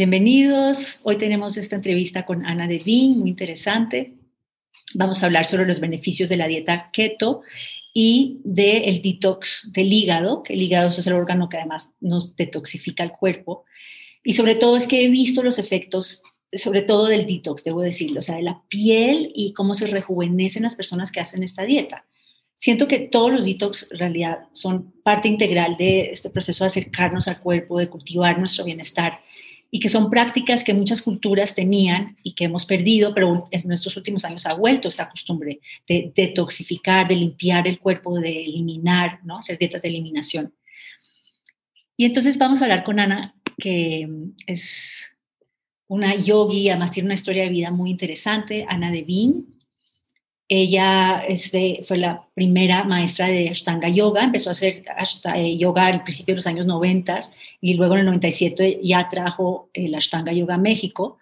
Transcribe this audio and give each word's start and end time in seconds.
Bienvenidos. 0.00 1.00
Hoy 1.02 1.18
tenemos 1.18 1.58
esta 1.58 1.76
entrevista 1.76 2.24
con 2.24 2.46
Ana 2.46 2.66
Devin, 2.66 3.18
muy 3.18 3.28
interesante. 3.28 4.14
Vamos 4.94 5.22
a 5.22 5.26
hablar 5.26 5.44
sobre 5.44 5.66
los 5.66 5.78
beneficios 5.78 6.30
de 6.30 6.38
la 6.38 6.48
dieta 6.48 6.88
keto 6.90 7.42
y 7.92 8.40
del 8.42 9.02
detox 9.02 9.70
del 9.74 9.92
hígado, 9.92 10.42
que 10.42 10.54
el 10.54 10.62
hígado 10.62 10.88
es 10.88 11.06
el 11.06 11.12
órgano 11.12 11.50
que 11.50 11.58
además 11.58 11.96
nos 12.00 12.34
detoxifica 12.34 13.02
el 13.02 13.12
cuerpo. 13.12 13.66
Y 14.24 14.32
sobre 14.32 14.54
todo 14.54 14.78
es 14.78 14.86
que 14.86 15.04
he 15.04 15.08
visto 15.08 15.42
los 15.42 15.58
efectos, 15.58 16.22
sobre 16.50 16.80
todo 16.80 17.06
del 17.06 17.26
detox, 17.26 17.62
debo 17.62 17.82
decirlo, 17.82 18.20
o 18.20 18.22
sea, 18.22 18.36
de 18.36 18.42
la 18.42 18.62
piel 18.68 19.30
y 19.34 19.52
cómo 19.52 19.74
se 19.74 19.86
rejuvenecen 19.86 20.62
las 20.62 20.76
personas 20.76 21.12
que 21.12 21.20
hacen 21.20 21.42
esta 21.42 21.64
dieta. 21.64 22.06
Siento 22.56 22.88
que 22.88 23.00
todos 23.00 23.30
los 23.30 23.44
detox 23.44 23.88
en 23.90 23.98
realidad 23.98 24.38
son 24.52 24.92
parte 25.04 25.28
integral 25.28 25.76
de 25.76 26.08
este 26.10 26.30
proceso 26.30 26.64
de 26.64 26.68
acercarnos 26.68 27.28
al 27.28 27.40
cuerpo, 27.40 27.78
de 27.78 27.90
cultivar 27.90 28.38
nuestro 28.38 28.64
bienestar 28.64 29.20
y 29.70 29.78
que 29.78 29.88
son 29.88 30.10
prácticas 30.10 30.64
que 30.64 30.74
muchas 30.74 31.00
culturas 31.00 31.54
tenían 31.54 32.16
y 32.22 32.32
que 32.32 32.44
hemos 32.44 32.66
perdido, 32.66 33.14
pero 33.14 33.44
en 33.50 33.68
nuestros 33.68 33.96
últimos 33.96 34.24
años 34.24 34.46
ha 34.46 34.54
vuelto 34.54 34.88
esta 34.88 35.08
costumbre 35.08 35.60
de 35.86 36.12
detoxificar, 36.14 37.06
de 37.06 37.16
limpiar 37.16 37.68
el 37.68 37.78
cuerpo, 37.78 38.18
de 38.18 38.36
eliminar, 38.36 39.20
¿no? 39.24 39.38
hacer 39.38 39.58
dietas 39.58 39.82
de 39.82 39.88
eliminación. 39.88 40.52
Y 41.96 42.04
entonces 42.04 42.36
vamos 42.38 42.60
a 42.60 42.64
hablar 42.64 42.82
con 42.82 42.98
Ana, 42.98 43.34
que 43.58 44.08
es 44.46 45.16
una 45.86 46.14
yogi, 46.14 46.68
además 46.70 46.90
tiene 46.90 47.08
una 47.08 47.14
historia 47.14 47.42
de 47.42 47.50
vida 47.50 47.70
muy 47.70 47.90
interesante, 47.90 48.64
Ana 48.68 48.90
Devin. 48.90 49.59
Ella 50.52 51.22
este, 51.28 51.78
fue 51.84 51.96
la 51.96 52.26
primera 52.34 52.82
maestra 52.82 53.28
de 53.28 53.50
Ashtanga 53.50 53.88
Yoga, 53.88 54.24
empezó 54.24 54.48
a 54.48 54.50
hacer 54.50 54.82
eh, 55.36 55.56
yoga 55.56 55.86
al 55.86 56.02
principio 56.02 56.34
de 56.34 56.38
los 56.38 56.46
años 56.48 56.66
90 56.66 57.20
y 57.60 57.74
luego 57.74 57.94
en 57.94 58.00
el 58.00 58.06
97 58.06 58.80
ya 58.82 59.06
trajo 59.06 59.70
el 59.72 59.94
Ashtanga 59.94 60.32
Yoga 60.32 60.56
a 60.56 60.58
México. 60.58 61.18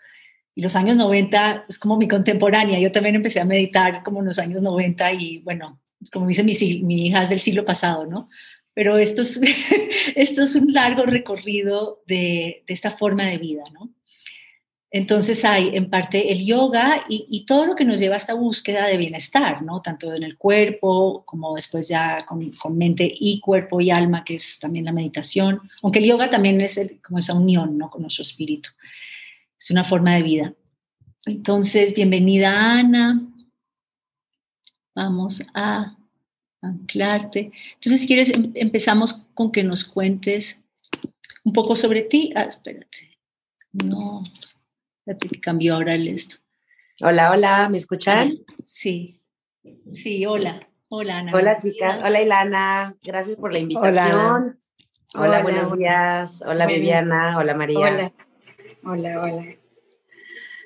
Y 0.54 0.62
los 0.62 0.76
años 0.76 0.96
90 0.96 1.66
es 1.68 1.78
como 1.78 1.98
mi 1.98 2.08
contemporánea, 2.08 2.80
yo 2.80 2.90
también 2.90 3.16
empecé 3.16 3.38
a 3.38 3.44
meditar 3.44 4.02
como 4.02 4.20
en 4.20 4.26
los 4.26 4.38
años 4.38 4.62
90 4.62 5.12
y 5.12 5.40
bueno, 5.40 5.78
como 6.10 6.26
dice 6.26 6.42
mi, 6.42 6.54
mi 6.82 7.08
hija 7.08 7.20
es 7.20 7.28
del 7.28 7.40
siglo 7.40 7.66
pasado, 7.66 8.06
¿no? 8.06 8.30
Pero 8.72 8.96
esto 8.96 9.20
es, 9.20 9.38
esto 10.16 10.42
es 10.42 10.54
un 10.54 10.72
largo 10.72 11.02
recorrido 11.02 12.02
de, 12.06 12.64
de 12.66 12.72
esta 12.72 12.92
forma 12.92 13.26
de 13.26 13.36
vida, 13.36 13.64
¿no? 13.74 13.90
Entonces 14.90 15.44
hay 15.44 15.76
en 15.76 15.90
parte 15.90 16.32
el 16.32 16.46
yoga 16.46 17.04
y, 17.08 17.44
todo 17.44 17.66
lo 17.66 17.74
que 17.74 17.84
nos 17.84 17.98
lleva 17.98 18.14
a 18.14 18.18
esta 18.18 18.34
búsqueda 18.34 18.86
de 18.86 18.96
bienestar, 18.96 19.62
¿no? 19.62 19.82
Tanto 19.82 20.14
en 20.14 20.22
el 20.22 20.38
cuerpo 20.38 21.24
como 21.26 21.54
después 21.54 21.88
ya 21.88 22.24
con, 22.24 22.50
mente 22.76 23.10
y 23.12 23.38
cuerpo 23.40 23.80
y 23.82 23.90
alma, 23.90 24.24
que 24.24 24.36
es 24.36 24.58
también 24.58 24.86
la 24.86 24.92
meditación. 24.92 25.60
Aunque 25.82 25.98
el 25.98 26.06
yoga 26.06 26.30
también 26.30 26.60
es 26.62 26.80
como 27.02 27.18
esa 27.18 27.34
unión, 27.34 27.76
¿no? 27.76 27.90
Con 27.90 28.00
nuestro 28.00 28.22
espíritu. 28.22 28.70
Es 29.58 29.70
una 29.70 29.84
forma 29.84 30.14
de 30.14 30.22
vida. 30.22 30.54
Entonces, 31.26 31.94
bienvenida 31.94 32.78
Ana. 32.78 33.20
Vamos 34.94 35.42
a 35.52 35.98
anclarte. 36.62 37.52
Entonces, 37.74 38.00
si 38.00 38.06
quieres, 38.06 38.30
em, 38.34 38.52
empezamos 38.54 39.26
con 39.34 39.52
que 39.52 39.62
nos 39.62 39.84
cuentes 39.84 40.62
un 41.44 41.52
poco 41.52 41.76
sobre 41.76 42.02
ti. 42.02 42.32
Ah, 42.34 42.44
espérate. 42.44 43.18
No, 43.72 44.24
cambió 45.40 45.74
ahora 45.74 45.94
el 45.94 46.08
esto. 46.08 46.36
Hola, 47.00 47.30
hola, 47.30 47.68
¿me 47.68 47.78
escuchan? 47.78 48.38
Sí, 48.66 49.20
sí, 49.90 50.26
hola. 50.26 50.68
Hola, 50.90 51.18
Ana. 51.18 51.32
Hola, 51.34 51.56
chicas. 51.56 52.00
Hola, 52.02 52.22
Ilana. 52.22 52.96
Gracias 53.02 53.36
por 53.36 53.52
la 53.52 53.58
invitación. 53.58 54.58
Hola, 55.14 55.42
buenos 55.42 55.76
días. 55.76 56.42
Hola, 56.46 56.66
Viviana. 56.66 57.36
Hola, 57.38 57.54
María. 57.54 57.78
Hola, 57.78 58.12
hola, 58.84 59.22
hola. 59.22 59.56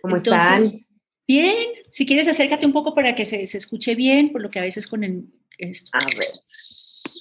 ¿Cómo 0.01 0.17
están? 0.17 0.87
Bien. 1.27 1.55
Si 1.91 2.07
quieres, 2.07 2.29
acércate 2.29 2.65
un 2.65 2.73
poco 2.73 2.95
para 2.95 3.15
que 3.15 3.25
se, 3.25 3.47
se, 3.47 3.59
escuche 3.59 3.95
bien, 3.95 4.33
por 4.33 4.43
lo 4.43 4.51
que 4.51 4.59
a 4.59 4.63
veces 4.63 4.87
con 4.87 5.05
el... 5.05 5.27
Esto. 5.59 5.91
A 5.93 6.05
ver, 6.07 6.17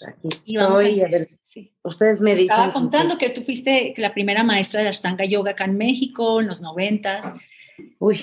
aquí 0.08 0.28
estoy. 0.32 1.02
A, 1.02 1.08
ver, 1.08 1.28
sí. 1.42 1.72
Ustedes 1.84 2.22
me 2.22 2.32
dicen. 2.32 2.46
Estaba 2.46 2.72
contando 2.72 3.18
que 3.18 3.30
tú 3.30 3.42
fuiste 3.42 3.94
la 3.98 4.14
primera 4.14 4.44
maestra 4.44 4.82
de 4.82 4.90
Ashtanga 4.90 5.26
Yoga 5.26 5.52
acá 5.52 5.66
en 5.66 5.78
México 5.78 6.42
en 6.42 6.48
los 6.48 6.62
noventas. 6.62 7.34
Uy. 8.00 8.20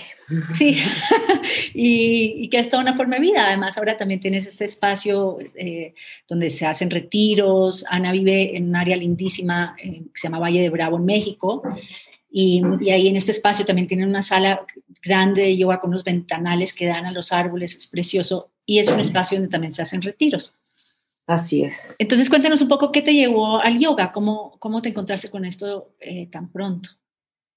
Sí, 0.57 0.77
y, 1.75 2.49
que 2.49 2.59
es 2.59 2.69
toda 2.69 2.83
una 2.83 2.95
forma 2.95 3.17
de 3.17 3.23
vida. 3.23 3.47
Además, 3.47 3.79
ahora 3.79 3.97
también 3.97 4.21
tienes 4.21 4.47
este 4.47 4.65
espacio 4.65 5.39
eh, 5.55 5.95
donde 6.29 6.51
se 6.51 6.67
hacen 6.67 6.91
retiros. 6.91 7.85
Ana 7.89 8.13
vive 8.13 8.57
en 8.57 8.69
un 8.69 8.77
área 8.77 8.97
lindísima 8.97 9.77
eh, 9.83 10.03
que 10.13 10.21
se 10.21 10.27
llama 10.27 10.41
Valle 10.41 10.63
de 10.63 10.71
Bravo, 10.71 10.97
en 10.97 11.05
México. 11.05 11.63
Y, 12.31 12.63
y, 12.81 12.91
ahí 12.91 13.09
en 13.09 13.17
este 13.17 13.33
espacio 13.33 13.65
también 13.65 13.87
tienen 13.87 14.09
una 14.09 14.23
sala 14.23 14.67
grande 15.03 15.43
de 15.43 15.57
yoga 15.57 15.81
con 15.81 15.91
unos 15.91 16.05
ventanales 16.05 16.75
que 16.75 16.87
dan 16.87 17.07
a 17.07 17.13
los 17.13 17.33
árboles. 17.33 17.75
Es 17.75 17.87
precioso. 17.87 18.51
Y 18.67 18.81
es 18.81 18.89
un 18.89 19.01
espacio 19.01 19.39
donde 19.39 19.51
también 19.51 19.73
se 19.73 19.83
hacen 19.83 20.03
retiros. 20.03 20.58
Así 21.29 21.63
es. 21.63 21.95
Entonces, 21.99 22.31
cuéntanos 22.31 22.63
un 22.63 22.69
poco 22.69 22.91
qué 22.91 23.03
te 23.03 23.13
llevó 23.13 23.61
al 23.61 23.79
yoga, 23.79 24.13
cómo, 24.13 24.57
cómo 24.61 24.81
te 24.81 24.89
encontraste 24.89 25.29
con 25.29 25.45
esto 25.45 25.95
eh, 26.01 26.27
tan 26.31 26.51
pronto. 26.51 26.89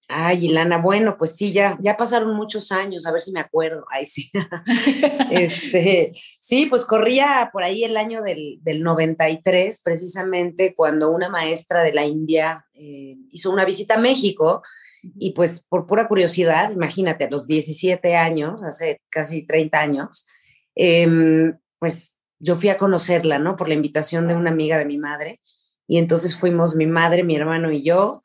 Ay, 0.10 0.48
Ilana, 0.48 0.78
bueno, 0.78 1.16
pues 1.18 1.38
sí, 1.38 1.54
ya, 1.54 1.78
ya 1.80 1.96
pasaron 1.96 2.36
muchos 2.36 2.74
años, 2.74 3.06
a 3.06 3.14
ver 3.14 3.22
si 3.22 3.32
me 3.32 3.40
acuerdo. 3.40 3.86
Ay, 3.90 4.06
sí. 4.06 4.30
este, 5.32 6.12
sí, 6.14 6.66
pues 6.66 6.86
corría 6.86 7.50
por 7.54 7.64
ahí 7.64 7.86
el 7.86 7.96
año 7.96 8.22
del, 8.22 8.60
del 8.62 8.84
93, 8.84 9.80
precisamente 9.82 10.76
cuando 10.76 11.10
una 11.10 11.30
maestra 11.30 11.82
de 11.82 11.94
la 11.94 12.06
India 12.06 12.66
eh, 12.74 13.16
hizo 13.32 13.52
una 13.52 13.64
visita 13.64 13.94
a 13.94 14.00
México 14.00 14.64
y 15.02 15.32
pues 15.32 15.64
por 15.70 15.88
pura 15.88 16.10
curiosidad, 16.10 16.72
imagínate, 16.72 17.24
a 17.24 17.30
los 17.30 17.48
17 17.48 18.18
años, 18.18 18.64
hace 18.64 19.02
casi 19.10 19.48
30 19.48 19.80
años, 19.80 20.28
em, 20.76 21.58
pues 21.80 22.18
yo 22.42 22.56
fui 22.56 22.70
a 22.70 22.78
conocerla, 22.78 23.40
¿no? 23.40 23.56
Por 23.56 23.68
la 23.68 23.76
invitación 23.76 24.28
de 24.28 24.36
una 24.36 24.50
amiga 24.50 24.78
de 24.78 24.86
mi 24.86 24.98
madre. 24.98 25.40
Y 25.88 25.98
entonces 25.98 26.38
fuimos 26.38 26.76
mi 26.76 26.88
madre, 26.88 27.24
mi 27.24 27.36
hermano 27.36 27.72
y 27.72 27.84
yo. 27.84 28.22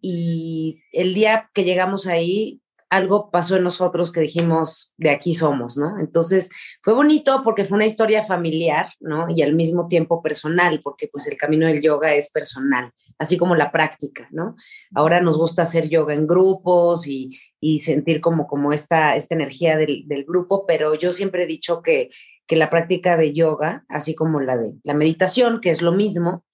Y 0.00 0.82
el 0.92 1.14
día 1.14 1.50
que 1.54 1.64
llegamos 1.64 2.06
ahí, 2.06 2.60
algo 2.92 3.30
pasó 3.30 3.56
en 3.56 3.62
nosotros 3.62 4.12
que 4.12 4.20
dijimos, 4.20 4.92
de 4.98 5.08
aquí 5.08 5.32
somos, 5.32 5.78
¿no? 5.78 5.98
Entonces 5.98 6.50
fue 6.82 6.92
bonito 6.92 7.40
porque 7.42 7.64
fue 7.64 7.76
una 7.76 7.86
historia 7.86 8.22
familiar, 8.22 8.90
¿no? 9.00 9.30
Y 9.30 9.40
al 9.40 9.54
mismo 9.54 9.88
tiempo 9.88 10.20
personal, 10.20 10.82
porque 10.84 11.08
pues 11.08 11.26
el 11.26 11.38
camino 11.38 11.66
del 11.66 11.80
yoga 11.80 12.14
es 12.14 12.30
personal, 12.30 12.92
así 13.18 13.38
como 13.38 13.54
la 13.54 13.72
práctica, 13.72 14.28
¿no? 14.30 14.56
Ahora 14.94 15.22
nos 15.22 15.38
gusta 15.38 15.62
hacer 15.62 15.88
yoga 15.88 16.12
en 16.12 16.26
grupos 16.26 17.06
y, 17.06 17.30
y 17.60 17.78
sentir 17.78 18.20
como, 18.20 18.46
como 18.46 18.74
esta, 18.74 19.16
esta 19.16 19.34
energía 19.34 19.78
del, 19.78 20.06
del, 20.06 20.24
grupo, 20.24 20.66
pero 20.66 20.94
yo 20.94 21.12
siempre 21.12 21.44
he 21.44 21.46
dicho 21.46 21.80
que, 21.80 22.10
que 22.52 22.56
la 22.56 22.68
práctica 22.68 23.16
de 23.16 23.32
yoga, 23.32 23.86
así 23.88 24.14
como 24.14 24.38
la 24.38 24.58
de 24.58 24.74
la 24.84 24.92
meditación, 24.92 25.58
que 25.62 25.70
es 25.70 25.80
lo 25.80 25.90
mismo, 25.90 26.44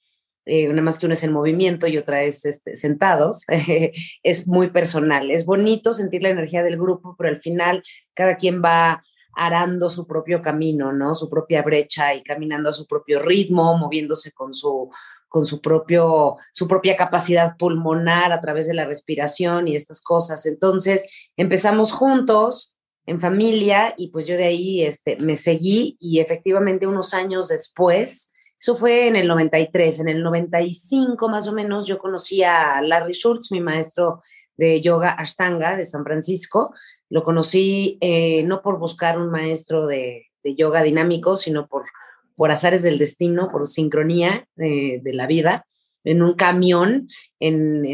eh, 0.46 0.70
una 0.70 0.80
más 0.80 0.96
que 0.96 1.06
una 1.06 1.14
es 1.14 1.24
en 1.24 1.32
movimiento 1.32 1.88
y 1.88 1.98
otra 1.98 2.22
es 2.22 2.44
este, 2.44 2.76
sentados, 2.76 3.44
es 4.22 4.46
muy 4.46 4.70
personal. 4.70 5.32
Es 5.32 5.44
bonito 5.44 5.92
sentir 5.92 6.22
la 6.22 6.28
energía 6.28 6.62
del 6.62 6.76
grupo, 6.76 7.16
pero 7.18 7.30
al 7.30 7.42
final 7.42 7.82
cada 8.14 8.36
quien 8.36 8.62
va 8.62 9.02
arando 9.34 9.90
su 9.90 10.06
propio 10.06 10.40
camino, 10.40 10.92
¿no? 10.92 11.16
Su 11.16 11.28
propia 11.28 11.62
brecha 11.62 12.14
y 12.14 12.22
caminando 12.22 12.70
a 12.70 12.72
su 12.72 12.86
propio 12.86 13.20
ritmo, 13.20 13.76
moviéndose 13.76 14.30
con 14.30 14.54
su 14.54 14.92
con 15.26 15.46
su 15.46 15.60
propio 15.60 16.36
su 16.52 16.68
propia 16.68 16.94
capacidad 16.94 17.56
pulmonar 17.56 18.30
a 18.30 18.40
través 18.40 18.68
de 18.68 18.74
la 18.74 18.84
respiración 18.84 19.66
y 19.66 19.74
estas 19.74 20.00
cosas. 20.00 20.46
Entonces, 20.46 21.12
empezamos 21.36 21.90
juntos 21.90 22.77
en 23.08 23.20
familia 23.20 23.94
y 23.96 24.08
pues 24.08 24.26
yo 24.26 24.36
de 24.36 24.44
ahí 24.44 24.82
este 24.82 25.16
me 25.16 25.36
seguí 25.36 25.96
y 25.98 26.20
efectivamente 26.20 26.86
unos 26.86 27.14
años 27.14 27.48
después 27.48 28.32
eso 28.60 28.74
fue 28.74 29.06
en 29.06 29.16
el 29.16 29.28
93. 29.28 30.00
En 30.00 30.08
el 30.08 30.22
95 30.22 31.28
más 31.28 31.46
o 31.46 31.52
menos 31.52 31.86
yo 31.86 31.98
conocí 31.98 32.42
a 32.42 32.82
Larry 32.82 33.12
Schultz, 33.12 33.52
mi 33.52 33.60
maestro 33.60 34.22
de 34.56 34.80
yoga 34.80 35.10
Ashtanga 35.10 35.76
de 35.76 35.84
San 35.84 36.04
Francisco. 36.04 36.74
Lo 37.08 37.22
conocí 37.22 37.98
eh, 38.00 38.42
no 38.42 38.60
por 38.60 38.78
buscar 38.78 39.18
un 39.18 39.30
maestro 39.30 39.86
de, 39.86 40.24
yoga 40.56 40.82
dinámico, 40.82 41.36
sino 41.36 41.68
por, 41.68 41.84
por 42.34 42.50
azares 42.50 42.82
del 42.82 42.96
destino, 42.96 43.50
por 43.50 43.66
sincronía 43.66 44.48
de, 44.56 45.02
la 45.04 45.26
vida, 45.26 45.66
en 46.04 46.22
un 46.22 46.34
camión 46.34 47.08
en, 47.38 47.84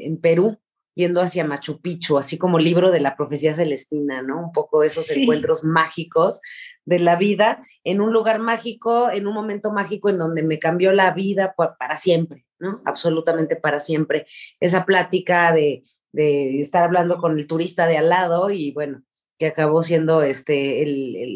en 0.00 0.20
Perú 0.20 0.58
yendo 0.98 1.20
hacia 1.20 1.44
Machu 1.44 1.80
Picchu, 1.80 2.18
así 2.18 2.38
como 2.38 2.58
libro 2.58 2.90
de 2.90 2.98
la 2.98 3.14
profecía 3.14 3.54
celestina, 3.54 4.20
¿no? 4.20 4.42
Un 4.42 4.52
poco 4.52 4.82
esos 4.82 5.08
encuentros 5.10 5.62
mágicos 5.62 6.40
de 6.84 6.98
la 6.98 7.14
vida 7.14 7.62
en 7.84 8.00
un 8.00 8.12
lugar 8.12 8.40
mágico, 8.40 9.08
en 9.08 9.28
un 9.28 9.32
momento 9.32 9.72
mágico 9.72 10.10
en 10.10 10.18
donde 10.18 10.42
me 10.42 10.58
cambió 10.58 10.92
la 10.92 11.12
vida 11.12 11.54
para 11.56 11.96
siempre, 11.96 12.46
¿no? 12.58 12.82
Absolutamente 12.84 13.54
para 13.54 13.78
siempre. 13.78 14.26
Esa 14.58 14.84
plática 14.84 15.52
de, 15.52 15.84
de 16.10 16.60
estar 16.60 16.82
hablando 16.82 17.18
con 17.18 17.38
el 17.38 17.46
turista 17.46 17.86
de 17.86 17.96
al 17.96 18.08
lado 18.08 18.50
y 18.50 18.72
bueno, 18.72 19.04
que 19.38 19.46
acabó 19.46 19.82
siendo 19.82 20.22
este, 20.22 20.82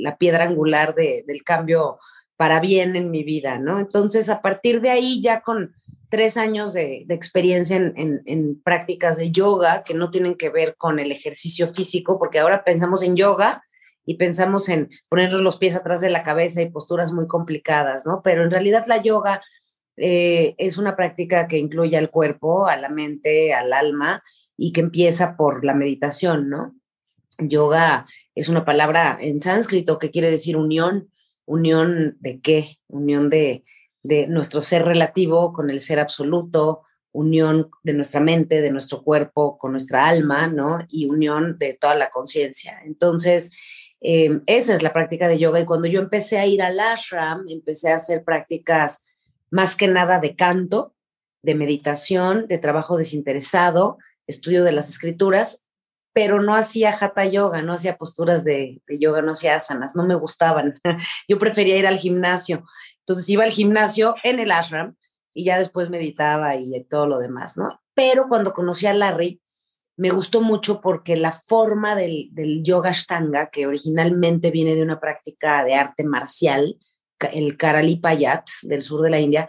la 0.03 0.19
piedra 0.19 0.43
angular 0.43 0.97
del 0.97 1.45
cambio 1.45 1.99
para 2.37 2.59
bien 2.59 2.97
en 2.97 3.13
mi 3.13 3.23
vida, 3.23 3.61
¿no? 3.61 3.79
Entonces, 3.79 4.29
a 4.29 4.43
partir 4.43 4.81
de 4.81 4.91
ahí, 4.91 5.23
ya 5.23 5.41
con 5.41 5.77
tres 6.13 6.37
años 6.37 6.75
de, 6.75 7.07
experiencia 7.09 7.75
en, 7.75 8.63
prácticas 8.63 9.17
de 9.17 9.31
yoga 9.31 9.83
que 9.83 9.95
no 9.95 10.11
tienen 10.11 10.35
que 10.35 10.51
ver 10.51 10.77
con 10.77 10.99
el 10.99 11.11
ejercicio 11.11 11.73
físico, 11.73 12.19
porque 12.19 12.39
ahora 12.39 12.65
pensamos 12.65 13.03
en 13.03 13.17
yoga 13.17 13.63
y 14.05 14.19
pensamos 14.19 14.69
en 14.69 14.91
ponernos 15.09 15.41
los 15.41 15.57
pies 15.57 15.75
atrás 15.75 16.03
de 16.03 16.11
la 16.11 16.23
cabeza 16.23 16.61
y 16.61 16.69
posturas 16.69 17.13
muy 17.13 17.27
complicadas, 17.27 18.05
¿no? 18.05 18.21
Pero 18.23 18.43
en 18.43 18.51
realidad 18.51 18.85
la 18.87 19.03
yoga 19.03 19.41
eh, 19.97 20.55
es 20.59 20.77
una 20.77 20.97
práctica 20.97 21.49
que 21.49 21.57
incluye 21.57 21.97
al 21.97 22.11
cuerpo, 22.11 22.67
a 22.67 22.77
la 22.77 22.91
mente, 22.91 23.55
al 23.55 23.73
alma 23.73 24.23
y 24.55 24.73
que 24.73 24.83
empieza 24.83 25.35
por 25.35 25.65
la 25.65 25.73
meditación, 25.73 26.51
¿no? 26.51 26.75
Yoga 27.39 28.05
es 28.35 28.51
una 28.51 28.67
palabra 28.67 29.17
en 29.19 29.41
sánscrito 29.41 29.99
que 29.99 30.11
quiere 30.11 30.31
decir 30.31 30.59
unión. 30.59 31.09
¿Unión 31.47 32.19
de 32.21 32.39
qué? 32.41 32.77
Unión 32.87 33.31
de, 33.31 33.65
de 34.03 34.27
nuestro 34.27 34.61
ser 34.61 34.85
relativo 34.85 35.53
con 35.53 35.71
el 35.71 35.81
ser 35.81 35.99
absoluto, 35.99 36.83
unión 37.13 37.71
de 37.83 37.93
nuestra 37.93 38.21
mente, 38.21 38.61
de 38.61 38.71
nuestro 38.71 39.03
cuerpo 39.03 39.59
con 39.59 39.73
nuestra 39.73 40.07
alma, 40.07 40.47
¿no? 40.47 40.79
Y 40.89 41.09
unión 41.09 41.59
de 41.59 41.75
toda 41.75 41.95
la 41.95 42.11
conciencia. 42.11 42.81
Entonces, 42.85 43.53
eh, 44.01 44.41
esa 44.47 44.75
es 44.75 44.83
la 44.83 44.93
práctica 44.93 45.29
de 45.29 45.39
yoga. 45.39 45.61
Y 45.61 45.67
cuando 45.67 45.87
yo 45.87 46.01
empecé 46.01 46.39
a 46.39 46.47
ir 46.47 46.63
al 46.63 46.81
ashram, 46.81 47.49
empecé 47.49 47.93
a 47.93 47.97
hacer 47.97 48.25
prácticas 48.25 49.07
más 49.51 49.77
que 49.77 49.87
nada 49.87 50.19
de 50.19 50.35
canto, 50.35 50.95
de 51.43 51.55
meditación, 51.55 52.47
de 52.49 52.59
trabajo 52.59 52.97
desinteresado, 52.97 53.99
estudio 54.27 54.65
de 54.65 54.73
las 54.73 54.89
escrituras, 54.89 55.65
pero 56.15 56.43
no 56.43 56.55
hacía 56.55 56.91
hatha 56.91 57.25
yoga, 57.25 57.63
no 57.63 57.73
hacía 57.73 57.97
posturas 57.97 58.45
de, 58.45 58.83
de 58.87 58.99
yoga, 58.99 59.23
no 59.23 59.33
hacía 59.33 59.57
asanas, 59.57 59.97
no 59.97 60.05
me 60.05 60.15
gustaban. 60.15 60.81
Yo 61.29 61.39
prefería 61.39 61.79
ir 61.79 61.87
al 61.87 61.99
gimnasio. 61.99 62.65
Entonces 63.07 63.29
iba 63.29 63.45
al 63.45 63.51
gimnasio 63.51 64.15
en 64.23 64.39
el 64.39 64.51
ashram 64.51 64.97
y 65.35 65.45
ya 65.45 65.59
después 65.59 65.91
meditaba 65.91 66.57
y 66.57 66.85
todo 66.85 67.07
lo 67.07 67.19
demás, 67.19 67.57
¿no? 67.57 67.81
Pero 67.95 68.29
cuando 68.29 68.53
conocí 68.53 68.87
a 68.87 68.95
Larry, 68.95 69.41
me 69.97 70.11
gustó 70.11 70.41
mucho 70.41 70.81
porque 70.81 71.17
la 71.17 71.33
forma 71.33 71.95
del, 71.95 72.31
yoga 72.63 72.91
ashtanga, 72.91 73.51
que 73.51 73.67
originalmente 73.67 74.51
viene 74.51 74.75
de 74.75 74.83
una 74.83 75.01
práctica 75.01 75.65
de 75.65 75.75
arte 75.75 76.05
marcial, 76.05 76.79
el 77.33 77.57
Karali 77.57 77.97
Payat 77.97 78.49
del 78.63 78.83
sur 78.83 79.03
de 79.03 79.11
la 79.11 79.21
India, 79.21 79.47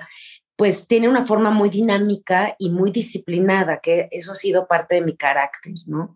pues 0.56 0.88
tiene 0.88 1.10
una 1.10 1.24
forma 1.24 1.50
muy 1.50 1.70
dinámica 1.70 2.56
y 2.60 2.70
muy 2.70 2.92
disciplinada, 2.92 3.80
que 3.82 4.08
eso 4.12 4.34
ha 4.34 4.36
sido 4.36 4.68
parte 4.68 4.96
de 4.96 5.02
mi 5.02 5.16
carácter, 5.16 5.74
¿no? 5.88 6.14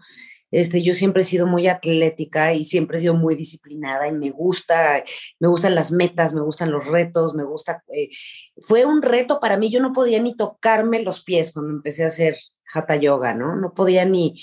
Este, 0.51 0.81
yo 0.81 0.93
siempre 0.93 1.21
he 1.21 1.25
sido 1.25 1.45
muy 1.45 1.67
atlética 1.67 2.53
y 2.53 2.63
siempre 2.63 2.97
he 2.97 3.01
sido 3.01 3.15
muy 3.15 3.35
disciplinada 3.35 4.07
y 4.07 4.13
me 4.13 4.29
gusta, 4.31 5.03
me 5.39 5.47
gustan 5.47 5.75
las 5.75 5.91
metas, 5.91 6.33
me 6.33 6.41
gustan 6.41 6.71
los 6.71 6.85
retos, 6.87 7.35
me 7.35 7.43
gusta. 7.43 7.83
Eh, 7.93 8.09
fue 8.57 8.85
un 8.85 9.01
reto 9.01 9.39
para 9.39 9.57
mí, 9.57 9.69
yo 9.69 9.81
no 9.81 9.93
podía 9.93 10.21
ni 10.21 10.35
tocarme 10.35 11.01
los 11.01 11.23
pies 11.23 11.51
cuando 11.51 11.73
empecé 11.73 12.03
a 12.03 12.07
hacer 12.07 12.37
hatha 12.73 12.95
yoga, 12.95 13.33
¿no? 13.33 13.55
No 13.55 13.73
podía 13.73 14.05
ni. 14.05 14.41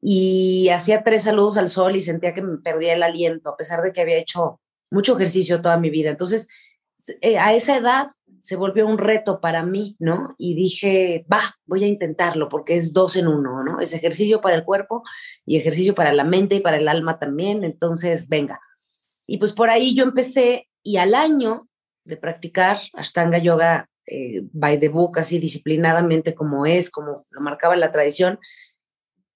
Y 0.00 0.68
hacía 0.70 1.04
tres 1.04 1.24
saludos 1.24 1.56
al 1.56 1.68
sol 1.68 1.96
y 1.96 2.00
sentía 2.00 2.34
que 2.34 2.42
me 2.42 2.58
perdía 2.58 2.94
el 2.94 3.02
aliento, 3.02 3.50
a 3.50 3.56
pesar 3.56 3.82
de 3.82 3.92
que 3.92 4.00
había 4.00 4.18
hecho 4.18 4.60
mucho 4.90 5.14
ejercicio 5.16 5.62
toda 5.62 5.78
mi 5.78 5.90
vida. 5.90 6.10
Entonces, 6.10 6.48
eh, 7.20 7.38
a 7.38 7.54
esa 7.54 7.76
edad 7.76 8.10
se 8.42 8.56
volvió 8.56 8.86
un 8.86 8.98
reto 8.98 9.40
para 9.40 9.64
mí, 9.64 9.96
¿no? 10.00 10.34
Y 10.36 10.54
dije, 10.54 11.24
va, 11.32 11.56
voy 11.64 11.84
a 11.84 11.86
intentarlo 11.86 12.48
porque 12.48 12.74
es 12.74 12.92
dos 12.92 13.16
en 13.16 13.28
uno, 13.28 13.62
¿no? 13.62 13.80
Es 13.80 13.94
ejercicio 13.94 14.40
para 14.40 14.56
el 14.56 14.64
cuerpo 14.64 15.04
y 15.46 15.56
ejercicio 15.56 15.94
para 15.94 16.12
la 16.12 16.24
mente 16.24 16.56
y 16.56 16.60
para 16.60 16.76
el 16.76 16.88
alma 16.88 17.18
también, 17.18 17.62
entonces, 17.62 18.28
venga. 18.28 18.60
Y 19.26 19.38
pues 19.38 19.52
por 19.52 19.70
ahí 19.70 19.94
yo 19.94 20.02
empecé 20.02 20.68
y 20.82 20.96
al 20.96 21.14
año 21.14 21.68
de 22.04 22.16
practicar 22.16 22.78
Ashtanga 22.94 23.38
Yoga 23.38 23.88
eh, 24.06 24.42
by 24.52 24.78
the 24.80 24.88
book, 24.88 25.18
así 25.18 25.38
disciplinadamente 25.38 26.34
como 26.34 26.66
es, 26.66 26.90
como 26.90 27.24
lo 27.30 27.40
marcaba 27.40 27.76
la 27.76 27.92
tradición, 27.92 28.40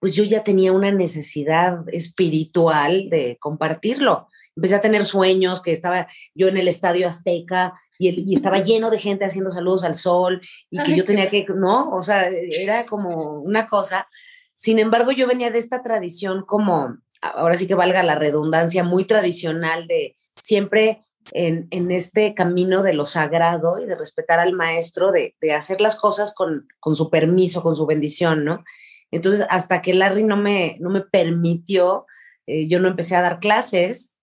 pues 0.00 0.16
yo 0.16 0.24
ya 0.24 0.42
tenía 0.42 0.72
una 0.72 0.90
necesidad 0.90 1.88
espiritual 1.92 3.08
de 3.08 3.38
compartirlo 3.40 4.26
empecé 4.56 4.74
a 4.74 4.80
tener 4.80 5.04
sueños, 5.04 5.62
que 5.62 5.72
estaba 5.72 6.06
yo 6.34 6.48
en 6.48 6.56
el 6.56 6.68
Estadio 6.68 7.06
Azteca 7.06 7.74
y, 7.98 8.34
estaba 8.34 8.58
lleno 8.58 8.90
de 8.90 8.98
gente 8.98 9.24
haciendo 9.24 9.50
saludos 9.50 9.84
al 9.84 9.94
sol 9.94 10.40
y 10.70 10.82
que 10.82 10.96
yo 10.96 11.04
tenía 11.04 11.30
que, 11.30 11.46
¿no? 11.54 11.90
O 11.90 12.02
sea, 12.02 12.28
era 12.28 12.84
como 12.86 13.40
una 13.40 13.68
cosa. 13.68 14.08
Sin 14.54 14.78
embargo, 14.78 15.12
yo 15.12 15.26
venía 15.26 15.50
de 15.50 15.58
esta 15.58 15.82
tradición 15.82 16.44
como, 16.46 16.96
ahora 17.20 17.56
sí 17.56 17.66
que 17.66 17.74
valga 17.74 18.02
la 18.02 18.14
redundancia, 18.14 18.84
muy 18.84 19.04
tradicional 19.04 19.86
de 19.86 20.16
siempre 20.42 21.04
en, 21.32 21.66
en, 21.70 21.90
este 21.90 22.34
camino 22.34 22.82
de 22.82 22.94
lo 22.94 23.04
sagrado 23.04 23.80
y 23.80 23.86
de 23.86 23.96
respetar 23.96 24.38
al 24.38 24.52
maestro, 24.52 25.12
de, 25.12 25.34
de 25.40 25.52
hacer 25.52 25.80
las 25.80 25.96
cosas 25.96 26.34
con, 26.34 26.68
con, 26.78 26.94
su 26.94 27.10
permiso, 27.10 27.62
con 27.62 27.74
su 27.74 27.84
bendición, 27.86 28.44
¿no? 28.44 28.64
Entonces, 29.10 29.46
hasta 29.50 29.82
que 29.82 29.94
Larry 29.94 30.24
no 30.24 30.36
me, 30.36 30.76
no 30.80 30.90
me 30.90 31.00
permitió, 31.00 32.06
eh, 32.46 32.68
yo 32.68 32.80
no 32.80 32.88
empecé 32.88 33.16
a 33.16 33.22
dar 33.22 33.40
clases 33.40 34.15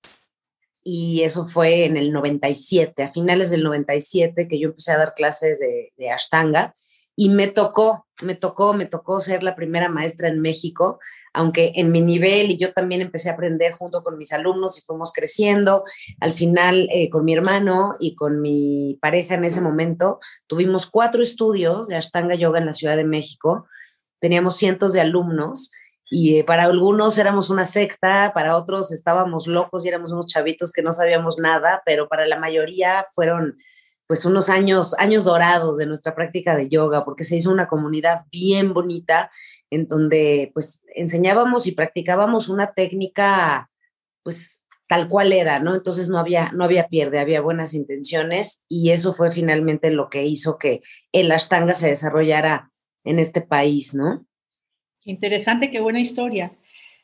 y 0.84 1.24
eso 1.24 1.48
fue 1.48 1.86
en 1.86 1.98
el 1.98 2.12
97, 2.12 3.04
a 3.04 3.12
finales 3.12 3.52
del 3.52 3.64
97 3.64 4.48
que 4.48 4.60
yo 4.60 4.70
empecé 4.70 4.92
a 4.92 4.98
dar 4.98 5.14
clases 5.14 5.60
de, 5.60 5.94
de 5.98 6.10
Ashtanga 6.10 6.74
y 7.16 7.30
me 7.30 7.48
tocó, 7.48 8.08
me 8.22 8.36
tocó, 8.36 8.74
me 8.74 8.86
tocó 8.86 9.20
ser 9.20 9.44
la 9.44 9.56
primera 9.56 9.88
maestra 9.88 10.28
en 10.30 10.42
México, 10.42 11.00
aunque 11.34 11.74
en 11.76 11.92
mi 11.92 12.02
nivel 12.02 12.52
y 12.52 12.58
yo 12.58 12.74
también 12.74 13.02
empecé 13.02 13.30
a 13.30 13.34
aprender 13.34 13.74
junto 13.74 14.04
con 14.04 14.18
mis 14.18 14.32
alumnos 14.34 14.78
y 14.78 14.82
fuimos 14.82 15.12
creciendo. 15.14 15.84
Al 16.20 16.34
final, 16.34 16.88
eh, 16.92 17.10
con 17.10 17.24
mi 17.24 17.34
hermano 17.34 17.96
y 18.00 18.16
con 18.16 18.42
mi 18.42 18.98
pareja 19.02 19.36
en 19.36 19.44
ese 19.44 19.62
momento, 19.62 20.20
tuvimos 20.48 20.88
cuatro 20.88 21.22
estudios 21.22 21.88
de 21.88 21.98
Ashtanga 21.98 22.36
Yoga 22.36 22.60
en 22.60 22.66
la 22.66 22.74
Ciudad 22.74 22.98
de 22.98 23.04
México. 23.04 23.68
Teníamos 24.20 24.58
cientos 24.58 24.94
de 24.94 25.02
alumnos 25.02 25.72
y 26.10 26.38
eh, 26.38 26.44
para 26.44 26.64
algunos 26.64 27.18
éramos 27.18 27.50
una 27.50 27.66
secta, 27.66 28.32
para 28.34 28.58
otros 28.58 28.92
estábamos 28.92 29.48
locos 29.48 29.86
y 29.86 29.88
éramos 29.88 30.12
unos 30.12 30.28
chavitos 30.28 30.72
que 30.72 30.84
no 30.84 30.92
sabíamos 30.92 31.38
nada, 31.40 31.82
pero 31.86 32.08
para 32.08 32.28
la 32.28 32.40
mayoría 32.40 33.06
fueron 33.14 33.58
pues 34.06 34.26
unos 34.26 34.50
años, 34.50 34.94
años 35.00 35.24
dorados 35.24 35.78
de 35.78 35.86
nuestra 35.86 36.14
práctica 36.14 36.56
de 36.56 36.70
yoga, 36.70 37.06
porque 37.06 37.24
se 37.24 37.38
hizo 37.38 37.52
una 37.52 37.68
comunidad 37.68 38.26
bien 38.32 38.74
bonita 38.74 39.30
en 39.70 39.88
donde 39.88 40.52
pues 40.54 40.84
enseñábamos 40.94 41.66
y 41.68 41.72
practicábamos 41.72 42.50
una 42.50 42.74
técnica 42.74 43.70
pues 44.24 44.64
tal 44.88 45.08
cual 45.08 45.34
era, 45.34 45.60
¿no? 45.60 45.76
Entonces 45.76 46.10
no 46.10 46.20
había, 46.20 46.52
no 46.52 46.64
había 46.66 46.88
pierde, 46.88 47.20
había 47.20 47.42
buenas 47.42 47.74
intenciones 47.74 48.66
y 48.68 48.92
eso 48.92 49.14
fue 49.14 49.32
finalmente 49.32 49.90
lo 49.90 50.10
que 50.10 50.24
hizo 50.26 50.58
que 50.58 50.82
el 51.12 51.32
Ashtanga 51.32 51.74
se 51.74 51.88
desarrollara 51.88 52.72
en 53.04 53.20
este 53.20 53.42
país, 53.42 53.96
¿no? 53.96 54.26
Interesante, 55.06 55.72
qué 55.72 55.80
buena 55.80 56.00
historia. 56.00 56.52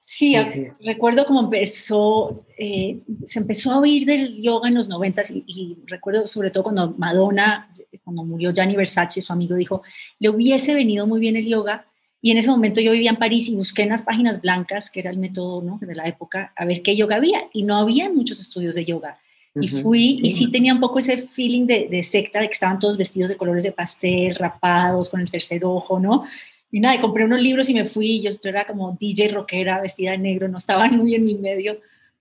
Sí, 0.01 0.35
recuerdo 0.79 1.25
cómo 1.25 1.41
empezó, 1.41 2.45
eh, 2.57 3.00
se 3.25 3.39
empezó 3.39 3.71
a 3.71 3.79
oír 3.79 4.05
del 4.05 4.41
yoga 4.41 4.69
en 4.69 4.75
los 4.75 4.88
noventas 4.88 5.29
y, 5.31 5.77
recuerdo 5.85 6.25
sobre 6.25 6.51
todo 6.51 6.63
cuando 6.63 6.95
Madonna, 6.97 7.69
cuando 8.03 8.23
murió 8.23 8.51
Gianni 8.51 8.75
Versace, 8.75 9.21
su 9.21 9.33
amigo, 9.33 9.55
dijo, 9.55 9.83
le 10.19 10.29
hubiese 10.29 10.73
venido 10.73 11.05
muy 11.05 11.19
bien 11.19 11.35
el 11.35 11.47
yoga 11.47 11.85
y 12.21 12.31
en 12.31 12.38
ese 12.38 12.50
momento 12.50 12.79
yo 12.81 12.93
vivía 12.93 13.09
en 13.09 13.17
París 13.17 13.50
y 13.50 13.55
busqué 13.55 13.83
en 13.83 13.89
las 13.89 14.01
páginas 14.01 14.41
blancas, 14.41 14.89
que 14.89 15.01
era 15.01 15.09
el 15.09 15.17
método 15.17 15.62
¿no? 15.62 15.79
de 15.81 15.95
la 15.95 16.07
época, 16.07 16.53
a 16.55 16.65
ver 16.65 16.81
qué 16.81 16.95
yoga 16.95 17.17
había 17.17 17.43
y 17.53 17.63
no 17.63 17.77
había 17.77 18.09
muchos 18.09 18.39
estudios 18.39 18.75
de 18.75 18.85
yoga. 18.85 19.19
Y 19.62 19.67
fui, 19.67 20.19
y 20.23 20.31
sí 20.31 20.51
tenía 20.51 20.73
un 20.73 20.79
poco 20.79 21.00
ese 21.00 21.17
feeling 21.17 21.65
de, 21.65 21.88
de, 21.89 22.03
secta, 22.03 22.39
de 22.39 22.45
que 22.45 22.53
estaban 22.53 22.79
todos 22.79 22.97
vestidos 22.97 23.29
de 23.29 23.35
colores 23.35 23.63
de 23.63 23.71
pastel, 23.71 24.35
rapados, 24.35 25.09
con 25.09 25.19
el 25.19 25.29
tercer 25.29 25.65
ojo, 25.65 26.00
¿no? 26.00 26.23
Y 26.71 26.79
nada, 26.79 27.01
compré 27.01 27.25
unos 27.25 27.41
libros 27.41 27.69
y 27.69 27.73
me 27.73 27.85
fui. 27.85 28.21
Yo, 28.21 28.29
era 28.43 28.67
como 28.67 28.95
DJ 28.99 29.29
rockera, 29.29 29.81
vestida 29.81 30.11
de 30.11 30.17
negro, 30.17 30.47
no 30.47 30.57
estaba 30.57 30.85
muy 30.89 31.15
en 31.15 31.25
mi 31.25 31.35
medio, 31.35 31.79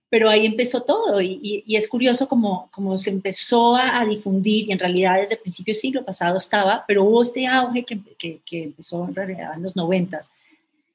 pero 0.09 0.29
ahí 0.29 0.45
empezó 0.45 0.81
todo. 0.81 1.21
Y, 1.21 1.63
y, 1.65 1.75
es 1.75 1.87
curioso 1.87 2.27
como, 2.27 2.69
como 2.71 2.97
se 2.97 3.11
empezó 3.11 3.75
a, 3.75 4.03
difundir, 4.05 4.69
y 4.69 4.71
en 4.71 4.79
realidad 4.79 5.19
desde 5.19 5.35
el 5.35 5.41
principio 5.41 5.73
del 5.73 5.81
siglo 5.81 6.05
pasado 6.05 6.37
estaba, 6.37 6.83
pero 6.87 7.03
hubo 7.03 7.21
este 7.21 7.45
auge 7.45 7.83
que, 7.85 8.01
que, 8.17 8.41
que 8.43 8.63
empezó 8.63 9.05
en 9.07 9.15
realidad 9.15 9.53
en 9.55 9.63
los 9.63 9.75
noventas. 9.75 10.31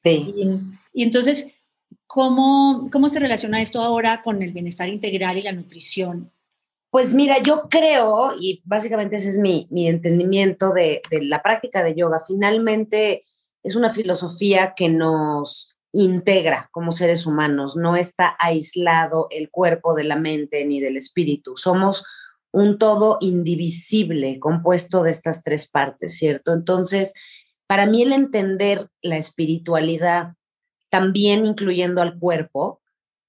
Sí. 0.02 0.34
Y, 0.36 1.00
y, 1.00 1.02
entonces, 1.04 1.48
¿cómo, 2.06 2.88
¿cómo 2.90 3.08
se 3.08 3.20
relaciona 3.20 3.62
esto 3.62 3.80
ahora 3.80 4.22
con 4.22 4.42
el 4.42 4.52
bienestar 4.52 4.88
integral 4.88 5.38
y 5.38 5.42
la 5.42 5.52
nutrición? 5.52 6.30
Pues 6.90 7.14
mira, 7.14 7.42
yo 7.42 7.68
creo, 7.68 8.34
y 8.40 8.62
básicamente 8.64 9.16
ese 9.16 9.30
es 9.30 9.38
mi, 9.38 9.66
mi 9.70 9.88
entendimiento 9.88 10.72
de, 10.72 11.02
de 11.10 11.24
la 11.24 11.42
práctica 11.42 11.82
de 11.82 11.94
yoga, 11.94 12.20
finalmente 12.24 13.24
es 13.64 13.74
una 13.74 13.88
filosofía 13.88 14.74
que 14.76 14.88
nos 14.88 15.74
integra 15.92 16.68
como 16.70 16.92
seres 16.92 17.26
humanos, 17.26 17.76
no 17.76 17.96
está 17.96 18.34
aislado 18.38 19.28
el 19.30 19.50
cuerpo 19.50 19.94
de 19.94 20.04
la 20.04 20.16
mente 20.16 20.64
ni 20.64 20.80
del 20.80 20.96
espíritu, 20.96 21.56
somos 21.56 22.04
un 22.52 22.78
todo 22.78 23.18
indivisible 23.20 24.38
compuesto 24.38 25.02
de 25.02 25.10
estas 25.10 25.42
tres 25.42 25.68
partes, 25.68 26.16
¿cierto? 26.16 26.52
Entonces, 26.52 27.14
para 27.66 27.86
mí 27.86 28.02
el 28.02 28.12
entender 28.12 28.88
la 29.02 29.16
espiritualidad, 29.16 30.34
también 30.90 31.46
incluyendo 31.46 32.02
al 32.02 32.16
cuerpo, 32.18 32.80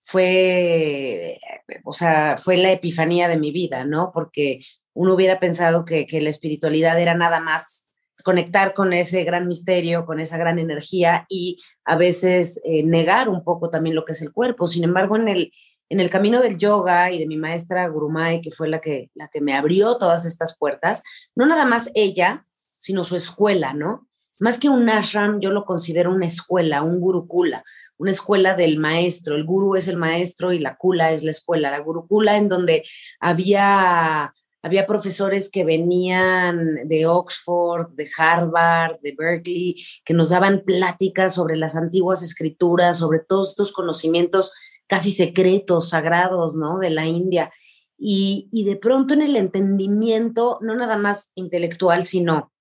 fue, 0.04 1.40
o 1.84 1.94
sea, 1.94 2.38
fue 2.38 2.58
la 2.58 2.72
epifanía 2.72 3.28
de 3.28 3.40
mi 3.40 3.52
vida, 3.52 3.86
¿no? 3.86 4.12
Porque 4.14 4.60
uno 4.94 5.16
hubiera 5.16 5.40
pensado 5.40 5.86
que, 5.86 6.06
que 6.06 6.22
la 6.22 6.30
espiritualidad 6.30 7.00
era 7.00 7.16
nada 7.16 7.40
más 7.40 7.85
conectar 8.26 8.74
con 8.74 8.92
ese 8.92 9.24
gran 9.24 9.48
misterio, 9.48 10.04
con 10.04 10.20
esa 10.20 10.36
gran 10.36 10.58
energía 10.58 11.28
y 11.30 11.60
a 11.86 11.96
veces 11.96 12.60
eh, 12.66 12.82
negar 12.84 13.30
un 13.30 13.44
poco 13.44 13.70
también 13.70 13.96
lo 13.96 14.04
que 14.04 14.14
es 14.14 14.22
el 14.24 14.34
cuerpo. 14.34 14.66
Sin 14.66 14.84
embargo, 14.84 15.16
en 15.16 15.28
el, 15.28 15.54
en 15.90 16.00
el 16.00 16.10
camino 16.10 16.42
del 16.42 16.58
yoga 16.58 17.12
y 17.12 17.20
de 17.20 17.28
mi 17.28 17.38
maestra 17.38 17.88
Gurumai, 17.88 18.42
que 18.42 18.50
fue 18.50 18.68
la 18.68 18.82
que, 18.82 19.12
la 19.14 19.28
que 19.28 19.42
me 19.42 19.54
abrió 19.54 20.00
todas 20.00 20.26
estas 20.26 20.58
puertas, 20.58 21.04
no 21.36 21.46
nada 21.46 21.66
más 21.68 21.92
ella, 21.94 22.48
sino 22.80 23.04
su 23.04 23.16
escuela, 23.16 23.76
¿no? 23.76 24.08
Más 24.40 24.60
que 24.60 24.70
un 24.70 24.90
ashram, 24.90 25.40
yo 25.40 25.52
lo 25.52 25.64
considero 25.64 26.12
una 26.12 26.26
escuela, 26.26 26.82
un 26.82 27.00
gurukula, 27.00 27.64
una 27.98 28.10
escuela 28.10 28.56
del 28.56 28.80
maestro. 28.80 29.36
El 29.36 29.46
guru 29.46 29.76
es 29.76 29.88
el 29.88 29.98
maestro 29.98 30.52
y 30.52 30.58
la 30.58 30.78
kula 30.78 31.12
es 31.12 31.24
la 31.24 31.30
escuela. 31.30 31.70
La 31.70 31.80
gurukula 31.80 32.38
en 32.38 32.50
donde 32.50 32.84
había 33.20 34.34
había 34.66 34.88
profesores 34.88 35.52
que 35.52 35.64
venían 35.64 36.88
de 36.88 37.06
Oxford, 37.06 37.92
de 37.92 38.10
Harvard, 38.18 39.00
de 39.00 39.14
Berkeley, 39.16 39.76
que 40.04 40.16
nos 40.16 40.30
daban 40.30 40.64
pláticas 40.66 41.36
sobre 41.36 41.56
las 41.56 41.76
antiguas 41.76 42.24
escrituras, 42.24 42.98
sobre 42.98 43.20
todos 43.20 43.52
estos 43.52 43.72
conocimientos 43.72 44.54
casi 44.88 45.12
secretos, 45.12 45.90
sagrados, 45.90 46.56
¿no? 46.56 46.80
De 46.80 46.90
la 46.90 47.06
India. 47.06 47.52
Y, 47.96 48.50
y 48.52 48.66
de 48.66 48.76
pronto 48.76 49.14
en 49.14 49.22
el 49.22 49.36
entendimiento, 49.36 50.58
no 50.62 50.76
nada 50.76 50.98
más 50.98 51.32
intelectual, 51.36 52.04
sino 52.04 52.52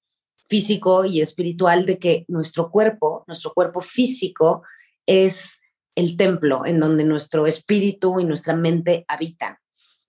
físico 0.46 1.06
y 1.06 1.22
espiritual, 1.22 1.86
de 1.86 1.98
que 1.98 2.26
nuestro 2.28 2.70
cuerpo, 2.70 3.24
nuestro 3.26 3.54
cuerpo 3.54 3.80
físico 3.80 4.62
es 5.06 5.58
el 5.94 6.18
templo 6.18 6.66
en 6.66 6.80
donde 6.80 7.04
nuestro 7.04 7.46
espíritu 7.46 8.20
y 8.20 8.24
nuestra 8.24 8.54
mente 8.54 9.06
habitan. 9.08 9.56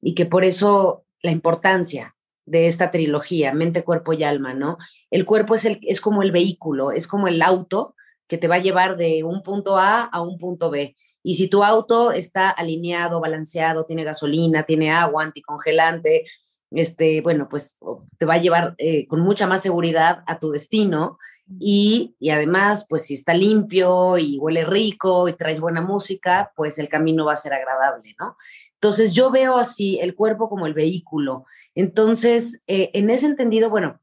Y 0.02 0.14
que 0.14 0.26
por 0.26 0.44
eso 0.44 1.05
la 1.26 1.32
importancia 1.32 2.16
de 2.46 2.68
esta 2.68 2.92
trilogía, 2.92 3.54
mente, 3.54 3.84
cuerpo 3.84 4.14
y 4.14 4.24
alma, 4.24 4.54
¿no? 4.54 4.78
El 5.10 5.26
cuerpo 5.26 5.56
es, 5.56 5.66
el, 5.66 5.80
es 5.82 6.00
como 6.00 6.22
el 6.22 6.32
vehículo, 6.32 6.92
es 6.92 7.08
como 7.08 7.28
el 7.28 7.42
auto 7.42 7.96
que 8.28 8.38
te 8.38 8.48
va 8.48 8.56
a 8.56 8.62
llevar 8.62 8.98
de 8.98 9.24
un 9.24 9.42
punto 9.42 9.78
A 9.78 10.04
a 10.04 10.22
un 10.22 10.38
punto 10.38 10.70
B. 10.70 10.96
Y 11.24 11.34
si 11.36 11.48
tu 11.48 11.64
auto 11.64 12.12
está 12.12 12.50
alineado, 12.50 13.20
balanceado, 13.20 13.86
tiene 13.86 14.04
gasolina, 14.04 14.64
tiene 14.64 14.92
agua, 14.92 15.24
anticongelante, 15.24 16.26
este, 16.72 17.22
bueno, 17.22 17.48
pues 17.50 17.78
te 18.18 18.26
va 18.26 18.36
a 18.36 18.42
llevar 18.42 18.76
eh, 18.78 19.08
con 19.08 19.22
mucha 19.22 19.48
más 19.48 19.62
seguridad 19.62 20.24
a 20.28 20.40
tu 20.40 20.52
destino 20.52 21.18
y, 21.60 22.16
además, 22.32 22.86
pues 22.90 23.04
si 23.06 23.14
está 23.14 23.34
limpio 23.34 24.18
y 24.18 24.38
huele 24.40 24.66
rico 24.66 25.28
y 25.30 25.34
traes 25.34 25.60
buena 25.60 25.82
música, 25.82 26.52
pues 26.56 26.80
el 26.80 26.90
camino 26.90 27.26
va 27.26 27.34
a 27.34 27.38
ser 27.38 27.54
agradable, 27.54 28.16
¿no? 28.20 28.36
Entonces 28.74 29.14
yo 29.14 29.32
veo 29.32 29.58
así 29.58 30.00
el 30.00 30.16
cuerpo 30.16 30.50
como 30.50 30.66
el 30.66 30.74
vehículo. 30.74 31.46
Entonces, 31.76 32.64
eh, 32.68 32.90
en 32.94 33.10
ese 33.10 33.28
entendido, 33.28 33.70
bueno, 33.70 34.00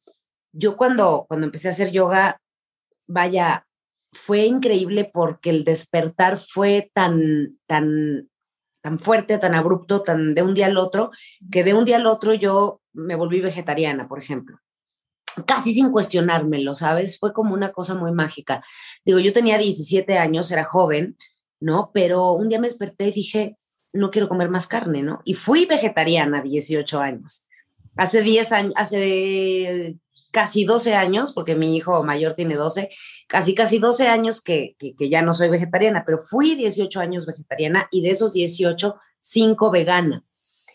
yo 0.52 0.76
cuando, 0.76 1.26
cuando 1.28 1.46
empecé 1.46 1.68
a 1.68 1.72
hacer 1.72 1.90
yoga, 1.90 2.40
vaya, 3.08 3.66
fue 4.12 4.46
increíble 4.46 5.11
porque 5.12 5.50
el 5.50 5.64
despertar 5.64 6.38
fue 6.38 6.90
tan, 6.94 7.58
tan 7.66 8.28
tan 8.82 8.99
fuerte, 8.99 9.38
tan 9.38 9.54
abrupto, 9.54 10.02
tan 10.02 10.34
de 10.34 10.42
un 10.42 10.54
día 10.54 10.66
al 10.66 10.76
otro, 10.76 11.12
que 11.50 11.64
de 11.64 11.72
un 11.72 11.84
día 11.84 11.96
al 11.96 12.06
otro 12.06 12.34
yo 12.34 12.82
me 12.92 13.14
volví 13.14 13.40
vegetariana, 13.40 14.08
por 14.08 14.18
ejemplo. 14.18 14.58
Casi 15.46 15.72
sin 15.72 15.90
cuestionármelo, 15.90 16.74
¿sabes? 16.74 17.18
Fue 17.18 17.32
como 17.32 17.54
una 17.54 17.72
cosa 17.72 17.94
muy 17.94 18.12
mágica. 18.12 18.62
Digo, 19.04 19.18
yo 19.18 19.32
tenía 19.32 19.58
17 19.58 20.18
años, 20.18 20.50
era 20.50 20.64
joven, 20.64 21.16
¿no? 21.60 21.90
Pero 21.94 22.32
un 22.32 22.48
día 22.48 22.60
me 22.60 22.68
desperté 22.68 23.08
y 23.08 23.12
dije, 23.12 23.56
no 23.92 24.10
quiero 24.10 24.28
comer 24.28 24.48
más 24.48 24.66
carne, 24.66 25.02
¿no? 25.02 25.20
Y 25.24 25.34
fui 25.34 25.66
vegetariana 25.66 26.42
18 26.42 27.00
años. 27.00 27.46
Hace 27.96 28.22
10 28.22 28.52
años, 28.52 28.72
hace 28.76 29.96
casi 30.32 30.64
12 30.64 30.94
años, 30.94 31.32
porque 31.32 31.54
mi 31.54 31.76
hijo 31.76 32.02
mayor 32.02 32.34
tiene 32.34 32.56
12, 32.56 32.88
casi 33.28 33.54
casi 33.54 33.78
12 33.78 34.08
años 34.08 34.40
que, 34.40 34.74
que, 34.78 35.08
ya 35.08 35.22
no 35.22 35.34
soy 35.34 35.50
vegetariana, 35.50 36.04
pero 36.04 36.18
fui 36.18 36.56
18 36.56 37.00
años 37.00 37.26
vegetariana 37.26 37.86
y 37.92 38.02
de 38.02 38.10
esos 38.10 38.32
18, 38.32 38.96
5 39.20 39.70
vegana. 39.70 40.24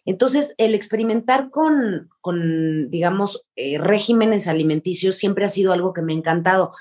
Entonces, 0.08 0.56
el 0.58 0.74
experimentar 0.74 1.50
con, 1.50 2.10
con 2.22 2.90
digamos, 2.90 3.46
eh, 3.58 3.78
regímenes 3.78 4.48
alimenticios 4.48 5.16
siempre 5.16 5.44
ha 5.44 5.50
sido 5.50 5.74
algo 5.74 5.92
que 5.92 6.02
me 6.02 6.14
ha 6.14 6.16
encantado. 6.16 6.72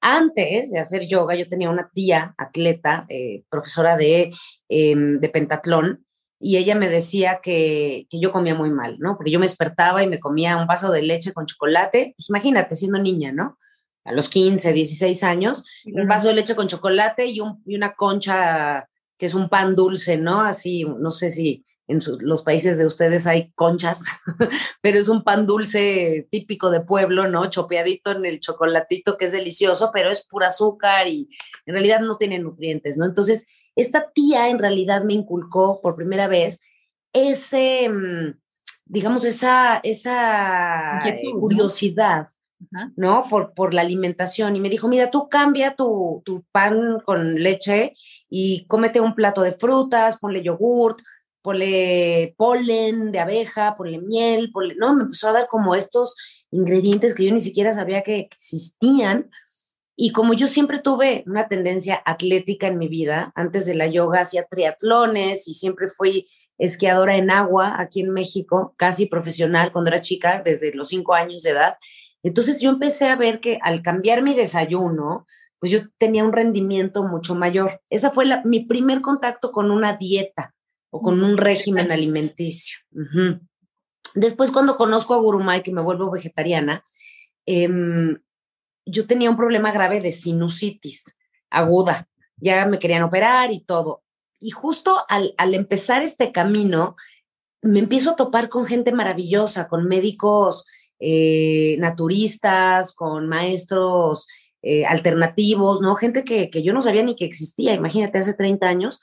Antes 0.00 0.70
de 0.70 0.78
hacer 0.78 1.08
yoga, 1.08 1.34
yo 1.34 1.48
tenía 1.48 1.68
una 1.68 1.90
tía 1.92 2.36
atleta, 2.38 3.04
eh, 3.08 3.42
profesora 3.50 3.96
de, 3.96 4.30
em, 4.68 5.18
de 5.18 5.28
pentatlón, 5.28 6.06
y 6.38 6.58
ella 6.58 6.76
me 6.76 6.88
decía 6.88 7.40
que, 7.42 8.06
yo 8.08 8.30
comía 8.30 8.54
muy 8.54 8.70
mal, 8.70 8.98
¿no? 9.00 9.16
Porque 9.16 9.32
yo 9.32 9.40
me 9.40 9.46
despertaba 9.46 10.04
y 10.04 10.06
me 10.06 10.20
comía 10.20 10.56
un 10.56 10.68
vaso 10.68 10.92
de 10.92 11.02
leche 11.02 11.32
con 11.32 11.46
chocolate, 11.46 12.14
pues 12.16 12.28
imagínate, 12.28 12.76
siendo 12.76 13.00
niña, 13.00 13.32
¿no? 13.32 13.58
A 14.04 14.12
los 14.12 14.28
15, 14.28 14.72
16 14.72 15.24
años, 15.24 15.64
un 15.86 16.06
vaso 16.06 16.28
de 16.28 16.34
leche 16.34 16.54
con 16.54 16.68
chocolate 16.68 17.26
y, 17.26 17.40
un, 17.40 17.64
y 17.66 17.74
una 17.74 17.94
concha 17.94 18.88
que 19.18 19.26
es 19.26 19.34
un 19.34 19.48
pan 19.48 19.74
dulce, 19.74 20.18
¿no? 20.18 20.42
Así, 20.42 20.84
no 20.84 21.10
sé 21.10 21.32
si 21.32 21.65
en 21.88 22.00
los 22.20 22.42
países 22.42 22.78
de 22.78 22.86
ustedes 22.86 23.26
hay 23.26 23.52
conchas, 23.52 24.04
pero 24.82 24.98
es 24.98 25.08
un 25.08 25.22
pan 25.22 25.46
dulce 25.46 26.26
típico 26.30 26.70
de 26.70 26.80
pueblo, 26.80 27.28
¿no? 27.28 27.46
Chopeadito 27.46 28.10
en 28.10 28.26
el 28.26 28.40
chocolatito 28.40 29.16
que 29.16 29.26
es 29.26 29.32
delicioso, 29.32 29.90
pero 29.92 30.10
es 30.10 30.26
pura 30.26 30.48
azúcar 30.48 31.06
y 31.06 31.28
en 31.64 31.74
realidad 31.74 32.00
no 32.00 32.16
tiene 32.16 32.38
nutrientes, 32.38 32.98
¿no? 32.98 33.04
Entonces, 33.04 33.48
esta 33.76 34.10
tía 34.10 34.48
en 34.48 34.58
realidad 34.58 35.04
me 35.04 35.14
inculcó 35.14 35.80
por 35.80 35.94
primera 35.94 36.26
vez 36.26 36.60
ese, 37.12 37.88
mm, 37.88 38.38
digamos, 38.86 39.24
esa, 39.24 39.78
esa 39.78 41.00
curiosidad, 41.38 42.28
¿no? 42.96 43.26
Por, 43.28 43.54
por 43.54 43.74
la 43.74 43.82
alimentación. 43.82 44.56
Y 44.56 44.60
me 44.60 44.70
dijo, 44.70 44.88
mira, 44.88 45.10
tú 45.10 45.28
cambia 45.28 45.76
tu, 45.76 46.22
tu 46.24 46.42
pan 46.50 47.00
con 47.04 47.34
leche 47.42 47.92
y 48.28 48.66
cómete 48.66 49.00
un 49.00 49.14
plato 49.14 49.42
de 49.42 49.52
frutas, 49.52 50.18
ponle 50.18 50.42
yogurt, 50.42 51.00
ponle 51.46 52.34
polen 52.36 53.12
de 53.12 53.20
abeja, 53.20 53.76
ponle 53.76 54.00
miel, 54.00 54.50
ponle, 54.50 54.74
¿no? 54.74 54.94
Me 54.94 55.02
empezó 55.04 55.28
a 55.28 55.32
dar 55.32 55.46
como 55.46 55.76
estos 55.76 56.16
ingredientes 56.50 57.14
que 57.14 57.24
yo 57.24 57.32
ni 57.32 57.38
siquiera 57.38 57.72
sabía 57.72 58.02
que 58.02 58.18
existían 58.18 59.30
y 59.94 60.10
como 60.10 60.34
yo 60.34 60.48
siempre 60.48 60.80
tuve 60.80 61.22
una 61.28 61.46
tendencia 61.46 62.02
atlética 62.04 62.66
en 62.66 62.78
mi 62.78 62.88
vida, 62.88 63.30
antes 63.36 63.64
de 63.64 63.76
la 63.76 63.86
yoga 63.86 64.22
hacía 64.22 64.44
triatlones 64.50 65.46
y 65.46 65.54
siempre 65.54 65.86
fui 65.86 66.26
esquiadora 66.58 67.16
en 67.16 67.30
agua 67.30 67.76
aquí 67.78 68.00
en 68.00 68.10
México, 68.10 68.74
casi 68.76 69.06
profesional 69.06 69.70
cuando 69.70 69.92
era 69.92 70.00
chica, 70.00 70.42
desde 70.44 70.74
los 70.74 70.88
cinco 70.88 71.14
años 71.14 71.44
de 71.44 71.50
edad. 71.50 71.76
Entonces 72.24 72.60
yo 72.60 72.70
empecé 72.70 73.06
a 73.06 73.14
ver 73.14 73.38
que 73.38 73.60
al 73.62 73.82
cambiar 73.82 74.20
mi 74.22 74.34
desayuno, 74.34 75.28
pues 75.60 75.70
yo 75.70 75.82
tenía 75.96 76.24
un 76.24 76.32
rendimiento 76.32 77.04
mucho 77.04 77.36
mayor. 77.36 77.80
Esa 77.88 78.10
fue 78.10 78.24
mi 78.44 78.66
primer 78.66 79.00
contacto 79.00 79.52
con 79.52 79.70
una 79.70 79.96
dieta 79.96 80.55
con 81.00 81.22
un 81.22 81.36
régimen 81.36 81.92
alimenticio. 81.92 82.78
Después 84.14 84.50
cuando 84.50 84.76
conozco 84.76 85.14
a 85.14 85.18
Gurumay, 85.18 85.62
que 85.62 85.72
me 85.72 85.82
vuelvo 85.82 86.10
vegetariana, 86.10 86.84
eh, 87.46 87.68
yo 88.86 89.06
tenía 89.06 89.30
un 89.30 89.36
problema 89.36 89.72
grave 89.72 90.00
de 90.00 90.12
sinusitis 90.12 91.16
aguda. 91.50 92.08
Ya 92.36 92.66
me 92.66 92.78
querían 92.78 93.02
operar 93.02 93.52
y 93.52 93.60
todo. 93.60 94.02
Y 94.38 94.50
justo 94.50 95.04
al, 95.08 95.34
empezar 95.54 96.02
este 96.02 96.32
camino, 96.32 96.96
me 97.62 97.80
empiezo 97.80 98.12
a 98.12 98.16
topar 98.16 98.48
con 98.48 98.66
gente 98.66 98.92
maravillosa, 98.92 99.68
con 99.68 99.88
médicos 99.88 100.66
eh, 101.00 101.76
naturistas, 101.78 102.94
con 102.94 103.28
maestros 103.28 104.28
eh, 104.62 104.84
alternativos, 104.84 105.80
¿no? 105.80 105.96
Gente 105.96 106.24
que, 106.24 106.50
que, 106.50 106.62
yo 106.62 106.72
no 106.72 106.82
sabía 106.82 107.02
ni 107.02 107.16
que 107.16 107.24
existía, 107.24 107.74
imagínate, 107.74 108.18
hace 108.18 108.34
30 108.34 108.68
años. 108.68 109.00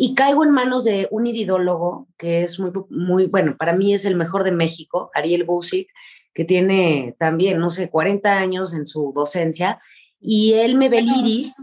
Y 0.00 0.14
caigo 0.14 0.44
en 0.44 0.52
manos 0.52 0.84
de 0.84 1.08
un 1.10 1.26
iridólogo 1.26 2.06
que 2.16 2.44
es 2.44 2.60
muy, 2.60 2.70
muy, 2.88 3.26
bueno, 3.26 3.56
para 3.58 3.74
mí 3.74 3.92
es 3.92 4.04
el 4.04 4.14
mejor 4.14 4.44
de 4.44 4.52
México, 4.52 5.10
Ariel 5.12 5.42
Busik, 5.42 5.90
que 6.32 6.44
tiene 6.44 7.16
también, 7.18 7.58
no 7.58 7.68
sé, 7.68 7.90
40 7.90 8.38
años 8.38 8.74
en 8.74 8.86
su 8.86 9.12
docencia, 9.12 9.80
y 10.20 10.52
él 10.52 10.76
me 10.76 10.88
ve 10.88 10.98
el 10.98 11.08
iris. 11.08 11.56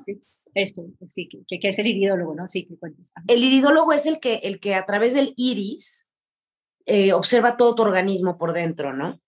Esto, 0.53 0.85
sí, 1.07 1.29
que, 1.29 1.57
es 1.61 1.79
el 1.79 1.87
iridólogo, 1.87 2.35
¿no? 2.35 2.45
Sí, 2.45 2.65
que 2.65 2.77
cuentes. 2.77 3.13
El 3.25 3.41
iridólogo 3.41 3.93
es 3.93 4.05
el 4.05 4.19
que, 4.19 4.41
el 4.43 4.59
que 4.59 4.75
a 4.75 4.85
través 4.85 5.13
del 5.13 5.33
iris 5.37 6.11
eh, 6.85 7.13
observa 7.13 7.55
todo 7.55 7.73
tu 7.73 7.83
organismo 7.83 8.37
por 8.37 8.51
dentro, 8.51 8.91
¿no? 8.91 9.21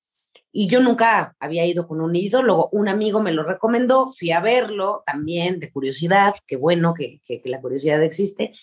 Y 0.52 0.68
yo 0.68 0.82
nunca 0.82 1.34
había 1.40 1.66
ido 1.66 1.88
con 1.88 2.02
un 2.02 2.14
iridólogo. 2.14 2.68
Un 2.74 2.90
amigo 2.90 3.22
me 3.22 3.32
lo 3.32 3.44
recomendó, 3.44 4.12
fui 4.12 4.32
a 4.32 4.42
verlo 4.42 5.02
también 5.06 5.60
de 5.60 5.72
curiosidad, 5.72 6.36
qué 6.46 6.58
bueno 6.58 6.94
que, 6.94 7.22
que, 7.26 7.42
la 7.46 7.62
curiosidad 7.62 8.04
existe. 8.04 8.54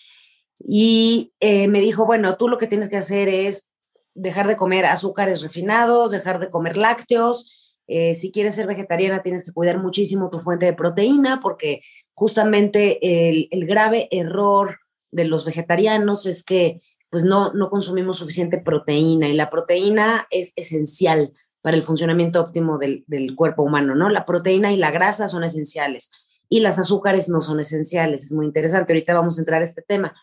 Y 0.59 1.33
eh, 1.39 1.67
me 1.67 1.81
dijo, 1.81 2.05
bueno, 2.05 2.37
tú 2.37 2.47
lo 2.47 2.57
que 2.57 2.67
tienes 2.67 2.89
que 2.89 2.97
hacer 2.97 3.27
es 3.27 3.71
dejar 4.13 4.47
de 4.47 4.57
comer 4.57 4.85
azúcares 4.85 5.41
refinados, 5.41 6.11
dejar 6.11 6.39
de 6.39 6.49
comer 6.49 6.77
lácteos. 6.77 7.75
Eh, 7.87 8.15
si 8.15 8.31
quieres 8.31 8.55
ser 8.55 8.65
vegetariana, 8.65 9.21
tienes 9.21 9.45
que 9.45 9.51
cuidar 9.51 9.77
muchísimo 9.77 10.29
tu 10.29 10.39
fuente 10.39 10.65
de 10.65 10.73
proteína, 10.73 11.39
porque 11.41 11.81
justamente 12.13 13.29
el, 13.51 13.67
grave 13.67 14.07
error 14.09 14.77
de 15.11 15.25
los 15.25 15.45
vegetarianos 15.45 16.25
es 16.25 16.43
que 16.43 16.79
pues 17.09 17.23
no, 17.23 17.53
no 17.53 17.69
consumimos 17.69 18.17
suficiente 18.17 18.57
proteína 18.57 19.29
y 19.29 19.33
la 19.33 19.49
proteína 19.49 20.27
es 20.31 20.51
esencial 20.55 21.33
para 21.61 21.77
el 21.77 21.83
funcionamiento 21.83 22.41
óptimo 22.41 22.77
del, 22.77 23.03
del, 23.07 23.35
cuerpo 23.35 23.63
humano, 23.63 23.95
¿no? 23.95 24.09
La 24.09 24.25
proteína 24.25 24.73
y 24.73 24.77
la 24.77 24.91
grasa 24.91 25.29
son 25.29 25.43
esenciales 25.43 26.11
y 26.49 26.59
las 26.59 26.79
azúcares 26.79 27.29
no 27.29 27.41
son 27.41 27.59
esenciales. 27.59 28.23
Es 28.23 28.33
muy 28.33 28.45
interesante. 28.45 28.93
Ahorita 28.93 29.13
vamos 29.13 29.37
a 29.37 29.41
entrar 29.41 29.61
a 29.61 29.65
este 29.65 29.81
tema. 29.81 30.13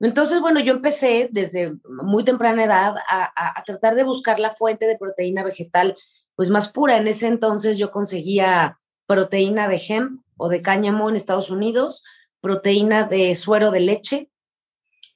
Entonces, 0.00 0.40
bueno, 0.40 0.60
yo 0.60 0.72
empecé 0.72 1.28
desde 1.30 1.74
muy 1.84 2.24
temprana 2.24 2.64
edad 2.64 2.94
a, 3.08 3.58
a, 3.58 3.62
tratar 3.64 3.94
de 3.94 4.02
buscar 4.02 4.40
la 4.40 4.50
fuente 4.50 4.86
de 4.86 4.96
proteína 4.96 5.44
vegetal 5.44 5.96
pues 6.34 6.48
más 6.48 6.72
pura. 6.72 6.96
En 6.96 7.06
ese 7.06 7.26
entonces 7.26 7.76
yo 7.76 7.90
conseguía 7.90 8.78
proteína 9.06 9.68
de 9.68 9.80
hemp 9.88 10.22
o 10.38 10.48
de 10.48 10.62
cáñamo 10.62 11.10
en 11.10 11.16
Estados 11.16 11.50
Unidos, 11.50 12.02
proteína 12.40 13.04
de 13.04 13.34
suero 13.36 13.70
de 13.70 13.80
leche 13.80 14.30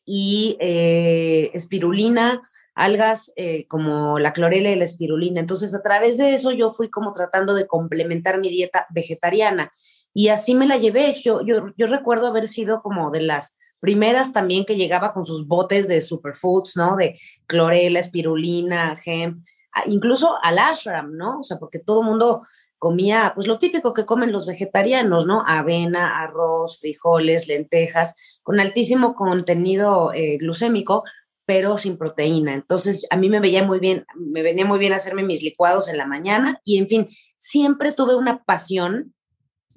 y 0.05 0.59
eh, 0.61 1.51
espirulina, 1.55 2.43
algas 2.75 3.33
eh, 3.37 3.67
como 3.69 4.19
la 4.19 4.35
clorela 4.35 4.71
y 4.71 4.77
la 4.77 4.85
espirulina. 4.85 5.41
Entonces, 5.41 5.75
a 5.75 5.83
través 5.83 6.19
de 6.19 6.35
eso 6.35 6.53
yo 6.53 6.73
fui 6.73 6.91
como 6.91 7.15
tratando 7.15 7.55
de 7.55 7.67
complementar 7.67 8.39
mi 8.39 8.51
dieta 8.51 8.87
vegetariana 8.91 9.73
y 10.13 10.29
así 10.29 10.55
me 10.55 10.67
la 10.67 10.77
llevé. 10.77 11.15
Yo, 11.15 11.41
yo, 11.41 11.73
yo 11.79 11.87
recuerdo 11.87 12.27
haber 12.27 12.49
sido 12.49 12.83
como 12.83 13.11
de 13.11 13.23
las 13.23 13.57
primeras 13.85 14.33
también 14.33 14.65
que 14.65 14.77
llegaba 14.77 15.13
con 15.13 15.27
sus 15.27 15.47
botes 15.47 15.89
de 15.89 16.01
superfoods, 16.01 16.75
¿no? 16.79 16.97
De 16.97 17.21
clorela, 17.47 17.99
espirulina, 17.99 18.97
hemp, 19.05 19.45
incluso 19.85 20.39
al 20.43 20.59
ashram, 20.59 21.15
¿no? 21.19 21.41
O 21.41 21.43
sea, 21.43 21.59
porque 21.59 21.81
todo 21.81 22.01
el 22.01 22.07
mundo 22.07 22.47
comía, 22.79 23.33
pues 23.35 23.47
lo 23.47 23.59
típico 23.59 23.93
que 23.93 24.07
comen 24.07 24.33
los 24.33 24.47
vegetarianos, 24.47 25.27
¿no? 25.27 25.45
Avena, 25.47 26.23
arroz, 26.23 26.79
frijoles, 26.81 27.47
lentejas, 27.47 28.17
con 28.43 28.59
altísimo 28.59 29.15
contenido 29.15 30.15
eh, 30.15 30.39
glucémico, 30.39 31.05
pero 31.45 31.77
sin 31.77 31.99
proteína. 31.99 32.55
Entonces, 32.55 33.07
a 33.11 33.19
mí 33.19 33.29
me 33.29 33.41
veía 33.41 33.65
muy 33.65 33.81
bien, 33.81 34.07
me 34.15 34.41
venía 34.41 34.65
muy 34.65 34.79
bien 34.79 34.95
hacerme 34.95 35.25
mis 35.25 35.43
licuados 35.43 35.91
en 35.91 35.99
la 35.99 36.07
mañana 36.07 36.59
y, 36.65 36.79
en 36.79 36.89
fin, 36.89 37.09
siempre 37.37 37.93
tuve 37.93 38.15
una 38.15 38.43
pasión 38.45 39.15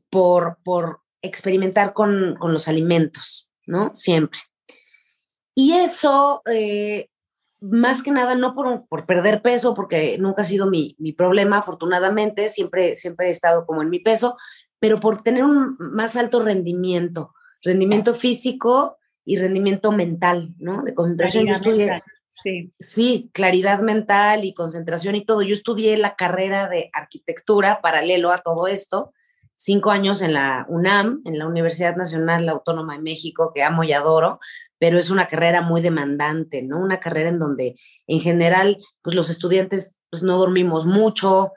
por, 0.09 0.59
por 0.63 1.01
experimentar 1.21 1.91
con, 1.91 2.37
con 2.39 2.53
los 2.53 2.69
alimentos. 2.69 3.47
¿No? 3.67 3.91
Siempre. 3.93 4.39
Y 5.53 5.73
eso, 5.73 6.41
eh, 6.51 7.09
más 7.59 8.01
que 8.01 8.11
nada, 8.11 8.35
no 8.35 8.55
por, 8.55 8.87
por, 8.87 9.05
perder 9.05 9.41
peso, 9.41 9.73
porque 9.73 10.17
nunca 10.17 10.41
ha 10.41 10.45
sido 10.45 10.67
mi, 10.67 10.95
mi, 10.99 11.11
problema, 11.13 11.59
afortunadamente, 11.59 12.47
siempre, 12.47 12.95
siempre 12.95 13.27
he 13.27 13.31
estado 13.31 13.65
como 13.65 13.81
en 13.81 13.89
mi 13.89 13.99
peso, 13.99 14.37
pero 14.79 14.97
por 14.99 15.21
tener 15.23 15.43
un 15.43 15.75
más 15.79 16.15
alto 16.15 16.41
rendimiento, 16.41 17.33
rendimiento 17.61 18.13
físico 18.13 18.97
y 19.25 19.37
rendimiento 19.37 19.91
mental, 19.91 20.53
¿no? 20.59 20.83
De 20.83 20.93
concentración. 20.93 21.47
Yo 21.47 21.51
estudié, 21.51 21.99
sí. 22.29 22.71
sí, 22.79 23.29
claridad 23.33 23.79
mental 23.79 24.45
y 24.45 24.53
concentración 24.53 25.15
y 25.15 25.25
todo. 25.25 25.41
Yo 25.41 25.53
estudié 25.53 25.97
la 25.97 26.15
carrera 26.15 26.69
de 26.69 26.89
arquitectura 26.93 27.81
paralelo 27.81 28.31
a 28.31 28.37
todo 28.37 28.67
esto 28.67 29.11
cinco 29.57 29.91
años 29.91 30.21
en 30.21 30.33
la 30.33 30.65
UNAM, 30.69 31.21
en 31.25 31.37
la 31.37 31.47
Universidad 31.47 31.95
Nacional 31.95 32.47
Autónoma 32.47 32.95
de 32.95 33.01
México, 33.01 33.51
que 33.53 33.63
amo 33.63 33.83
y 33.83 33.91
adoro, 33.91 34.39
pero 34.79 34.99
es 34.99 35.09
una 35.09 35.27
carrera 35.27 35.61
muy 35.61 35.81
demandante, 35.81 36.61
¿no? 36.63 36.79
Una 36.79 36.99
carrera 36.99 37.29
en 37.29 37.39
donde 37.39 37.75
en 38.05 38.19
general, 38.19 38.77
pues 39.01 39.15
los 39.15 39.29
estudiantes 39.29 39.97
pues 40.09 40.23
no 40.23 40.37
dormimos 40.37 40.85
mucho, 40.85 41.51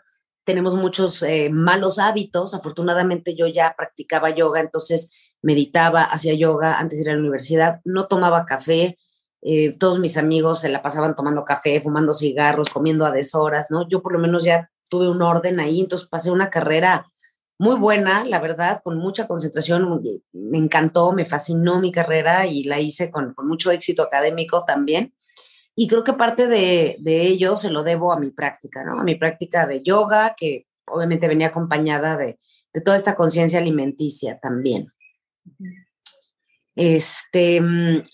tenemos 0.44 0.74
muchos 0.74 1.22
eh, 1.22 1.50
malos 1.50 1.98
hábitos. 1.98 2.54
Afortunadamente 2.54 3.36
yo 3.36 3.46
ya 3.46 3.74
practicaba 3.76 4.30
yoga, 4.30 4.60
entonces 4.60 5.12
meditaba, 5.42 6.02
hacía 6.04 6.34
yoga 6.34 6.78
antes 6.78 6.98
de 6.98 7.04
ir 7.04 7.10
a 7.10 7.14
la 7.14 7.20
universidad, 7.20 7.80
no 7.84 8.06
tomaba 8.06 8.46
café. 8.46 8.98
Eh, 9.42 9.76
todos 9.78 9.98
mis 9.98 10.16
amigos 10.16 10.60
se 10.60 10.68
la 10.68 10.82
pasaban 10.82 11.14
tomando 11.14 11.44
café, 11.44 11.80
fumando 11.80 12.12
cigarros, 12.12 12.70
comiendo 12.70 13.06
a 13.06 13.12
deshoras, 13.12 13.70
¿no? 13.70 13.88
Yo 13.88 14.02
por 14.02 14.12
lo 14.12 14.18
menos 14.18 14.44
ya 14.44 14.70
tuve 14.88 15.08
un 15.08 15.22
orden 15.22 15.60
ahí, 15.60 15.80
entonces 15.80 16.08
pasé 16.08 16.30
una 16.30 16.50
carrera 16.50 17.06
muy 17.60 17.76
buena, 17.76 18.24
la 18.24 18.40
verdad, 18.40 18.80
con 18.82 18.96
mucha 18.96 19.26
concentración. 19.26 20.02
Me 20.32 20.56
encantó, 20.56 21.12
me 21.12 21.26
fascinó 21.26 21.78
mi 21.78 21.92
carrera 21.92 22.46
y 22.46 22.64
la 22.64 22.80
hice 22.80 23.10
con, 23.10 23.34
mucho 23.42 23.70
éxito 23.70 24.02
académico 24.02 24.64
también. 24.64 25.12
Y 25.76 25.86
creo 25.86 26.02
que 26.02 26.14
parte 26.14 26.46
de, 26.46 26.96
ello 27.04 27.56
se 27.56 27.68
lo 27.68 27.82
debo 27.82 28.14
a 28.14 28.18
mi 28.18 28.30
práctica, 28.30 28.82
¿no? 28.82 28.98
A 28.98 29.04
mi 29.04 29.14
práctica 29.14 29.66
de 29.66 29.82
yoga, 29.82 30.34
que 30.38 30.68
obviamente 30.86 31.28
venía 31.28 31.48
acompañada 31.48 32.16
de, 32.16 32.38
toda 32.82 32.96
esta 32.96 33.14
conciencia 33.14 33.58
alimenticia 33.58 34.38
también. 34.40 34.94
Este, 36.76 37.60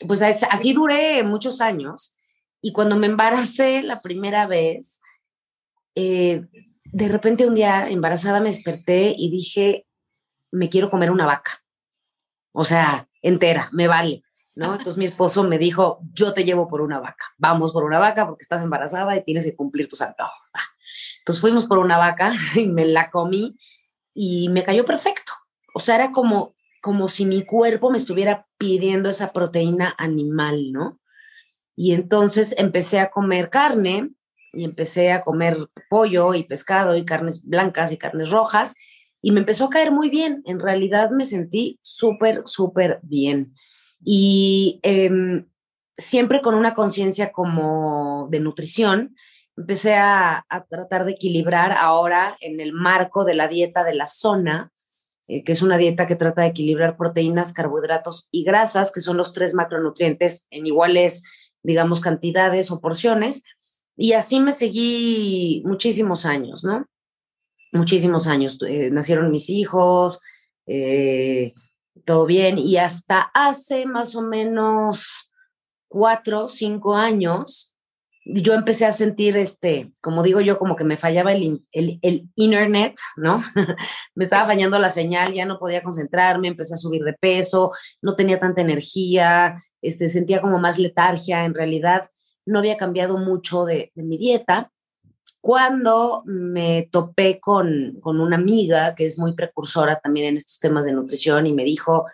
pues 0.09 0.23
así 0.23 0.73
duré 0.73 1.23
muchos 1.23 1.61
años. 1.61 2.17
Y 2.61 2.73
cuando 2.73 2.97
me 2.97 3.07
embaracé 3.07 3.85
la 3.85 4.03
primera 4.03 4.49
vez, 4.49 5.01
eh, 5.95 6.49
de 6.93 7.09
repente 7.09 7.47
un 7.47 7.55
día 7.55 7.89
embarazada 7.89 8.41
me 8.41 8.49
desperté 8.49 9.15
y 9.17 9.31
dije, 9.31 9.87
me 10.51 10.69
quiero 10.69 10.91
comer 10.91 11.11
una 11.11 11.27
vaca. 11.27 11.63
O 12.53 12.65
sea, 12.65 13.09
entera, 13.23 13.69
me 13.73 13.87
vale. 13.87 14.23
¿no? 14.57 14.73
Entonces 14.73 14.97
mi 14.97 15.05
esposo 15.05 15.45
me 15.45 15.59
dijo, 15.59 16.01
yo 16.13 16.35
te 16.35 16.45
llevo 16.45 16.67
por 16.67 16.81
una 16.81 16.99
vaca, 16.99 17.27
vamos 17.39 17.73
por 17.73 17.85
una 17.85 18.01
vaca 18.01 18.27
porque 18.27 18.43
estás 18.43 18.63
embarazada 18.63 19.15
y 19.17 19.23
tienes 19.23 19.45
que 19.45 19.55
cumplir 19.55 19.89
tus 19.89 20.03
antojos. 20.03 20.35
Entonces 21.19 21.41
fuimos 21.41 21.67
por 21.67 21.79
una 21.79 21.99
vaca 21.99 22.33
y 22.57 22.67
me 22.67 22.87
la 22.87 23.11
comí 23.11 23.57
y 24.13 24.49
me 24.49 24.65
cayó 24.65 24.85
perfecto. 24.85 25.33
O 25.75 25.79
sea, 25.79 25.97
era 25.97 26.11
como, 26.11 26.55
como 26.81 27.09
si 27.09 27.27
mi 27.27 27.45
cuerpo 27.45 27.91
me 27.91 27.99
estuviera 27.99 28.47
pidiendo 28.59 29.11
esa 29.11 29.33
proteína 29.33 29.95
animal, 29.99 30.73
¿no? 30.73 30.99
Y 31.79 31.93
entonces 31.93 32.55
empecé 32.57 32.99
a 33.01 33.11
comer 33.11 33.51
carne 33.51 34.11
y 34.53 34.65
empecé 34.65 35.13
a 35.13 35.23
comer 35.23 35.57
pollo 35.89 36.35
y 36.35 36.45
pescado 36.45 36.97
y 36.97 37.05
carnes 37.05 37.45
blancas 37.45 37.93
y 37.93 37.99
carnes 37.99 38.31
rojas 38.31 38.75
y 39.27 39.33
me 39.33 39.41
empezó 39.41 39.65
a 39.65 39.71
caer 39.71 39.91
muy 39.91 40.09
bien. 40.09 40.43
En 40.47 40.61
realidad 40.61 41.11
me 41.11 41.25
sentí 41.25 41.81
súper, 41.83 42.43
súper 42.45 43.01
bien. 43.03 43.55
Y 44.05 44.79
em, 44.83 45.49
siempre 45.97 46.41
con 46.41 46.55
una 46.55 46.75
conciencia 46.75 47.33
como 47.33 48.29
de 48.31 48.41
nutrición, 48.41 49.17
empecé 49.57 49.95
a, 49.95 50.47
tratar 50.69 51.07
de 51.07 51.13
equilibrar 51.13 51.73
ahora 51.73 52.37
en 52.41 52.61
el 52.61 52.73
marco 52.73 53.25
de 53.25 53.35
la 53.35 53.49
dieta 53.49 53.85
de 53.85 53.95
la 53.95 54.07
zona, 54.07 54.71
eh, 55.29 55.43
que 55.43 55.53
es 55.53 55.63
una 55.63 55.79
dieta 55.79 56.07
que 56.07 56.15
trata 56.15 56.43
de 56.43 56.49
equilibrar 56.49 56.97
proteínas, 56.97 57.53
carbohidratos 57.53 58.29
y 58.31 58.45
grasas, 58.45 58.93
que 58.93 59.01
son 59.01 59.17
los 59.17 59.33
tres 59.33 59.55
macronutrientes 59.55 60.47
en 60.51 60.67
iguales, 60.67 61.25
digamos, 61.63 62.01
cantidades 62.01 62.71
o 62.71 62.81
porciones 62.81 63.43
y 63.97 64.13
así 64.13 64.41
me 64.41 64.53
seguí 64.53 65.63
muchísimos 65.65 66.27
años, 66.27 66.65
¿no? 66.65 66.87
Muchísimos 67.73 68.27
años. 68.27 68.59
Eh, 68.67 68.91
nacieron 68.91 69.31
mis 69.31 69.49
hijos, 69.51 70.21
eh, 70.67 71.55
todo 72.05 72.27
bien, 72.27 72.59
y 72.59 72.77
hasta 72.77 73.31
hace 73.35 73.87
más 73.87 74.15
o 74.15 74.23
menos 74.23 75.31
cuatro, 75.89 76.49
cinco 76.49 76.95
años, 76.95 77.75
yo 78.29 78.55
empecé 78.55 78.87
a 78.87 78.93
sentir, 78.93 79.37
este, 79.37 79.93
como 80.03 80.25
digo 80.25 80.41
yo, 80.41 80.59
como 80.59 80.75
que 80.75 80.83
me 80.83 80.97
fallaba 80.97 81.33
el, 81.33 81.65
el, 81.71 82.01
el 82.03 82.29
internet, 82.35 82.97
¿no? 83.17 83.41
me 84.15 84.25
estaba 84.25 84.47
fallando 84.47 84.79
la 84.81 84.91
señal, 84.91 85.33
ya 85.33 85.47
no 85.47 85.59
podía 85.59 85.83
concentrarme, 85.83 86.49
empecé 86.49 86.75
a 86.75 86.79
subir 86.79 87.05
de 87.05 87.13
peso, 87.13 87.71
no 88.03 88.17
tenía 88.17 88.41
tanta 88.41 88.63
energía, 88.63 89.63
este, 89.81 90.09
sentía 90.09 90.41
como 90.41 90.59
más 90.59 90.79
letargia, 90.79 91.45
en 91.45 91.55
realidad 91.55 92.09
no 92.47 92.61
había 92.61 92.77
cambiado 92.77 93.19
mucho 93.19 93.65
de, 93.65 93.93
mi 93.95 94.17
dieta. 94.17 94.73
Cuando 95.41 96.23
me 96.25 96.89
topé 96.91 97.39
con, 97.41 97.99
con 98.01 98.21
una 98.21 98.37
amiga 98.37 98.95
que 98.95 99.05
es 99.05 99.19
muy 99.19 99.35
precursora 99.35 100.01
también 100.01 100.29
en 100.29 100.37
estos 100.37 100.59
temas 100.59 100.85
de 100.85 100.93
nutrición 100.93 101.47
y 101.47 101.53
me 101.53 101.65
dijo, 101.65 102.07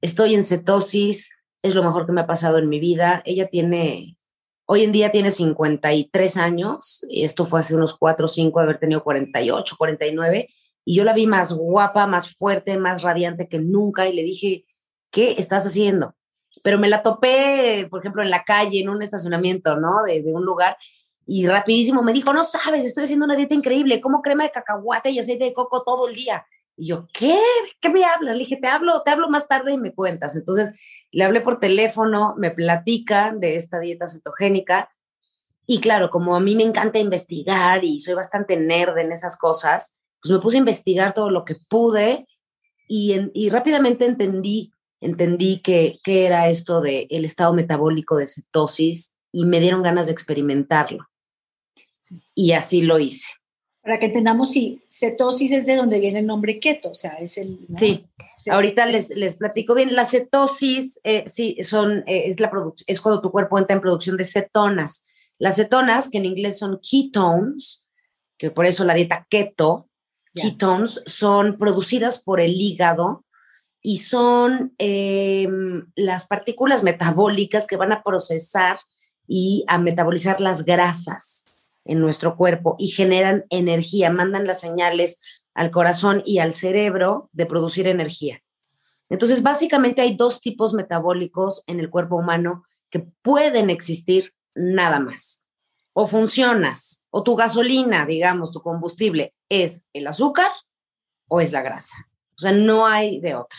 estoy 0.00 0.34
en 0.34 0.44
cetosis, 0.44 1.30
es 1.62 1.74
lo 1.74 1.82
mejor 1.82 2.06
que 2.06 2.12
me 2.12 2.20
ha 2.20 2.26
pasado 2.26 2.58
en 2.58 2.68
mi 2.68 2.80
vida. 2.80 3.22
Ella 3.24 3.48
tiene, 3.48 4.16
hoy 4.66 4.84
en 4.84 4.92
día 4.92 5.10
tiene 5.10 5.30
53 5.30 6.36
años, 6.36 7.04
y 7.08 7.24
esto 7.24 7.44
fue 7.44 7.60
hace 7.60 7.74
unos 7.74 7.96
4 7.98 8.26
o 8.26 8.28
5, 8.28 8.60
haber 8.60 8.78
tenido 8.78 9.02
48, 9.02 9.74
49, 9.76 10.48
y 10.84 10.94
yo 10.94 11.04
la 11.04 11.12
vi 11.12 11.26
más 11.26 11.52
guapa, 11.52 12.06
más 12.06 12.34
fuerte, 12.36 12.78
más 12.78 13.02
radiante 13.02 13.48
que 13.48 13.58
nunca 13.58 14.08
y 14.08 14.14
le 14.14 14.22
dije, 14.22 14.64
¿qué 15.10 15.34
estás 15.36 15.66
haciendo? 15.66 16.14
Pero 16.62 16.78
me 16.78 16.88
la 16.88 17.02
topé, 17.02 17.86
por 17.90 18.00
ejemplo, 18.00 18.22
en 18.22 18.30
la 18.30 18.44
calle, 18.44 18.80
en 18.80 18.88
un 18.88 19.02
estacionamiento, 19.02 19.76
¿no? 19.76 20.02
De, 20.04 20.22
un 20.26 20.44
lugar, 20.44 20.76
y 21.26 21.46
rapidísimo 21.46 22.02
me 22.02 22.12
dijo, 22.12 22.32
no 22.32 22.44
sabes, 22.44 22.84
estoy 22.84 23.04
haciendo 23.04 23.26
una 23.26 23.36
dieta 23.36 23.54
increíble, 23.54 24.00
como 24.00 24.22
crema 24.22 24.44
de 24.44 24.50
cacahuate 24.50 25.10
y 25.10 25.18
aceite 25.18 25.44
de 25.44 25.52
coco 25.52 25.82
todo 25.84 26.08
el 26.08 26.14
día. 26.14 26.46
Y 26.76 26.86
yo, 26.86 27.08
¿qué? 27.12 27.38
¿Qué 27.80 27.90
me 27.90 28.04
hablas? 28.04 28.36
Le 28.36 28.44
dije, 28.44 28.56
te 28.56 28.68
hablo, 28.68 29.02
te 29.02 29.10
hablo 29.10 29.28
más 29.28 29.48
tarde 29.48 29.72
y 29.72 29.78
me 29.78 29.94
cuentas. 29.94 30.36
Entonces 30.36 30.72
le 31.10 31.24
hablé 31.24 31.40
por 31.40 31.58
teléfono, 31.58 32.34
me 32.38 32.50
platica 32.50 33.34
de 33.36 33.56
esta 33.56 33.80
dieta 33.80 34.06
cetogénica. 34.06 34.88
Y 35.66 35.80
claro, 35.80 36.08
como 36.08 36.34
a 36.36 36.40
mí 36.40 36.54
me 36.54 36.62
encanta 36.62 36.98
investigar 36.98 37.84
y 37.84 37.98
soy 37.98 38.14
bastante 38.14 38.56
nerd 38.56 38.96
en 38.98 39.12
esas 39.12 39.36
cosas, 39.36 39.98
pues 40.22 40.32
me 40.32 40.38
puse 40.38 40.56
a 40.56 40.60
investigar 40.60 41.12
todo 41.12 41.30
lo 41.30 41.44
que 41.44 41.56
pude 41.68 42.26
y, 42.86 43.30
y 43.34 43.50
rápidamente 43.50 44.06
entendí 44.06 44.72
entendí 45.00 45.60
que, 45.60 45.98
era 46.04 46.48
esto 46.48 46.80
del 46.80 47.06
el 47.10 47.24
estado 47.24 47.52
metabólico 47.54 48.16
de 48.16 48.26
cetosis 48.26 49.14
y 49.32 49.44
me 49.44 49.60
dieron 49.60 49.82
ganas 49.82 50.06
de 50.06 50.12
experimentarlo. 50.12 51.08
Y 52.34 52.52
así 52.52 52.82
lo 52.82 52.98
hice. 52.98 53.28
Para 53.82 53.98
que 53.98 54.06
entendamos 54.06 54.52
si 54.52 54.82
cetosis 54.90 55.52
es 55.52 55.66
de 55.66 55.76
donde 55.76 56.00
viene 56.00 56.18
el 56.18 56.26
nombre 56.26 56.58
keto, 56.58 56.90
o 56.90 56.94
sea, 56.94 57.12
es 57.20 57.38
el... 57.38 57.58
Sí, 57.74 58.06
ahorita 58.50 58.86
les, 58.86 59.10
les 59.10 59.36
platico 59.36 59.74
bien. 59.74 59.94
La 59.94 60.04
cetosis, 60.04 61.00
eh, 61.04 61.24
sí, 61.26 61.56
son, 61.62 61.98
eh, 62.06 62.24
es, 62.26 62.40
la 62.40 62.50
es 62.86 63.00
cuando 63.00 63.20
tu 63.20 63.30
cuerpo 63.30 63.58
entra 63.58 63.74
en 63.74 63.82
producción 63.82 64.16
de 64.16 64.24
cetonas. 64.24 65.06
Las 65.38 65.56
cetonas, 65.56 66.10
que 66.10 66.18
en 66.18 66.24
inglés 66.24 66.58
son 66.58 66.80
ketones, 66.82 67.84
que 68.36 68.50
por 68.50 68.66
eso 68.66 68.84
la 68.84 68.94
dieta 68.94 69.26
keto, 69.30 69.88
ketones, 70.34 71.02
son 71.06 71.56
producidas 71.56 72.22
por 72.22 72.40
el 72.40 72.52
hígado 72.52 73.24
y 73.82 73.98
son 73.98 74.74
em, 74.78 75.90
las 75.94 76.26
partículas 76.26 76.82
metabólicas 76.82 77.66
que 77.66 77.76
van 77.76 77.92
a 77.92 78.02
procesar 78.02 78.78
y 79.26 79.64
a 79.68 79.78
metabolizar 79.78 80.40
las 80.40 80.64
grasas 80.64 81.64
en 81.84 82.00
nuestro 82.00 82.36
cuerpo 82.36 82.76
y 82.78 82.88
generan 82.88 83.44
energía, 83.50 84.10
mandan 84.10 84.46
las 84.46 84.60
señales 84.60 85.20
al 85.54 85.70
corazón 85.70 86.22
y 86.24 86.38
al 86.38 86.52
cerebro 86.52 87.30
de 87.32 87.46
producir 87.46 87.86
energía. 87.86 88.42
Entonces, 89.10 89.42
básicamente 89.42 90.02
hay 90.02 90.16
dos 90.16 90.40
tipos 90.40 90.74
metabólicos 90.74 91.62
en 91.66 91.80
el 91.80 91.90
cuerpo 91.90 92.16
humano 92.16 92.64
que 92.90 93.00
pueden 93.22 93.70
existir 93.70 94.34
nada 94.54 95.00
más. 95.00 95.44
O 95.94 96.06
funcionas, 96.06 97.04
o 97.10 97.22
tu 97.22 97.34
gasolina, 97.34 98.06
digamos, 98.06 98.52
tu 98.52 98.60
combustible, 98.60 99.34
es 99.48 99.84
el 99.92 100.06
azúcar 100.06 100.50
o 101.26 101.40
es 101.40 101.52
la 101.52 101.62
grasa. 101.62 102.08
O 102.36 102.40
sea, 102.40 102.52
no 102.52 102.86
hay 102.86 103.20
de 103.20 103.34
otra. 103.34 103.58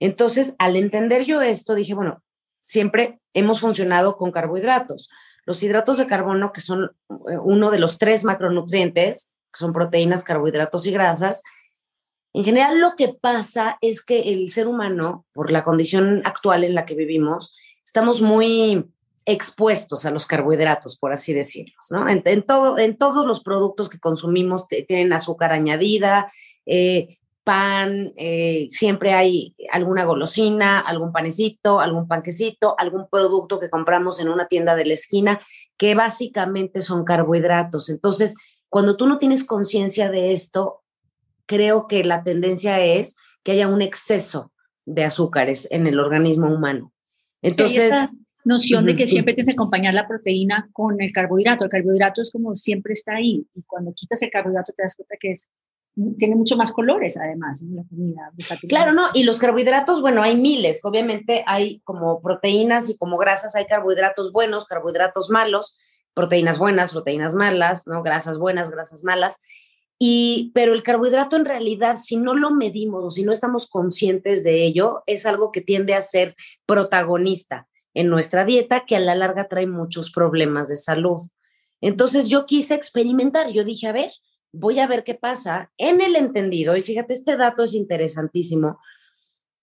Entonces, 0.00 0.54
al 0.58 0.76
entender 0.76 1.24
yo 1.24 1.42
esto, 1.42 1.74
dije, 1.74 1.94
bueno, 1.94 2.22
siempre 2.62 3.20
hemos 3.34 3.60
funcionado 3.60 4.16
con 4.16 4.32
carbohidratos. 4.32 5.10
Los 5.44 5.62
hidratos 5.62 5.98
de 5.98 6.06
carbono, 6.06 6.52
que 6.52 6.60
son 6.60 6.90
eh, 7.30 7.38
uno 7.42 7.70
de 7.70 7.78
los 7.78 7.98
tres 7.98 8.24
macronutrientes, 8.24 9.32
que 9.52 9.58
son 9.58 9.72
proteínas, 9.72 10.24
carbohidratos 10.24 10.86
y 10.86 10.92
grasas, 10.92 11.42
en 12.32 12.44
general 12.44 12.80
lo 12.80 12.94
que 12.96 13.08
pasa 13.08 13.76
es 13.80 14.04
que 14.04 14.32
el 14.32 14.48
ser 14.50 14.68
humano, 14.68 15.26
por 15.32 15.50
la 15.50 15.64
condición 15.64 16.22
actual 16.24 16.64
en 16.64 16.74
la 16.74 16.86
que 16.86 16.94
vivimos, 16.94 17.56
estamos 17.84 18.22
muy 18.22 18.86
expuestos 19.26 20.06
a 20.06 20.10
los 20.10 20.26
carbohidratos, 20.26 20.96
por 20.96 21.12
así 21.12 21.34
decirlo, 21.34 21.74
¿no? 21.90 22.08
En, 22.08 22.42
todo, 22.42 22.78
en 22.78 22.96
todos 22.96 23.26
los 23.26 23.42
productos 23.42 23.88
que 23.88 23.98
consumimos 23.98 24.66
tienen 24.66 25.12
azúcar 25.12 25.52
añadida, 25.52 26.30
eh, 26.66 27.18
pan, 27.50 28.12
eh, 28.16 28.68
siempre 28.70 29.12
hay 29.12 29.56
alguna 29.72 30.04
golosina, 30.04 30.78
algún 30.78 31.10
panecito, 31.10 31.80
algún 31.80 32.06
panquecito, 32.06 32.76
algún 32.78 33.08
producto 33.10 33.58
que 33.58 33.68
compramos 33.68 34.20
en 34.20 34.28
una 34.28 34.46
tienda 34.46 34.76
de 34.76 34.86
la 34.86 34.94
esquina, 34.94 35.40
que 35.76 35.96
básicamente 35.96 36.80
son 36.80 37.04
carbohidratos. 37.04 37.90
Entonces, 37.90 38.36
cuando 38.68 38.96
tú 38.96 39.08
no 39.08 39.18
tienes 39.18 39.42
conciencia 39.42 40.08
de 40.10 40.32
esto, 40.32 40.84
creo 41.46 41.88
que 41.88 42.04
la 42.04 42.22
tendencia 42.22 42.84
es 42.84 43.16
que 43.42 43.50
haya 43.50 43.66
un 43.66 43.82
exceso 43.82 44.52
de 44.86 45.02
azúcares 45.02 45.66
en 45.72 45.88
el 45.88 45.98
organismo 45.98 46.54
humano. 46.54 46.92
Entonces... 47.42 47.92
noción 48.42 48.86
de 48.86 48.96
que 48.96 49.06
siempre 49.06 49.34
tienes 49.34 49.50
que 49.50 49.52
acompañar 49.52 49.92
la 49.92 50.08
proteína 50.08 50.70
con 50.72 50.98
el 51.02 51.12
carbohidrato. 51.12 51.64
El 51.64 51.70
carbohidrato 51.70 52.22
es 52.22 52.30
como 52.30 52.54
siempre 52.54 52.94
está 52.94 53.16
ahí 53.16 53.46
y 53.52 53.64
cuando 53.64 53.92
quitas 53.92 54.22
el 54.22 54.30
carbohidrato 54.30 54.72
te 54.74 54.82
das 54.82 54.96
cuenta 54.96 55.16
que 55.20 55.32
es 55.32 55.50
tiene 56.18 56.36
mucho 56.36 56.56
más 56.56 56.72
colores 56.72 57.16
además 57.16 57.62
la 57.62 57.82
comida. 57.88 58.32
Claro, 58.68 58.92
no, 58.92 59.08
y 59.12 59.24
los 59.24 59.38
carbohidratos, 59.38 60.00
bueno, 60.00 60.22
hay 60.22 60.36
miles, 60.36 60.80
obviamente 60.84 61.44
hay 61.46 61.80
como 61.80 62.20
proteínas 62.22 62.88
y 62.88 62.96
como 62.96 63.18
grasas, 63.18 63.54
hay 63.54 63.66
carbohidratos 63.66 64.32
buenos, 64.32 64.66
carbohidratos 64.66 65.30
malos, 65.30 65.78
proteínas 66.14 66.58
buenas, 66.58 66.92
proteínas 66.92 67.34
malas, 67.34 67.86
¿no? 67.86 68.02
Grasas 68.02 68.38
buenas, 68.38 68.70
grasas 68.70 69.04
malas. 69.04 69.40
Y, 69.98 70.50
pero 70.54 70.72
el 70.72 70.82
carbohidrato 70.82 71.36
en 71.36 71.44
realidad, 71.44 71.98
si 71.98 72.16
no 72.16 72.34
lo 72.34 72.50
medimos 72.50 73.04
o 73.04 73.10
si 73.10 73.22
no 73.22 73.32
estamos 73.32 73.68
conscientes 73.68 74.44
de 74.44 74.64
ello, 74.64 75.02
es 75.06 75.26
algo 75.26 75.52
que 75.52 75.60
tiende 75.60 75.94
a 75.94 76.00
ser 76.00 76.34
protagonista 76.64 77.68
en 77.92 78.08
nuestra 78.08 78.44
dieta, 78.44 78.86
que 78.86 78.96
a 78.96 79.00
la 79.00 79.14
larga 79.14 79.48
trae 79.48 79.66
muchos 79.66 80.10
problemas 80.10 80.68
de 80.68 80.76
salud. 80.76 81.20
Entonces 81.82 82.28
yo 82.28 82.46
quise 82.46 82.74
experimentar, 82.74 83.50
yo 83.50 83.64
dije, 83.64 83.88
a 83.88 83.92
ver, 83.92 84.10
voy 84.52 84.78
a 84.78 84.86
ver 84.86 85.04
qué 85.04 85.14
pasa 85.14 85.70
en 85.76 86.00
el 86.00 86.16
entendido, 86.16 86.76
y 86.76 86.82
fíjate, 86.82 87.12
este 87.12 87.36
dato 87.36 87.62
es 87.62 87.74
interesantísimo, 87.74 88.78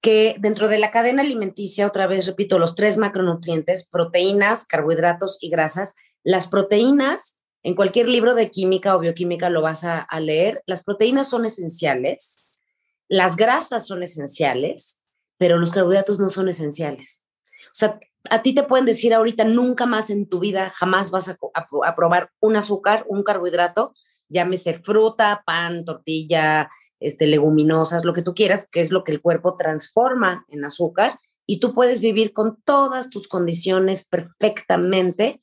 que 0.02 0.36
dentro 0.40 0.68
de 0.68 0.80
la 0.80 0.92
cadena 0.92 1.22
alimenticia, 1.22 1.88
otra 1.88 2.08
vez 2.08 2.26
repito, 2.26 2.60
los 2.60 2.76
tres 2.76 2.98
macronutrientes, 2.98 3.88
proteínas, 3.88 4.66
carbohidratos 4.66 5.38
y 5.42 5.50
grasas, 5.50 5.96
las 6.24 6.48
proteínas, 6.48 7.40
en 7.64 7.76
cualquier 7.76 8.08
libro 8.08 8.36
de 8.36 8.50
química 8.50 8.96
o 8.96 9.00
bioquímica 9.00 9.50
lo 9.50 9.62
vas 9.62 9.84
a, 9.84 10.08
leer, 10.20 10.64
las 10.66 10.84
proteínas 10.84 11.30
son 11.30 11.46
esenciales, 11.46 12.62
las 13.10 13.36
grasas 13.36 13.88
son 13.88 14.04
esenciales, 14.04 15.02
pero 15.38 15.58
los 15.58 15.72
carbohidratos 15.72 16.20
no 16.20 16.30
son 16.30 16.48
esenciales. 16.48 17.26
O 17.66 17.74
sea, 17.74 18.00
a 18.30 18.42
ti 18.42 18.54
te 18.54 18.64
pueden 18.64 18.86
decir 18.86 19.14
ahorita, 19.14 19.44
nunca 19.44 19.86
más 19.86 20.10
en 20.10 20.30
tu 20.30 20.40
vida, 20.40 20.70
jamás 20.70 21.12
vas 21.12 21.30
a 21.30 21.96
probar 21.96 22.32
un 22.40 22.56
azúcar, 22.56 23.06
un 23.10 23.24
carbohidrato, 23.24 23.94
llámese 24.30 24.76
fruta, 24.76 25.44
pan, 25.46 25.86
tortilla, 25.86 26.70
este, 27.00 27.28
leguminosas, 27.28 28.06
lo 28.06 28.14
que 28.14 28.24
tú 28.24 28.34
quieras, 28.34 28.68
que 28.72 28.80
es 28.80 28.92
lo 28.92 29.04
que 29.04 29.12
el 29.12 29.22
cuerpo 29.22 29.56
transforma 29.56 30.46
en 30.50 30.66
azúcar, 30.66 31.20
y 31.46 31.60
tú 31.60 31.74
puedes 31.74 32.02
vivir 32.02 32.34
con 32.34 32.62
todas 32.64 33.10
tus 33.10 33.28
condiciones 33.28 34.06
perfectamente 34.06 35.42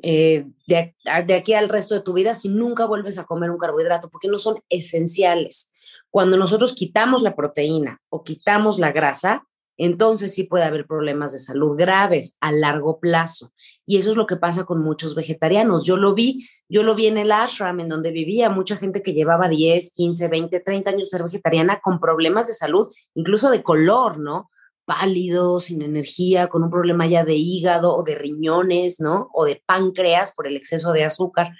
eh, 0.00 0.46
de, 0.66 0.94
de 1.26 1.34
aquí 1.34 1.54
al 1.54 1.68
resto 1.68 1.94
de 1.94 2.02
tu 2.02 2.12
vida 2.12 2.34
si 2.34 2.48
nunca 2.48 2.86
vuelves 2.86 3.18
a 3.18 3.24
comer 3.24 3.50
un 3.50 3.58
carbohidrato, 3.58 4.10
porque 4.10 4.28
no 4.28 4.38
son 4.38 4.60
esenciales. 4.68 5.72
Cuando 6.10 6.36
nosotros 6.36 6.74
quitamos 6.74 7.22
la 7.22 7.34
proteína 7.34 8.00
o 8.08 8.22
quitamos 8.22 8.78
la 8.78 8.92
grasa, 8.92 9.48
entonces 9.76 10.34
sí 10.34 10.44
puede 10.44 10.64
haber 10.64 10.86
problemas 10.86 11.32
de 11.32 11.38
salud 11.38 11.74
graves 11.76 12.36
a 12.40 12.52
largo 12.52 13.00
plazo. 13.00 13.52
Y 13.86 13.98
eso 13.98 14.10
es 14.10 14.16
lo 14.16 14.26
que 14.26 14.36
pasa 14.36 14.64
con 14.64 14.82
muchos 14.82 15.14
vegetarianos. 15.14 15.84
Yo 15.84 15.96
lo 15.96 16.14
vi, 16.14 16.46
yo 16.68 16.82
lo 16.82 16.94
vi 16.94 17.06
en 17.06 17.18
el 17.18 17.32
ashram, 17.32 17.80
en 17.80 17.88
donde 17.88 18.12
vivía 18.12 18.50
mucha 18.50 18.76
gente 18.76 19.02
que 19.02 19.12
llevaba 19.12 19.48
10, 19.48 19.92
15, 19.92 20.28
20, 20.28 20.60
30 20.60 20.90
años 20.90 21.02
de 21.02 21.08
ser 21.08 21.22
vegetariana 21.24 21.80
con 21.82 21.98
problemas 21.98 22.46
de 22.46 22.54
salud, 22.54 22.88
incluso 23.14 23.50
de 23.50 23.62
color, 23.62 24.18
¿no? 24.18 24.50
Pálido, 24.84 25.60
sin 25.60 25.82
energía, 25.82 26.48
con 26.48 26.62
un 26.62 26.70
problema 26.70 27.06
ya 27.06 27.24
de 27.24 27.34
hígado 27.34 27.96
o 27.96 28.02
de 28.04 28.14
riñones, 28.14 29.00
¿no? 29.00 29.30
O 29.32 29.44
de 29.44 29.62
páncreas 29.66 30.32
por 30.34 30.46
el 30.46 30.56
exceso 30.56 30.92
de 30.92 31.04
azúcar. 31.04 31.52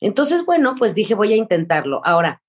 Entonces, 0.00 0.44
bueno, 0.44 0.74
pues 0.76 0.94
dije, 0.94 1.14
voy 1.14 1.32
a 1.32 1.36
intentarlo. 1.36 2.00
Ahora, 2.04 2.42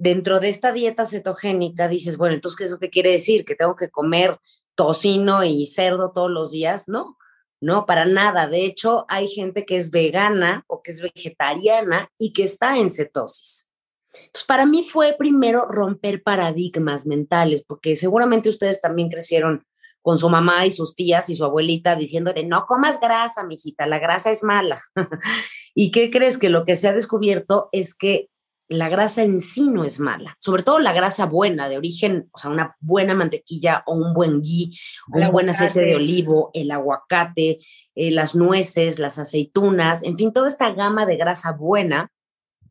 dentro 0.00 0.40
de 0.40 0.48
esta 0.48 0.72
dieta 0.72 1.04
cetogénica 1.04 1.86
dices, 1.86 2.16
bueno, 2.16 2.34
entonces, 2.34 2.56
¿qué 2.56 2.64
es 2.64 2.70
lo 2.70 2.78
que 2.78 2.90
quiere 2.90 3.12
decir? 3.12 3.44
¿Que 3.44 3.54
tengo 3.54 3.76
que 3.76 3.90
comer 3.90 4.38
tocino 4.74 5.44
y 5.44 5.66
cerdo 5.66 6.12
todos 6.12 6.30
los 6.30 6.52
días? 6.52 6.88
No, 6.88 7.18
no, 7.60 7.84
para 7.84 8.06
nada. 8.06 8.48
De 8.48 8.64
hecho, 8.64 9.04
hay 9.08 9.28
gente 9.28 9.66
que 9.66 9.76
es 9.76 9.90
vegana 9.90 10.64
o 10.68 10.80
que 10.82 10.90
es 10.90 11.02
vegetariana 11.02 12.08
y 12.18 12.32
que 12.32 12.44
está 12.44 12.78
en 12.78 12.90
cetosis. 12.90 13.70
Entonces, 14.12 14.46
para 14.46 14.64
mí 14.64 14.82
fue 14.82 15.14
primero 15.18 15.66
romper 15.68 16.22
paradigmas 16.22 17.06
mentales, 17.06 17.62
porque 17.62 17.94
seguramente 17.94 18.48
ustedes 18.48 18.80
también 18.80 19.10
crecieron 19.10 19.66
con 20.00 20.16
su 20.16 20.30
mamá 20.30 20.64
y 20.64 20.70
sus 20.70 20.96
tías 20.96 21.28
y 21.28 21.34
su 21.34 21.44
abuelita 21.44 21.94
diciéndole, 21.94 22.46
no 22.46 22.64
comas 22.64 23.00
grasa, 23.00 23.44
mijita, 23.44 23.86
la 23.86 23.98
grasa 23.98 24.30
es 24.30 24.42
mala. 24.42 24.80
¿Y 25.74 25.90
qué 25.90 26.10
crees? 26.10 26.38
Que 26.38 26.48
lo 26.48 26.64
que 26.64 26.74
se 26.74 26.88
ha 26.88 26.94
descubierto 26.94 27.68
es 27.70 27.94
que 27.94 28.30
la 28.70 28.88
grasa 28.88 29.24
en 29.24 29.40
sí 29.40 29.68
no 29.68 29.84
es 29.84 29.98
mala, 29.98 30.36
sobre 30.38 30.62
todo 30.62 30.78
la 30.78 30.92
grasa 30.92 31.26
buena, 31.26 31.68
de 31.68 31.76
origen, 31.76 32.30
o 32.30 32.38
sea, 32.38 32.50
una 32.50 32.76
buena 32.78 33.16
mantequilla 33.16 33.82
o 33.84 33.94
un 33.94 34.14
buen 34.14 34.40
ghee, 34.40 34.70
un 35.08 35.32
buen 35.32 35.50
aceite 35.50 35.80
de 35.80 35.96
olivo, 35.96 36.52
el 36.54 36.70
aguacate, 36.70 37.58
eh, 37.96 38.10
las 38.12 38.36
nueces, 38.36 39.00
las 39.00 39.18
aceitunas, 39.18 40.04
en 40.04 40.16
fin, 40.16 40.32
toda 40.32 40.46
esta 40.46 40.70
gama 40.70 41.04
de 41.04 41.16
grasa 41.16 41.50
buena 41.50 42.12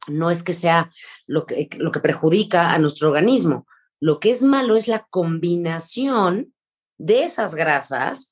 no 0.07 0.31
es 0.31 0.41
que 0.41 0.53
sea 0.53 0.89
lo 1.27 1.45
que, 1.45 1.67
lo 1.77 1.91
que 1.91 1.99
perjudica 1.99 2.71
a 2.71 2.77
nuestro 2.77 3.09
organismo. 3.09 3.67
Lo 3.99 4.21
que 4.21 4.31
es 4.31 4.41
malo 4.41 4.77
es 4.77 4.87
la 4.87 5.05
combinación 5.09 6.53
de 6.97 7.23
esas 7.23 7.55
grasas 7.55 8.31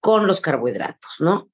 con 0.00 0.26
los 0.26 0.42
carbohidratos, 0.42 1.20
¿no? 1.20 1.48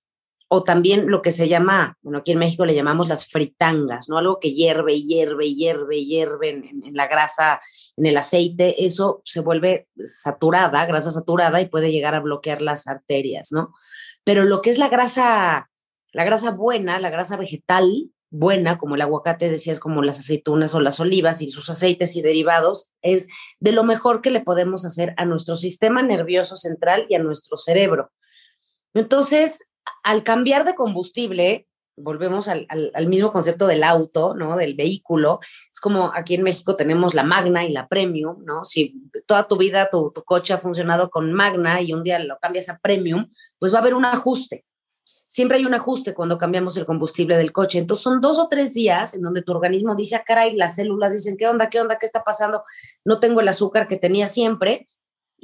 O 0.54 0.64
también 0.64 1.10
lo 1.10 1.22
que 1.22 1.32
se 1.32 1.48
llama, 1.48 1.96
bueno, 2.02 2.18
aquí 2.18 2.32
en 2.32 2.38
México 2.38 2.66
le 2.66 2.74
llamamos 2.74 3.08
las 3.08 3.26
fritangas, 3.26 4.10
¿no? 4.10 4.18
Algo 4.18 4.38
que 4.38 4.52
hierve, 4.52 5.00
hierve, 5.00 5.54
hierve, 5.54 6.04
hierve 6.04 6.50
en, 6.50 6.84
en, 6.84 6.94
la 6.94 7.06
grasa, 7.06 7.58
en 7.96 8.04
el 8.04 8.18
aceite, 8.18 8.84
eso 8.84 9.22
se 9.24 9.40
vuelve 9.40 9.88
saturada, 10.04 10.84
grasa 10.84 11.10
saturada 11.10 11.58
y 11.62 11.70
puede 11.70 11.90
llegar 11.90 12.14
a 12.14 12.20
bloquear 12.20 12.60
las 12.60 12.86
arterias, 12.86 13.50
¿no? 13.50 13.72
Pero 14.24 14.44
lo 14.44 14.60
que 14.60 14.68
es 14.68 14.76
la 14.76 14.90
grasa, 14.90 15.70
la 16.12 16.24
grasa 16.24 16.50
buena, 16.50 17.00
la 17.00 17.08
grasa 17.08 17.38
vegetal 17.38 18.10
buena, 18.28 18.76
como 18.76 18.96
el 18.96 19.00
aguacate, 19.00 19.48
decías, 19.48 19.80
como 19.80 20.02
las 20.02 20.18
aceitunas 20.18 20.74
o 20.74 20.80
las 20.80 21.00
olivas 21.00 21.40
y 21.40 21.50
sus 21.50 21.70
aceites 21.70 22.14
y 22.14 22.20
derivados, 22.20 22.92
es 23.00 23.26
de 23.58 23.72
lo 23.72 23.84
mejor 23.84 24.20
que 24.20 24.30
le 24.30 24.40
podemos 24.42 24.84
hacer 24.84 25.14
a 25.16 25.24
nuestro 25.24 25.56
sistema 25.56 26.02
nervioso 26.02 26.58
central 26.58 27.06
y 27.08 27.14
a 27.14 27.22
nuestro 27.22 27.56
cerebro. 27.56 28.12
Entonces, 28.92 29.60
al 30.02 30.22
cambiar 30.22 30.64
de 30.64 30.74
combustible, 30.74 31.66
volvemos 31.96 32.48
al, 32.48 32.66
mismo 33.06 33.32
concepto 33.32 33.66
del 33.66 33.82
auto, 33.82 34.34
¿no? 34.34 34.56
Del 34.56 34.74
vehículo. 34.74 35.40
Es 35.70 35.80
como 35.80 36.12
aquí 36.14 36.34
en 36.34 36.42
México 36.42 36.76
tenemos 36.76 37.14
la 37.14 37.22
Magna 37.22 37.64
y 37.64 37.72
la 37.72 37.88
Premium, 37.88 38.44
¿no? 38.44 38.64
Si 38.64 38.94
toda 39.26 39.46
tu 39.46 39.56
vida 39.56 39.88
tu, 39.90 40.12
coche 40.24 40.54
ha 40.54 40.58
funcionado 40.58 41.10
con 41.10 41.32
Magna 41.32 41.80
y 41.80 41.92
un 41.92 42.02
día 42.02 42.18
lo 42.18 42.38
cambias 42.38 42.68
a 42.68 42.78
Premium, 42.78 43.30
pues 43.58 43.72
va 43.72 43.78
a 43.78 43.80
haber 43.82 43.94
un 43.94 44.04
ajuste. 44.04 44.64
Siempre 45.26 45.56
hay 45.56 45.64
un 45.64 45.74
ajuste 45.74 46.12
cuando 46.12 46.36
cambiamos 46.36 46.76
el 46.76 46.84
combustible 46.84 47.36
del 47.36 47.52
coche. 47.52 47.78
Entonces 47.78 48.02
son 48.02 48.20
dos 48.20 48.38
o 48.38 48.48
tres 48.48 48.74
días 48.74 49.14
en 49.14 49.22
donde 49.22 49.42
tu 49.42 49.52
organismo 49.52 49.94
dice, 49.94 50.16
ah, 50.16 50.24
caray, 50.26 50.52
las 50.52 50.76
células 50.76 51.12
dicen, 51.12 51.36
¿qué 51.38 51.46
onda? 51.46 51.70
¿Qué 51.70 51.80
onda? 51.80 51.98
¿Qué 51.98 52.04
está 52.04 52.22
pasando? 52.22 52.64
No 53.04 53.18
tengo 53.18 53.40
el 53.40 53.48
azúcar 53.48 53.88
que 53.88 53.96
tenía 53.96 54.28
siempre. 54.28 54.90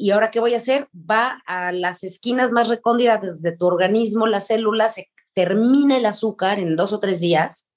¿Y 0.00 0.12
ahora 0.12 0.30
qué 0.30 0.38
voy 0.38 0.54
a 0.54 0.58
hacer? 0.58 0.88
Va 0.94 1.42
a 1.44 1.72
las 1.72 2.04
esquinas 2.04 2.52
más 2.52 2.68
recónditas 2.68 3.42
de 3.42 3.50
tu 3.50 3.66
organismo, 3.66 4.28
las 4.28 4.46
células 4.46 4.94
se 4.94 5.10
termina 5.34 5.96
el 5.96 6.06
azúcar 6.06 6.60
en 6.60 6.76
dos 6.76 6.92
o 6.92 7.00
tres 7.00 7.18
días. 7.18 7.68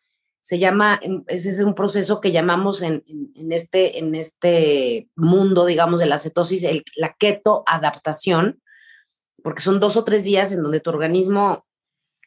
Se 0.43 0.59
llama, 0.59 0.99
ese 1.25 1.49
es 1.49 1.61
un 1.61 1.73
proceso 1.73 2.21
que 2.21 2.31
llamamos 2.31 2.83
en, 2.83 3.03
este, 3.49 3.97
en 3.97 4.13
este 4.13 5.09
mundo, 5.15 5.65
digamos, 5.65 5.99
de 5.99 6.05
la 6.05 6.19
cetosis, 6.19 6.61
el, 6.61 6.83
la 6.95 7.15
keto 7.17 7.63
adaptación, 7.65 8.61
porque 9.41 9.63
son 9.63 9.79
dos 9.79 9.97
o 9.97 10.03
tres 10.03 10.23
días 10.23 10.51
en 10.51 10.61
donde 10.61 10.79
tu 10.79 10.91
organismo 10.91 11.65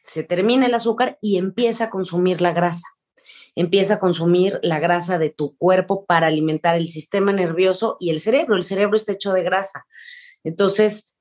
se 0.03 0.23
termina 0.23 0.65
el 0.65 0.73
azúcar 0.73 1.17
y 1.21 1.37
empieza 1.37 1.85
a 1.85 1.89
consumir 1.89 2.41
la 2.41 2.51
grasa. 2.51 2.87
Empieza 3.55 3.95
a 3.95 3.99
consumir 3.99 4.59
la 4.61 4.79
grasa 4.79 5.17
de 5.17 5.29
tu 5.29 5.55
cuerpo 5.57 6.05
para 6.05 6.27
alimentar 6.27 6.75
el 6.75 6.87
sistema 6.87 7.31
nervioso 7.31 7.95
y 7.99 8.09
el 8.09 8.19
cerebro. 8.19 8.55
El 8.55 8.63
cerebro 8.63 8.97
está 8.97 9.13
hecho 9.13 9.31
de 9.31 9.43
grasa. 9.43 9.85
Entonces, 10.43 11.13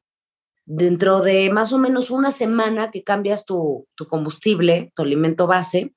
dentro 0.66 1.20
de 1.20 1.51
más 1.51 1.73
o 1.73 1.79
menos 1.79 2.11
una 2.11 2.31
semana 2.31 2.90
que 2.90 3.05
cambias 3.05 3.44
tu, 3.44 3.87
combustible, 4.09 4.92
tu 4.94 5.03
alimento 5.03 5.47
base, 5.47 5.94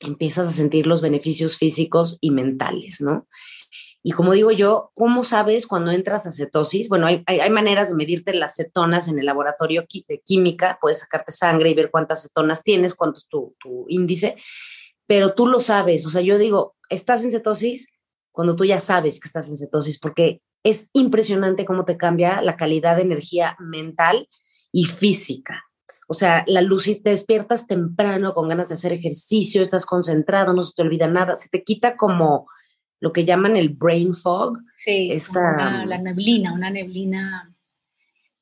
empiezas 0.00 0.48
a 0.48 0.52
sentir 0.52 0.86
los 0.86 1.02
beneficios 1.02 1.56
físicos 1.56 2.18
y 2.20 2.30
mentales, 2.30 3.00
¿no? 3.00 3.28
Y 4.02 4.12
como 4.12 4.32
digo 4.32 4.50
yo, 4.50 4.92
¿cómo 4.94 5.22
sabes 5.22 5.66
cuando 5.66 5.90
entras 5.90 6.26
a 6.26 6.32
cetosis? 6.32 6.88
Bueno, 6.88 7.06
hay, 7.06 7.50
maneras 7.50 7.90
de 7.90 7.96
medirte 7.96 8.32
las 8.32 8.56
cetonas 8.56 9.08
en 9.08 9.18
el 9.18 9.26
laboratorio 9.26 9.84
de 10.08 10.20
química, 10.24 10.78
puedes 10.80 11.00
sacarte 11.00 11.32
sangre 11.32 11.68
y 11.68 11.74
ver 11.74 11.90
cuántas 11.90 12.22
cetonas 12.22 12.64
tienes, 12.64 12.94
cuánto 12.94 13.18
es 13.18 13.28
tu 13.28 13.84
índice, 13.88 14.36
pero 15.10 15.34
tú 15.34 15.48
lo 15.48 15.58
sabes, 15.58 16.06
o 16.06 16.10
sea, 16.10 16.22
yo 16.22 16.38
digo, 16.38 16.76
estás 16.88 17.24
en 17.24 17.32
cetosis 17.32 17.88
cuando 18.30 18.54
tú 18.54 18.64
ya 18.64 18.78
sabes 18.78 19.18
que 19.18 19.26
estás 19.26 19.50
en 19.50 19.56
cetosis, 19.56 19.98
porque 19.98 20.40
es 20.62 20.88
impresionante 20.92 21.64
cómo 21.64 21.84
te 21.84 21.96
cambia 21.96 22.40
la 22.42 22.56
calidad 22.56 22.94
de 22.94 23.02
energía 23.02 23.56
mental 23.58 24.28
y 24.70 24.84
física. 24.84 25.64
O 26.06 26.14
sea, 26.14 26.44
la 26.46 26.60
luz 26.60 26.86
y 26.86 26.94
te 26.94 27.10
despiertas 27.10 27.66
temprano 27.66 28.34
con 28.34 28.48
ganas 28.48 28.68
de 28.68 28.74
hacer 28.74 28.92
ejercicio, 28.92 29.64
estás 29.64 29.84
concentrado, 29.84 30.54
no 30.54 30.62
se 30.62 30.74
te 30.76 30.82
olvida 30.82 31.08
nada, 31.08 31.34
se 31.34 31.48
te 31.48 31.64
quita 31.64 31.96
como 31.96 32.46
lo 33.00 33.12
que 33.12 33.24
llaman 33.24 33.56
el 33.56 33.70
brain 33.70 34.14
fog. 34.14 34.60
Sí, 34.76 35.08
esta, 35.10 35.86
la 35.86 35.98
neblina, 35.98 36.52
una 36.52 36.70
neblina 36.70 37.52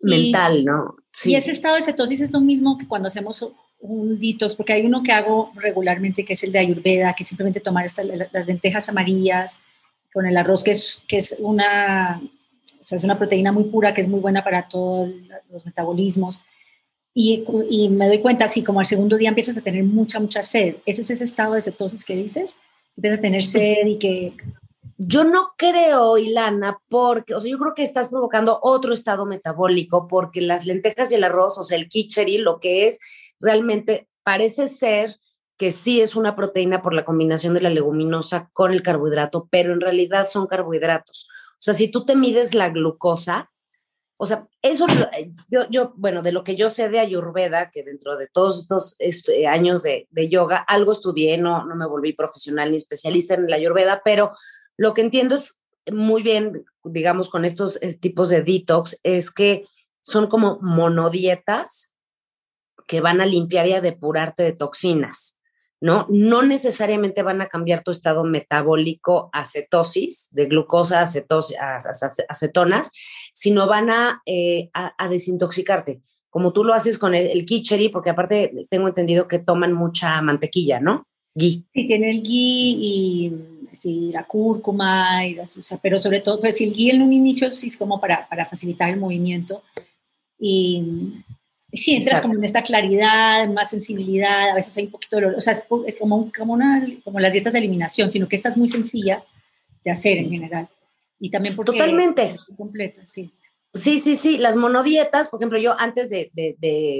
mental, 0.00 0.66
¿no? 0.66 0.96
Sí. 1.14 1.30
Y 1.30 1.36
ese 1.36 1.50
estado 1.50 1.76
de 1.76 1.82
cetosis 1.82 2.20
es 2.20 2.32
lo 2.32 2.42
mismo 2.42 2.76
que 2.76 2.86
cuando 2.86 3.08
hacemos 3.08 3.42
un 3.80 4.18
porque 4.56 4.72
hay 4.72 4.84
uno 4.84 5.02
que 5.02 5.12
hago 5.12 5.52
regularmente 5.54 6.24
que 6.24 6.32
es 6.32 6.42
el 6.42 6.52
de 6.52 6.58
Ayurveda, 6.58 7.14
que 7.14 7.24
simplemente 7.24 7.60
tomar 7.60 7.86
las 8.32 8.46
lentejas 8.46 8.88
amarillas, 8.88 9.60
con 10.12 10.26
el 10.26 10.36
arroz, 10.36 10.64
que 10.64 10.72
es, 10.72 11.04
que 11.06 11.18
es 11.18 11.36
una, 11.38 12.20
o 12.20 12.82
sea, 12.82 12.96
es 12.96 13.04
una 13.04 13.18
proteína 13.18 13.52
muy 13.52 13.64
pura, 13.64 13.94
que 13.94 14.00
es 14.00 14.08
muy 14.08 14.20
buena 14.20 14.42
para 14.42 14.68
todos 14.68 15.10
los 15.50 15.64
metabolismos. 15.64 16.42
Y, 17.14 17.44
y, 17.68 17.88
me 17.88 18.06
doy 18.06 18.20
cuenta, 18.20 18.44
así 18.44 18.62
como 18.62 18.80
al 18.80 18.86
segundo 18.86 19.16
día 19.16 19.28
empiezas 19.28 19.56
a 19.56 19.60
tener 19.60 19.84
mucha, 19.84 20.20
mucha 20.20 20.42
sed. 20.42 20.76
¿Ese 20.86 21.02
es 21.02 21.10
ese 21.10 21.24
estado 21.24 21.54
de 21.54 21.62
cetosis 21.62 22.04
que 22.04 22.14
dices? 22.14 22.56
Empiezas 22.96 23.18
a 23.18 23.22
tener 23.22 23.44
sed 23.44 23.86
y 23.86 23.98
que... 23.98 24.34
Yo 25.00 25.22
no 25.22 25.52
creo, 25.56 26.18
Ilana, 26.18 26.80
porque, 26.88 27.34
o 27.34 27.40
sea, 27.40 27.48
yo 27.48 27.58
creo 27.58 27.74
que 27.74 27.84
estás 27.84 28.08
provocando 28.08 28.58
otro 28.62 28.92
estado 28.92 29.26
metabólico, 29.26 30.08
porque 30.08 30.40
las 30.40 30.66
lentejas 30.66 31.12
y 31.12 31.14
el 31.14 31.22
arroz, 31.22 31.56
o 31.58 31.62
sea, 31.62 31.78
el 31.78 31.88
kicheri, 31.88 32.38
lo 32.38 32.58
que 32.58 32.86
es 32.86 32.98
realmente 33.40 34.08
parece 34.22 34.66
ser 34.66 35.16
que 35.56 35.72
sí 35.72 36.00
es 36.00 36.14
una 36.14 36.36
proteína 36.36 36.82
por 36.82 36.94
la 36.94 37.04
combinación 37.04 37.52
de 37.54 37.60
la 37.60 37.70
leguminosa 37.70 38.48
con 38.52 38.72
el 38.72 38.82
carbohidrato, 38.82 39.48
pero 39.50 39.72
en 39.72 39.80
realidad 39.80 40.28
son 40.28 40.46
carbohidratos. 40.46 41.28
O 41.54 41.60
sea, 41.60 41.74
si 41.74 41.88
tú 41.88 42.04
te 42.04 42.14
mides 42.14 42.54
la 42.54 42.68
glucosa, 42.68 43.50
o 44.16 44.26
sea, 44.26 44.48
eso 44.62 44.86
yo, 45.48 45.68
yo 45.70 45.92
bueno, 45.96 46.22
de 46.22 46.32
lo 46.32 46.44
que 46.44 46.56
yo 46.56 46.70
sé 46.70 46.88
de 46.88 47.00
Ayurveda, 47.00 47.70
que 47.70 47.82
dentro 47.82 48.16
de 48.16 48.28
todos 48.28 48.60
estos 48.60 48.96
este, 48.98 49.46
años 49.46 49.82
de, 49.82 50.06
de, 50.10 50.28
yoga, 50.28 50.58
algo 50.58 50.92
estudié, 50.92 51.38
no, 51.38 51.64
no 51.64 51.74
me 51.74 51.86
volví 51.86 52.12
profesional 52.12 52.70
ni 52.70 52.76
especialista 52.76 53.34
en 53.34 53.48
la 53.48 53.56
Ayurveda, 53.56 54.02
pero 54.04 54.32
lo 54.76 54.94
que 54.94 55.02
entiendo 55.02 55.34
es 55.34 55.58
muy 55.90 56.22
bien, 56.22 56.64
digamos, 56.84 57.30
con 57.30 57.44
estos 57.44 57.80
tipos 58.00 58.28
de 58.28 58.42
detox, 58.42 58.98
es 59.02 59.30
que 59.30 59.64
son 60.02 60.28
como 60.28 60.58
monodietas 60.60 61.94
que 62.88 63.00
van 63.00 63.20
a 63.20 63.26
limpiar 63.26 63.68
y 63.68 63.74
a 63.74 63.80
depurarte 63.80 64.42
de 64.42 64.52
toxinas. 64.52 65.38
¿no? 65.80 66.06
No 66.10 66.42
necesariamente 66.42 67.22
van 67.22 67.40
a 67.40 67.46
cambiar 67.46 67.84
tu 67.84 67.92
estado 67.92 68.24
metabólico 68.24 69.30
a 69.32 69.46
cetosis, 69.46 70.28
de 70.32 70.46
glucosa 70.46 71.00
a, 71.02 71.78
acetonas, 72.28 72.90
sino 73.32 73.68
van 73.68 73.88
eh, 74.26 74.70
a, 74.74 75.08
desintoxicarte, 75.08 76.00
como 76.30 76.52
tú 76.52 76.64
lo 76.64 76.74
haces 76.74 76.98
con 76.98 77.14
el, 77.14 77.28
el 77.28 77.92
porque 77.92 78.10
aparte 78.10 78.52
tengo 78.68 78.88
entendido 78.88 79.28
que 79.28 79.38
toman 79.38 79.72
mucha 79.72 80.20
mantequilla, 80.20 80.80
¿no? 80.80 81.04
Ghee. 81.34 81.64
Sí, 81.72 81.86
tiene 81.86 82.10
el 82.10 82.22
ghee 82.22 83.32
y 83.84 84.12
la 84.12 84.26
cúrcuma, 84.26 85.24
y 85.24 85.38
pero 85.80 85.98
sobre 86.00 86.20
todo, 86.20 86.40
pues 86.40 86.60
el 86.60 86.72
ghee 86.72 86.90
en 86.90 87.02
un 87.02 87.12
inicio 87.12 87.50
sí 87.52 87.68
es 87.68 87.76
como 87.76 88.00
para, 88.00 88.28
para 88.28 88.44
facilitar 88.44 88.90
el 88.90 88.98
movimiento. 88.98 89.62
Y 90.40 91.22
Sí, 91.72 91.94
entras 91.94 92.22
como 92.22 92.34
en 92.34 92.44
esta 92.44 92.62
claridad, 92.62 93.46
más 93.48 93.70
sensibilidad, 93.70 94.50
a 94.50 94.54
veces 94.54 94.76
hay 94.78 94.86
un 94.86 94.90
poquito 94.90 95.16
de 95.16 95.22
dolor, 95.22 95.38
o 95.38 95.40
sea, 95.40 95.52
es 95.52 95.66
como, 95.98 96.32
como, 96.32 96.54
una, 96.54 96.86
como 97.04 97.20
las 97.20 97.32
dietas 97.32 97.52
de 97.52 97.58
eliminación, 97.58 98.10
sino 98.10 98.26
que 98.26 98.36
esta 98.36 98.48
es 98.48 98.56
muy 98.56 98.68
sencilla 98.68 99.22
de 99.84 99.90
hacer 99.90 100.16
en 100.16 100.30
general. 100.30 100.68
Y 101.20 101.30
también 101.30 101.54
porque 101.54 101.72
Totalmente. 101.72 102.36
Completa, 102.56 103.02
sí. 103.06 103.30
Sí, 103.74 103.98
sí, 103.98 104.16
sí, 104.16 104.38
las 104.38 104.56
monodietas, 104.56 105.28
por 105.28 105.40
ejemplo, 105.40 105.58
yo 105.58 105.78
antes 105.78 106.08
de, 106.08 106.30
de, 106.32 106.56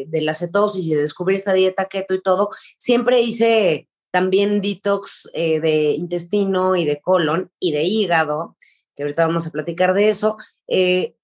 de, 0.07 0.21
la 0.21 0.35
cetosis 0.35 0.87
y 0.87 0.95
de 0.95 1.01
descubrir 1.01 1.37
esta 1.37 1.55
dieta 1.55 1.87
keto 1.87 2.15
y 2.15 2.21
todo, 2.21 2.51
siempre 2.77 3.21
hice 3.21 3.89
también 4.11 4.61
detox 4.61 5.31
eh, 5.33 5.61
de 5.61 5.93
intestino 5.93 6.77
y 6.77 6.85
de 6.85 7.01
colon 7.01 7.51
y 7.59 7.73
de 7.73 7.85
hígado, 7.85 8.57
que 8.95 9.03
ahorita 9.03 9.27
vamos 9.27 9.47
a 9.47 9.51
platicar 9.51 9.95
de 9.95 10.11
eso. 10.11 10.37
Eh, 10.67 11.15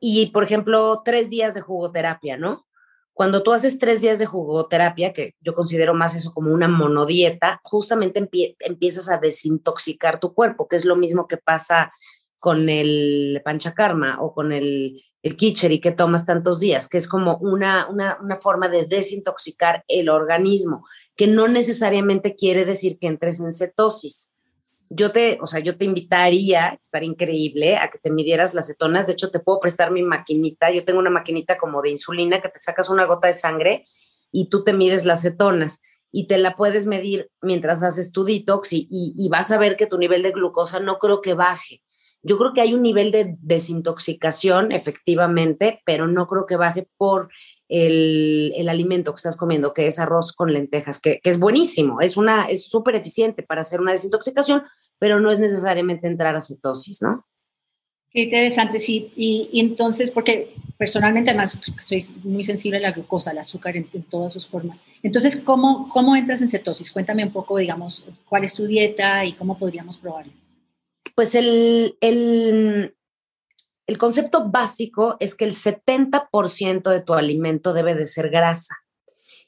y, 0.00 0.26
por 0.26 0.44
ejemplo, 0.44 1.00
tres 1.04 1.30
días 1.30 1.54
de 1.54 1.62
jugoterapia, 1.62 2.36
¿no? 2.36 2.66
Cuando 3.12 3.42
tú 3.42 3.52
haces 3.52 3.78
tres 3.78 4.00
días 4.00 4.18
de 4.18 4.26
jugoterapia, 4.26 5.12
que 5.12 5.34
yo 5.40 5.54
considero 5.54 5.94
más 5.94 6.14
eso 6.14 6.32
como 6.32 6.52
una 6.52 6.68
monodieta, 6.68 7.60
justamente 7.62 8.26
empiezas 8.60 9.10
a 9.10 9.18
desintoxicar 9.18 10.20
tu 10.20 10.32
cuerpo, 10.32 10.68
que 10.68 10.76
es 10.76 10.84
lo 10.84 10.96
mismo 10.96 11.26
que 11.26 11.36
pasa 11.36 11.90
con 12.38 12.70
el 12.70 13.42
panchakarma 13.44 14.22
o 14.22 14.32
con 14.32 14.52
el, 14.52 15.02
el 15.22 15.36
kicheri 15.36 15.78
que 15.78 15.90
tomas 15.90 16.24
tantos 16.24 16.58
días, 16.58 16.88
que 16.88 16.96
es 16.96 17.06
como 17.06 17.36
una, 17.36 17.86
una, 17.90 18.16
una, 18.22 18.36
forma 18.36 18.70
de 18.70 18.86
desintoxicar 18.86 19.84
el 19.88 20.08
organismo, 20.08 20.86
que 21.16 21.26
no 21.26 21.48
necesariamente 21.48 22.34
quiere 22.34 22.64
decir 22.64 22.98
que 22.98 23.08
entres 23.08 23.40
en 23.40 23.52
cetosis 23.52 24.32
yo 24.92 25.12
te, 25.12 25.38
o 25.40 25.46
sea, 25.46 25.60
yo 25.60 25.78
te 25.78 25.84
invitaría, 25.84 26.70
estar 26.80 27.04
increíble, 27.04 27.76
a 27.76 27.90
que 27.90 27.98
te 27.98 28.10
midieras 28.10 28.54
las 28.54 28.66
cetonas. 28.66 29.06
De 29.06 29.12
hecho, 29.12 29.30
te 29.30 29.38
puedo 29.38 29.60
prestar 29.60 29.92
mi 29.92 30.02
maquinita. 30.02 30.72
Yo 30.72 30.84
tengo 30.84 30.98
una 30.98 31.10
maquinita 31.10 31.56
como 31.58 31.80
de 31.80 31.90
insulina 31.90 32.40
que 32.40 32.48
te 32.48 32.58
sacas 32.58 32.90
una 32.90 33.04
gota 33.04 33.28
de 33.28 33.34
sangre 33.34 33.86
y 34.32 34.50
tú 34.50 34.64
te 34.64 34.72
mides 34.72 35.04
las 35.04 35.22
cetonas 35.22 35.80
y 36.10 36.26
te 36.26 36.38
la 36.38 36.56
puedes 36.56 36.88
medir 36.88 37.30
mientras 37.40 37.84
haces 37.84 38.10
tu 38.10 38.24
detox 38.24 38.72
y, 38.72 38.88
y, 38.90 39.28
vas 39.28 39.52
a 39.52 39.58
ver 39.58 39.76
que 39.76 39.86
tu 39.86 39.96
nivel 39.96 40.24
de 40.24 40.32
glucosa 40.32 40.80
no 40.80 40.98
creo 40.98 41.20
que 41.20 41.34
baje. 41.34 41.82
Yo 42.22 42.36
creo 42.36 42.52
que 42.52 42.60
hay 42.60 42.74
un 42.74 42.82
nivel 42.82 43.12
de 43.12 43.36
desintoxicación, 43.38 44.72
efectivamente, 44.72 45.82
pero 45.86 46.08
no 46.08 46.26
creo 46.26 46.46
que 46.46 46.56
baje 46.56 46.88
por 46.96 47.30
el, 47.70 48.52
el 48.56 48.68
alimento 48.68 49.12
que 49.12 49.18
estás 49.18 49.36
comiendo, 49.36 49.72
que 49.72 49.86
es 49.86 49.98
arroz 49.98 50.32
con 50.32 50.52
lentejas, 50.52 51.00
que, 51.00 51.20
que 51.22 51.30
es 51.30 51.38
buenísimo, 51.38 52.00
es 52.00 52.16
una, 52.16 52.44
es 52.46 52.68
súper 52.68 52.96
eficiente 52.96 53.42
para 53.42 53.62
hacer 53.62 53.80
una 53.80 53.92
desintoxicación, 53.92 54.64
pero 54.98 55.20
no 55.20 55.30
es 55.30 55.40
necesariamente 55.40 56.06
entrar 56.06 56.36
a 56.36 56.42
cetosis, 56.42 57.00
¿no? 57.00 57.26
Qué 58.10 58.22
interesante, 58.22 58.80
sí. 58.80 59.12
Y, 59.14 59.60
entonces, 59.60 60.10
porque 60.10 60.52
personalmente 60.76 61.30
además 61.30 61.60
soy 61.78 62.04
muy 62.24 62.42
sensible 62.42 62.78
a 62.78 62.80
la 62.80 62.92
glucosa, 62.92 63.30
al 63.30 63.38
azúcar 63.38 63.76
en, 63.76 63.86
todas 64.08 64.32
sus 64.32 64.48
formas. 64.48 64.82
Entonces, 65.02 65.36
¿cómo, 65.36 65.88
¿cómo 65.90 66.16
entras 66.16 66.42
en 66.42 66.48
cetosis? 66.48 66.90
Cuéntame 66.90 67.24
un 67.24 67.32
poco, 67.32 67.56
digamos, 67.58 68.04
cuál 68.28 68.44
es 68.44 68.54
tu 68.54 68.66
dieta 68.66 69.24
y 69.24 69.32
cómo 69.32 69.58
podríamos 69.58 69.98
probarlo. 69.98 70.32
Pues 71.14 71.36
el, 71.36 71.96
el, 72.00 72.96
el 73.90 73.98
concepto 73.98 74.48
básico 74.48 75.16
es 75.18 75.34
que 75.34 75.44
el 75.44 75.52
70% 75.52 76.90
de 76.90 77.00
tu 77.00 77.14
alimento 77.14 77.72
debe 77.72 77.96
de 77.96 78.06
ser 78.06 78.30
grasa 78.30 78.76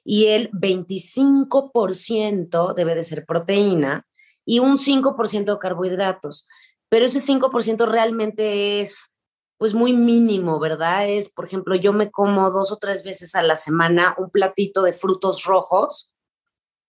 y 0.02 0.26
el 0.26 0.50
25% 0.50 2.74
debe 2.74 2.96
de 2.96 3.04
ser 3.04 3.24
proteína 3.24 4.04
y 4.44 4.58
un 4.58 4.78
5% 4.78 5.44
de 5.44 5.58
carbohidratos. 5.60 6.48
Pero 6.88 7.06
ese 7.06 7.20
5% 7.20 7.86
realmente 7.86 8.80
es 8.80 9.12
pues 9.58 9.74
muy 9.74 9.92
mínimo, 9.92 10.58
¿verdad? 10.58 11.08
Es, 11.08 11.30
por 11.30 11.44
ejemplo, 11.44 11.76
yo 11.76 11.92
me 11.92 12.10
como 12.10 12.50
dos 12.50 12.72
o 12.72 12.78
tres 12.78 13.04
veces 13.04 13.36
a 13.36 13.44
la 13.44 13.54
semana 13.54 14.16
un 14.18 14.28
platito 14.28 14.82
de 14.82 14.92
frutos 14.92 15.44
rojos, 15.44 16.11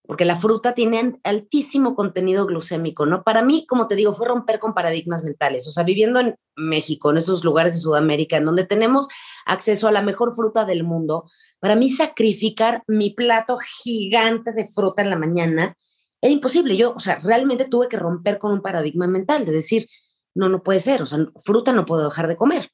porque 0.06 0.26
la 0.26 0.36
fruta 0.36 0.74
tiene 0.74 1.14
altísimo 1.24 1.96
contenido 1.96 2.46
glucémico, 2.46 3.06
¿no? 3.06 3.24
Para 3.24 3.42
mí, 3.42 3.66
como 3.68 3.88
te 3.88 3.96
digo, 3.96 4.12
fue 4.12 4.28
romper 4.28 4.60
con 4.60 4.74
paradigmas 4.74 5.24
mentales, 5.24 5.68
o 5.68 5.72
sea, 5.72 5.84
viviendo 5.84 6.20
en 6.20 6.36
México, 6.56 7.12
en 7.12 7.18
estos 7.18 7.44
lugares 7.44 7.74
de 7.74 7.80
Sudamérica, 7.80 8.38
en 8.38 8.44
donde 8.44 8.66
tenemos 8.66 9.08
acceso 9.46 9.88
a 9.88 9.92
la 9.92 10.02
mejor 10.02 10.34
fruta 10.36 10.66
del 10.66 10.84
mundo, 10.84 11.30
para 11.60 11.76
mí 11.76 11.90
sacrificar 11.90 12.84
mi 12.88 13.12
plato 13.12 13.58
gigante 13.58 14.52
de 14.52 14.68
fruta 14.68 15.02
en 15.02 15.10
la 15.10 15.16
mañana 15.16 15.78
era 16.22 16.34
imposible. 16.34 16.76
Yo, 16.78 16.94
o 16.94 17.00
sea, 17.00 17.20
realmente 17.20 17.66
tuve 17.66 17.88
que 17.88 17.98
romper 17.98 18.38
con 18.38 18.52
un 18.52 18.62
paradigma 18.62 19.08
mental 19.08 19.46
de 19.46 19.52
decir, 19.52 19.88
no, 20.36 20.50
no 20.50 20.64
puede 20.64 20.80
ser, 20.80 21.02
o 21.02 21.06
sea, 21.06 21.20
fruta 21.44 21.74
no 21.74 21.86
puedo 21.86 22.06
dejar 22.06 22.28
de 22.28 22.38
comer, 22.38 22.70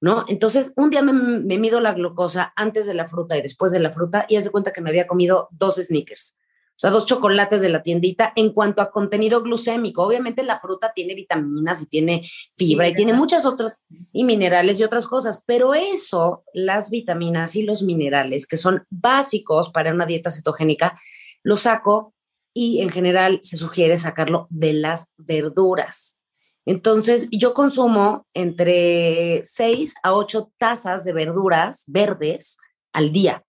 ¿no? 0.00 0.24
Entonces, 0.28 0.72
un 0.76 0.90
día 0.90 1.02
me, 1.02 1.12
mido 1.58 1.80
la 1.80 1.92
glucosa 1.92 2.52
antes 2.56 2.86
de 2.86 2.94
la 2.94 3.06
fruta 3.06 3.36
y 3.36 3.42
después 3.42 3.72
de 3.72 3.80
la 3.80 3.92
fruta 3.92 4.26
y 4.28 4.36
hace 4.36 4.50
cuenta 4.50 4.72
que 4.72 4.80
me 4.80 4.90
había 4.90 5.06
comido 5.06 5.48
dos 5.50 5.76
sneakers, 5.76 6.37
sea, 6.80 6.90
dos 6.90 7.06
chocolates 7.06 7.60
de 7.60 7.68
la 7.68 7.82
tiendita 7.82 8.32
en 8.36 8.52
cuanto 8.52 8.82
a 8.82 8.90
contenido 8.90 9.42
glucémico. 9.42 10.04
Obviamente 10.04 10.44
la 10.44 10.60
fruta 10.60 10.92
tiene 10.94 11.14
vitaminas 11.14 11.82
y 11.82 11.86
tiene 11.86 12.28
fibra 12.54 12.88
y 12.88 12.94
tiene 12.94 13.12
muchas 13.12 13.46
otras 13.46 13.84
y 14.12 14.22
minerales 14.22 14.78
y 14.78 14.84
otras 14.84 15.06
cosas, 15.06 15.42
pero 15.44 15.74
eso, 15.74 16.44
las 16.54 16.90
vitaminas 16.90 17.56
y 17.56 17.64
los 17.64 17.82
minerales 17.82 18.46
que 18.46 18.56
son 18.56 18.84
básicos 18.90 19.70
para 19.70 19.92
una 19.92 20.06
dieta 20.06 20.30
cetogénica, 20.30 20.96
lo 21.42 21.56
saco 21.56 22.14
y 22.54 22.80
en 22.80 22.90
general 22.90 23.40
se 23.42 23.56
sugiere 23.56 23.96
sacarlo 23.96 24.46
de 24.50 24.72
las 24.72 25.06
verduras. 25.16 26.22
Entonces, 26.64 27.28
yo 27.30 27.54
consumo 27.54 28.26
entre 28.34 29.42
6 29.44 29.94
a 30.02 30.14
8 30.14 30.52
tazas 30.58 31.02
de 31.02 31.12
verduras 31.12 31.84
verdes 31.88 32.58
al 32.92 33.10
día, 33.10 33.42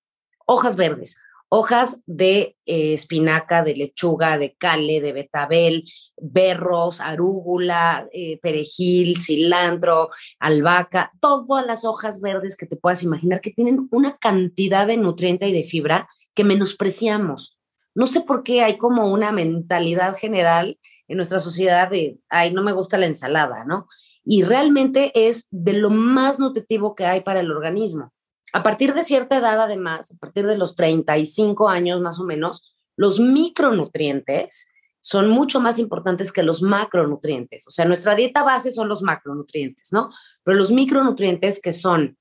hojas 0.45 0.77
verdes, 0.77 1.17
hojas 1.49 2.01
de 2.05 2.55
eh, 2.65 2.93
espinaca, 2.93 3.63
de 3.63 3.75
lechuga, 3.75 4.37
de 4.37 4.55
cale, 4.55 5.01
de 5.01 5.13
betabel, 5.13 5.85
berros, 6.15 7.01
arúgula, 7.01 8.07
eh, 8.13 8.39
perejil, 8.39 9.19
cilantro, 9.19 10.09
albahaca, 10.39 11.11
todas 11.19 11.65
las 11.65 11.83
hojas 11.85 12.21
verdes 12.21 12.55
que 12.55 12.67
te 12.67 12.75
puedas 12.75 13.03
imaginar 13.03 13.41
que 13.41 13.51
tienen 13.51 13.87
una 13.91 14.17
cantidad 14.17 14.87
de 14.87 14.97
nutriente 14.97 15.47
y 15.47 15.53
de 15.53 15.63
fibra 15.63 16.07
que 16.35 16.43
menospreciamos. 16.43 17.57
No 17.95 18.05
sé 18.05 18.21
por 18.21 18.43
qué 18.43 18.63
hay 18.63 18.77
como 18.77 19.11
una 19.11 19.31
mentalidad 19.31 20.15
general 20.15 20.79
en 21.07 21.17
nuestra 21.17 21.39
sociedad 21.39 21.89
de, 21.89 22.19
ay, 22.29 22.53
no 22.53 22.61
me 22.61 22.71
gusta 22.71 22.99
la 22.99 23.07
ensalada, 23.07 23.65
¿no? 23.65 23.87
Y 24.23 24.43
realmente 24.43 25.11
es 25.15 25.47
de 25.49 25.73
lo 25.73 25.89
más 25.89 26.39
nutritivo 26.39 26.93
que 26.93 27.05
hay 27.05 27.21
para 27.21 27.39
el 27.39 27.51
organismo. 27.51 28.13
A 28.53 28.63
partir 28.63 28.93
de 28.93 29.03
cierta 29.03 29.37
edad, 29.37 29.61
además, 29.61 30.11
a 30.11 30.17
partir 30.17 30.45
de 30.45 30.57
los 30.57 30.75
35 30.75 31.69
años 31.69 32.01
más 32.01 32.19
o 32.19 32.23
menos, 32.23 32.73
los 32.95 33.19
micronutrientes 33.19 34.67
son 35.01 35.29
mucho 35.29 35.61
más 35.61 35.79
importantes 35.79 36.31
que 36.31 36.43
los 36.43 36.61
macronutrientes. 36.61 37.65
O 37.67 37.71
sea, 37.71 37.85
nuestra 37.85 38.15
dieta 38.15 38.43
base 38.43 38.71
son 38.71 38.89
los 38.89 39.01
macronutrientes, 39.01 39.93
¿no? 39.93 40.09
Pero 40.43 40.57
los 40.57 40.71
micronutrientes, 40.71 41.61
que 41.61 41.71
son 41.71 42.17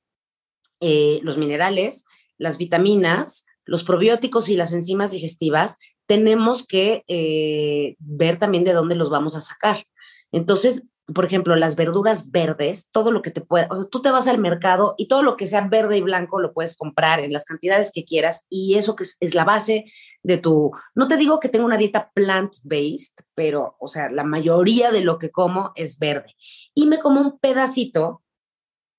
eh, 0.81 1.21
los 1.23 1.39
minerales, 1.39 2.05
las 2.37 2.59
vitaminas, 2.59 3.47
los 3.65 3.85
probióticos 3.85 4.49
y 4.49 4.57
las 4.57 4.73
enzimas 4.73 5.13
digestivas, 5.13 5.79
tenemos 6.07 6.67
que 6.67 7.05
eh, 7.09 7.97
ver 7.99 8.39
también 8.39 8.65
de 8.65 8.73
dónde 8.73 8.95
los 8.95 9.11
vamos 9.11 9.35
a 9.35 9.41
sacar. 9.41 9.85
Entonces, 10.31 10.87
por 11.15 11.25
ejemplo, 11.25 11.57
las 11.57 11.77
verduras 11.77 12.31
verdes, 12.31 12.91
todo 12.93 13.13
lo 13.13 13.23
que 13.23 13.31
te 13.31 13.41
pueda, 13.41 13.69
o 13.71 13.77
sea, 13.77 13.89
tú 13.91 14.03
te 14.03 14.11
vas 14.11 14.29
al 14.29 14.39
mercado 14.39 14.95
y 14.99 15.09
todo 15.09 15.23
lo 15.23 15.37
que 15.37 15.47
sea 15.47 15.67
verde 15.67 15.97
y 15.97 16.03
blanco 16.03 16.39
lo 16.39 16.53
puedes 16.53 16.77
comprar 16.77 17.21
en 17.21 17.33
las 17.33 17.45
cantidades 17.45 17.93
que 17.95 18.05
quieras 18.05 18.47
y 18.51 18.77
eso 18.77 18.95
que 18.95 19.05
es, 19.19 19.35
la 19.35 19.45
base 19.45 19.87
de 20.23 20.37
tu, 20.37 20.73
no 20.95 21.09
te 21.09 21.17
digo 21.17 21.41
que 21.41 21.49
tenga 21.49 21.65
una 21.65 21.79
dieta 21.79 22.11
plant-based, 22.15 23.25
pero, 23.35 23.77
o 23.81 23.89
sea, 23.89 24.11
la 24.11 24.25
mayoría 24.25 24.91
de 24.91 25.01
lo 25.01 25.19
que 25.19 25.31
como 25.31 25.73
es 25.77 25.99
verde. 25.99 26.35
Y 26.75 26.87
me 26.87 26.99
como 26.99 27.21
un 27.21 27.39
pedacito 27.39 28.23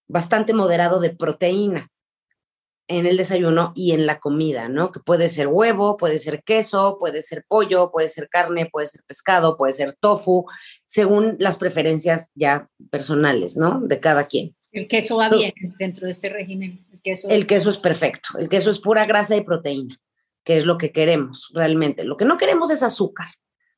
bastante 0.07 0.53
moderado 0.53 0.99
de 0.99 1.11
proteína 1.11 1.91
en 2.89 3.05
el 3.05 3.17
desayuno 3.17 3.71
y 3.75 3.91
en 3.91 4.07
la 4.07 4.19
comida, 4.19 4.67
¿no? 4.67 4.91
Que 4.91 4.99
puede 4.99 5.29
ser 5.29 5.47
huevo, 5.47 5.95
puede 5.95 6.17
ser 6.17 6.43
queso, 6.43 6.97
puede 6.99 7.21
ser 7.21 7.45
pollo, 7.47 7.91
puede 7.91 8.07
ser 8.07 8.27
carne, 8.29 8.67
puede 8.69 8.87
ser 8.87 9.01
pescado, 9.05 9.55
puede 9.57 9.73
ser 9.73 9.93
tofu, 9.93 10.45
según 10.85 11.35
las 11.39 11.57
preferencias 11.57 12.29
ya 12.33 12.67
personales, 12.89 13.55
¿no? 13.55 13.79
De 13.81 13.99
cada 13.99 14.25
quien. 14.25 14.55
El 14.71 14.87
queso 14.87 15.17
va 15.17 15.29
bien 15.29 15.53
dentro 15.77 16.05
de 16.05 16.11
este 16.11 16.29
régimen. 16.29 16.85
El 16.91 17.01
queso, 17.01 17.29
el 17.29 17.47
queso 17.47 17.69
es 17.69 17.77
perfecto. 17.77 18.39
El 18.39 18.49
queso 18.49 18.71
es 18.71 18.79
pura 18.79 19.05
grasa 19.05 19.35
y 19.35 19.41
proteína, 19.41 19.99
que 20.43 20.57
es 20.57 20.65
lo 20.65 20.79
que 20.79 20.91
queremos 20.91 21.51
realmente. 21.53 22.03
Lo 22.03 22.17
que 22.17 22.25
no 22.25 22.37
queremos 22.37 22.71
es 22.71 22.81
azúcar. 22.81 23.27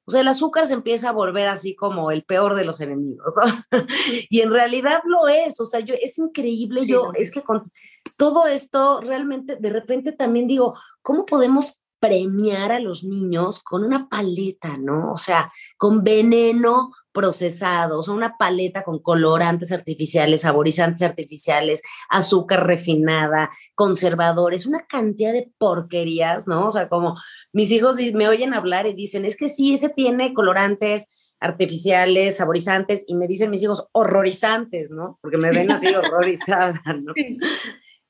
O 0.05 0.11
sea, 0.11 0.21
el 0.21 0.27
azúcar 0.27 0.67
se 0.67 0.73
empieza 0.73 1.09
a 1.09 1.13
volver 1.13 1.47
así 1.47 1.75
como 1.75 2.11
el 2.11 2.23
peor 2.23 2.55
de 2.55 2.65
los 2.65 2.81
enemigos, 2.81 3.33
¿no? 3.37 3.79
y 4.29 4.41
en 4.41 4.51
realidad 4.51 5.01
lo 5.05 5.27
es, 5.27 5.59
o 5.59 5.65
sea, 5.65 5.79
yo, 5.79 5.93
es 5.99 6.17
increíble, 6.17 6.85
yo, 6.85 7.11
es 7.15 7.31
que 7.31 7.43
con 7.43 7.71
todo 8.17 8.47
esto 8.47 8.99
realmente, 9.01 9.57
de 9.57 9.69
repente 9.69 10.11
también 10.11 10.47
digo, 10.47 10.75
¿cómo 11.01 11.25
podemos 11.25 11.79
premiar 11.99 12.71
a 12.71 12.79
los 12.79 13.03
niños 13.03 13.59
con 13.59 13.83
una 13.83 14.09
paleta, 14.09 14.75
¿no? 14.77 15.11
O 15.11 15.17
sea, 15.17 15.49
con 15.77 16.03
veneno 16.03 16.91
procesado, 17.12 18.00
o 18.00 18.13
una 18.13 18.38
paleta 18.38 18.84
con 18.84 19.00
colorantes 19.00 19.71
artificiales, 19.71 20.41
saborizantes 20.41 21.02
artificiales, 21.02 21.82
azúcar 22.10 22.67
refinada, 22.67 23.50
conservadores, 23.76 24.65
una 24.65 24.86
cantidad 24.88 25.34
de 25.34 25.52
porquerías, 25.58 26.47
¿no? 26.47 26.67
O 26.67 26.71
sea, 26.71 26.89
como 26.89 27.15
mis 27.54 27.71
hijos 27.71 27.97
me 28.13 28.28
oyen 28.28 28.54
hablar 28.54 28.88
y 28.88 28.93
dicen, 28.93 29.26
es 29.26 29.36
que 29.36 29.47
sí, 29.47 29.74
ese 29.74 29.89
tiene 29.89 30.34
colorantes 30.34 31.36
artificiales, 31.39 32.38
saborizantes, 32.38 33.04
y 33.08 33.15
me 33.15 33.28
dicen 33.28 33.50
mis 33.50 33.63
hijos 33.63 33.88
horrorizantes, 33.91 34.91
¿no? 34.91 35.17
Porque 35.21 35.38
me 35.38 35.52
ven 35.52 35.71
así 35.71 35.88
horrorizada, 35.95 36.82
¿no? 37.02 37.13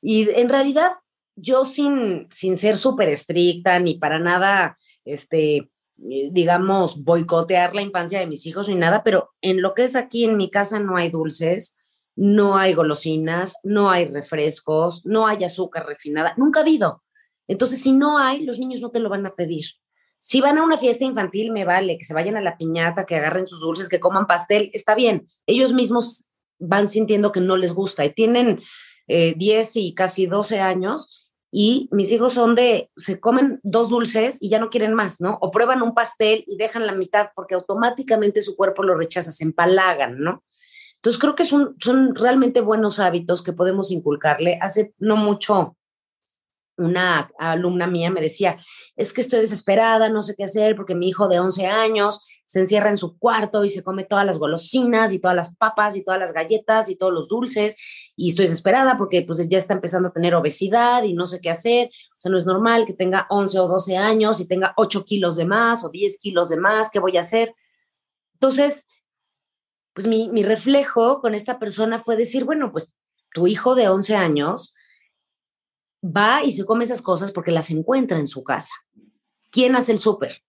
Y 0.02 0.30
en 0.32 0.50
realidad 0.50 0.92
yo 1.36 1.64
sin, 1.64 2.28
sin 2.30 2.58
ser 2.58 2.78
súper 2.78 3.10
estricta 3.10 3.80
ni 3.80 3.98
para 3.98 4.20
nada, 4.20 4.78
este, 5.06 5.71
digamos, 6.02 7.04
boicotear 7.04 7.76
la 7.76 7.82
infancia 7.82 8.20
de 8.20 8.28
mis 8.28 8.46
hijos 8.46 8.68
ni 8.70 8.76
nada, 8.76 9.04
pero 9.04 9.32
en 9.42 9.62
lo 9.62 9.74
que 9.74 9.84
es 9.84 9.96
aquí 9.96 10.26
en 10.26 10.36
mi 10.36 10.50
casa 10.50 10.80
no 10.80 10.98
hay 10.98 11.10
dulces, 11.10 11.78
no 12.16 12.58
hay 12.58 12.74
golosinas, 12.74 13.58
no 13.64 13.90
hay 13.90 14.06
refrescos, 14.06 15.06
no 15.06 15.28
hay 15.28 15.44
azúcar 15.44 15.86
refinada, 15.86 16.34
nunca 16.38 16.60
ha 16.60 16.64
habido. 16.64 17.04
Entonces, 17.48 17.82
si 17.82 17.94
no 17.94 18.18
hay, 18.18 18.44
los 18.44 18.60
niños 18.60 18.82
no 18.82 18.92
te 18.92 19.00
lo 19.00 19.10
van 19.10 19.26
a 19.26 19.36
pedir. 19.36 19.66
Si 20.20 20.40
van 20.40 20.58
a 20.58 20.64
una 20.64 20.78
fiesta 20.78 21.04
infantil, 21.04 21.52
me 21.52 21.66
vale, 21.66 21.98
que 21.98 22.06
se 22.06 22.14
vayan 22.14 22.38
a 22.38 22.42
la 22.42 22.58
piñata, 22.58 23.06
que 23.06 23.16
agarren 23.16 23.48
sus 23.48 23.60
dulces, 23.60 23.90
que 23.90 24.00
coman 24.00 24.28
pastel, 24.28 24.70
está 24.74 24.96
bien. 24.96 25.28
Ellos 25.48 25.74
mismos 25.74 26.26
van 26.60 26.90
sintiendo 26.90 27.32
que 27.32 27.42
no 27.42 27.58
les 27.58 27.74
gusta 27.74 28.06
y 28.06 28.14
tienen 28.14 28.62
10 29.08 29.76
eh, 29.76 29.80
y 29.80 29.94
casi 29.96 30.28
12 30.28 30.60
años 30.60 31.21
y 31.52 31.90
mis 31.92 32.12
hijos 32.14 32.34
son 32.34 32.56
de, 32.56 32.90
se 32.96 33.20
comen 33.20 33.60
dos 33.62 33.90
dulces 33.90 34.42
y 34.42 34.50
ya 34.50 34.58
no 34.58 34.70
quieren 34.70 34.94
más, 34.94 35.20
¿no? 35.20 35.38
O 35.42 35.52
prueban 35.52 35.82
un 35.82 35.94
pastel 35.94 36.46
y 36.48 36.56
dejan 36.56 36.88
la 36.88 36.94
mitad 36.94 37.30
porque 37.36 37.56
automáticamente 37.56 38.42
su 38.42 38.56
cuerpo 38.56 38.84
lo 38.84 38.96
rechaza, 38.96 39.34
se 39.34 39.44
empalagan, 39.44 40.20
¿no? 40.20 40.44
Entonces 40.96 41.20
creo 41.20 41.36
que 41.36 41.44
son, 41.44 41.76
son 41.80 42.16
realmente 42.16 42.62
buenos 42.62 43.00
hábitos 43.00 43.44
que 43.44 43.54
podemos 43.54 43.92
inculcarle. 43.92 44.60
Hace 44.62 44.94
no 45.00 45.18
mucho 45.18 45.76
una 46.82 47.32
alumna 47.38 47.88
mía 47.88 48.10
me 48.10 48.22
decía, 48.22 48.58
es 48.96 49.14
que 49.14 49.22
estoy 49.22 49.42
desesperada, 49.42 50.10
no 50.10 50.24
sé 50.24 50.36
qué 50.36 50.44
hacer 50.44 50.76
porque 50.76 50.96
mi 50.96 51.08
hijo 51.08 51.28
de 51.28 51.40
11 51.40 51.68
años 51.68 52.26
se 52.46 52.60
encierra 52.60 52.90
en 52.90 52.98
su 52.98 53.18
cuarto 53.18 53.64
y 53.64 53.70
se 53.70 53.82
come 53.82 54.04
todas 54.04 54.26
las 54.26 54.38
golosinas 54.38 55.14
y 55.14 55.20
todas 55.20 55.38
las 55.38 55.56
papas 55.56 55.96
y 55.96 56.04
todas 56.04 56.20
las 56.20 56.34
galletas 56.34 56.90
y 56.90 56.98
todos 56.98 57.14
los 57.14 57.30
dulces 57.30 58.12
y 58.18 58.30
estoy 58.30 58.46
desesperada 58.46 58.98
porque 58.98 59.22
pues 59.22 59.48
ya 59.48 59.58
está 59.58 59.74
empezando 59.74 60.10
a 60.10 60.12
tener 60.12 60.36
obesidad 60.36 61.04
y 61.04 61.14
no 61.14 61.28
sé 61.28 61.40
qué 61.40 61.50
hacer. 61.50 61.88
O 61.88 62.20
sea, 62.20 62.30
no 62.30 62.38
es 62.38 62.46
normal 62.46 62.86
que 62.86 62.94
tenga 62.94 63.26
11 63.30 63.60
o 63.60 63.68
12 63.68 63.96
años 63.96 64.42
y 64.42 64.48
tenga 64.48 64.74
8 64.76 65.06
kilos 65.06 65.38
de 65.38 65.46
más 65.46 65.86
o 65.86 65.90
10 65.90 66.20
kilos 66.20 66.50
de 66.50 66.58
más, 66.58 66.90
¿qué 66.90 67.00
voy 67.00 67.16
a 67.16 67.22
hacer? 67.22 67.56
Entonces, 68.34 68.86
pues 69.94 70.08
mi, 70.08 70.30
mi 70.30 70.44
reflejo 70.44 71.22
con 71.22 71.36
esta 71.36 71.58
persona 71.58 72.00
fue 72.00 72.18
decir, 72.18 72.44
bueno, 72.44 72.72
pues 72.72 72.94
tu 73.34 73.48
hijo 73.48 73.76
de 73.76 73.88
11 73.88 74.16
años 74.16 74.76
va 76.04 76.44
y 76.44 76.52
se 76.52 76.66
come 76.66 76.84
esas 76.84 77.02
cosas 77.02 77.32
porque 77.32 77.52
las 77.52 77.72
encuentra 77.72 78.18
en 78.18 78.28
su 78.28 78.44
casa. 78.44 78.74
¿Quién 79.50 79.76
hace 79.76 79.92
el 79.92 80.00
súper? 80.00 80.44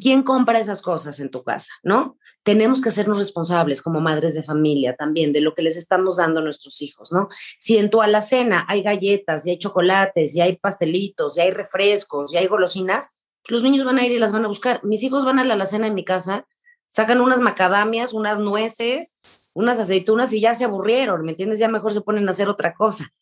¿Quién 0.00 0.22
compra 0.22 0.58
esas 0.58 0.80
cosas 0.80 1.20
en 1.20 1.30
tu 1.30 1.42
casa, 1.42 1.70
no? 1.82 2.16
Tenemos 2.42 2.80
que 2.80 2.88
hacernos 2.88 3.18
responsables 3.18 3.82
como 3.82 4.00
madres 4.00 4.34
de 4.34 4.42
familia 4.42 4.96
también 4.96 5.32
de 5.32 5.42
lo 5.42 5.54
que 5.54 5.60
les 5.60 5.76
estamos 5.76 6.16
dando 6.16 6.40
a 6.40 6.42
nuestros 6.42 6.80
hijos, 6.80 7.12
¿no? 7.12 7.28
Si 7.58 7.76
en 7.76 7.90
tu 7.90 8.00
alacena 8.00 8.64
hay 8.66 8.82
galletas, 8.82 9.46
y 9.46 9.50
hay 9.50 9.58
chocolates, 9.58 10.34
y 10.34 10.40
hay 10.40 10.56
pastelitos, 10.56 11.36
y 11.36 11.42
hay 11.42 11.50
refrescos, 11.50 12.32
y 12.32 12.38
hay 12.38 12.46
golosinas, 12.46 13.18
los 13.48 13.62
niños 13.62 13.84
van 13.84 13.98
a 13.98 14.06
ir 14.06 14.12
y 14.12 14.18
las 14.18 14.32
van 14.32 14.46
a 14.46 14.48
buscar. 14.48 14.82
Mis 14.84 15.02
hijos 15.02 15.26
van 15.26 15.38
a 15.38 15.44
la 15.44 15.52
alacena 15.52 15.86
en 15.86 15.94
mi 15.94 16.04
casa, 16.04 16.46
sacan 16.88 17.20
unas 17.20 17.40
macadamias, 17.40 18.14
unas 18.14 18.38
nueces, 18.38 19.18
unas 19.52 19.78
aceitunas 19.78 20.32
y 20.32 20.40
ya 20.40 20.54
se 20.54 20.64
aburrieron, 20.64 21.22
¿me 21.22 21.32
entiendes? 21.32 21.58
Ya 21.58 21.68
mejor 21.68 21.92
se 21.92 22.00
ponen 22.00 22.26
a 22.26 22.30
hacer 22.30 22.48
otra 22.48 22.72
cosa. 22.72 23.12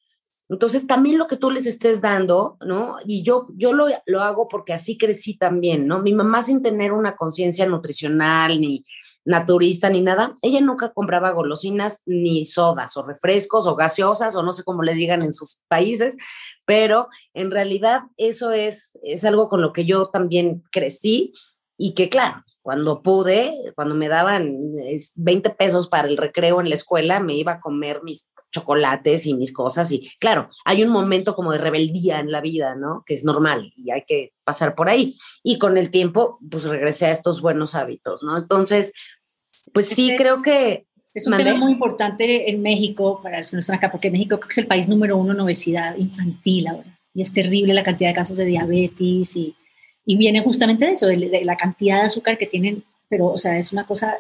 Entonces, 0.52 0.86
también 0.86 1.18
lo 1.18 1.26
que 1.28 1.36
tú 1.36 1.50
les 1.50 1.66
estés 1.66 2.02
dando, 2.02 2.58
¿no? 2.64 2.96
Y 3.06 3.22
yo, 3.22 3.48
yo 3.56 3.72
lo, 3.72 3.86
lo 4.06 4.20
hago 4.20 4.48
porque 4.48 4.74
así 4.74 4.98
crecí 4.98 5.36
también, 5.36 5.86
¿no? 5.86 6.00
Mi 6.00 6.12
mamá 6.12 6.42
sin 6.42 6.62
tener 6.62 6.92
una 6.92 7.16
conciencia 7.16 7.66
nutricional 7.66 8.60
ni 8.60 8.84
naturista 9.24 9.88
ni 9.88 10.00
nada, 10.00 10.34
ella 10.42 10.60
nunca 10.60 10.92
compraba 10.92 11.30
golosinas 11.30 12.02
ni 12.06 12.44
sodas 12.44 12.96
o 12.96 13.06
refrescos 13.06 13.66
o 13.66 13.76
gaseosas 13.76 14.34
o 14.36 14.42
no 14.42 14.52
sé 14.52 14.64
cómo 14.64 14.82
le 14.82 14.94
digan 14.94 15.22
en 15.22 15.32
sus 15.32 15.60
países, 15.68 16.16
pero 16.64 17.08
en 17.32 17.50
realidad 17.50 18.02
eso 18.16 18.50
es, 18.50 18.98
es 19.02 19.24
algo 19.24 19.48
con 19.48 19.62
lo 19.62 19.72
que 19.72 19.84
yo 19.84 20.06
también 20.08 20.64
crecí 20.72 21.32
y 21.78 21.94
que 21.94 22.08
claro, 22.08 22.44
cuando 22.62 23.02
pude, 23.02 23.54
cuando 23.74 23.94
me 23.94 24.08
daban 24.08 24.56
20 25.14 25.50
pesos 25.50 25.88
para 25.88 26.08
el 26.08 26.16
recreo 26.16 26.60
en 26.60 26.68
la 26.68 26.74
escuela, 26.74 27.20
me 27.20 27.34
iba 27.34 27.52
a 27.52 27.60
comer 27.60 28.02
mis 28.02 28.28
chocolates 28.52 29.26
y 29.26 29.34
mis 29.34 29.52
cosas. 29.52 29.90
Y 29.90 30.12
claro, 30.20 30.48
hay 30.64 30.84
un 30.84 30.90
momento 30.90 31.34
como 31.34 31.52
de 31.52 31.58
rebeldía 31.58 32.20
en 32.20 32.30
la 32.30 32.40
vida, 32.40 32.76
¿no? 32.76 33.02
Que 33.04 33.14
es 33.14 33.24
normal 33.24 33.72
y 33.76 33.90
hay 33.90 34.04
que 34.06 34.32
pasar 34.44 34.76
por 34.76 34.88
ahí. 34.88 35.16
Y 35.42 35.58
con 35.58 35.76
el 35.76 35.90
tiempo, 35.90 36.38
pues 36.48 36.64
regresé 36.64 37.06
a 37.06 37.10
estos 37.10 37.40
buenos 37.40 37.74
hábitos, 37.74 38.22
¿no? 38.22 38.38
Entonces, 38.38 38.92
pues 39.72 39.86
sí, 39.86 40.14
creo 40.16 40.42
que... 40.42 40.86
Es 41.14 41.26
un 41.26 41.36
tema 41.36 41.54
muy 41.56 41.72
importante 41.72 42.50
en 42.50 42.62
México, 42.62 43.20
para 43.22 43.40
los 43.40 43.50
que 43.50 43.56
no 43.56 43.60
están 43.60 43.76
acá, 43.76 43.90
porque 43.90 44.10
México 44.10 44.38
creo 44.38 44.48
que 44.48 44.52
es 44.52 44.58
el 44.58 44.66
país 44.66 44.88
número 44.88 45.16
uno 45.16 45.32
en 45.32 45.40
obesidad 45.40 45.96
infantil 45.96 46.68
ahora. 46.68 46.98
Y 47.12 47.20
es 47.20 47.32
terrible 47.32 47.74
la 47.74 47.82
cantidad 47.82 48.08
de 48.10 48.14
casos 48.14 48.38
de 48.38 48.46
diabetes 48.46 49.36
y, 49.36 49.54
y 50.06 50.16
viene 50.16 50.40
justamente 50.40 50.86
de 50.86 50.92
eso, 50.92 51.06
de, 51.06 51.16
de 51.16 51.44
la 51.44 51.56
cantidad 51.56 52.00
de 52.00 52.06
azúcar 52.06 52.38
que 52.38 52.46
tienen, 52.46 52.82
pero, 53.10 53.26
o 53.26 53.36
sea, 53.36 53.58
es 53.58 53.72
una 53.72 53.86
cosa 53.86 54.16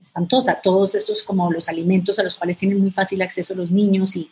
espantosa. 0.00 0.60
Todos 0.62 0.94
estos 0.94 1.22
como 1.22 1.50
los 1.52 1.68
alimentos 1.68 2.18
a 2.18 2.22
los 2.22 2.34
cuales 2.34 2.56
tienen 2.56 2.80
muy 2.80 2.90
fácil 2.90 3.22
acceso 3.22 3.54
los 3.54 3.70
niños 3.70 4.16
y, 4.16 4.30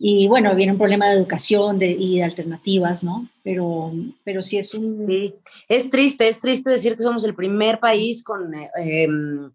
y 0.00 0.28
bueno, 0.28 0.54
viene 0.54 0.72
un 0.72 0.78
problema 0.78 1.08
de 1.08 1.16
educación 1.16 1.78
de, 1.78 1.90
y 1.90 2.18
de 2.18 2.24
alternativas, 2.24 3.02
¿no? 3.02 3.28
Pero, 3.42 3.92
pero 4.22 4.42
sí 4.42 4.56
es 4.56 4.72
un... 4.74 5.04
Sí, 5.06 5.34
es 5.68 5.90
triste, 5.90 6.28
es 6.28 6.40
triste 6.40 6.70
decir 6.70 6.96
que 6.96 7.02
somos 7.02 7.24
el 7.24 7.34
primer 7.34 7.80
país 7.80 8.22
con, 8.22 8.54
eh, 8.54 8.70
em, 8.76 9.50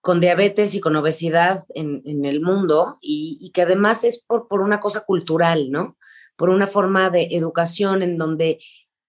con 0.00 0.20
diabetes 0.20 0.74
y 0.74 0.80
con 0.80 0.96
obesidad 0.96 1.64
en, 1.74 2.02
en 2.04 2.24
el 2.24 2.40
mundo 2.40 2.98
y, 3.00 3.38
y, 3.40 3.50
que 3.50 3.62
además 3.62 4.02
es 4.02 4.22
por, 4.22 4.48
por 4.48 4.62
una 4.62 4.80
cosa 4.80 5.02
cultural, 5.02 5.70
¿no? 5.70 5.96
Por 6.36 6.50
una 6.50 6.66
forma 6.66 7.10
de 7.10 7.28
educación 7.30 8.02
en 8.02 8.18
donde 8.18 8.58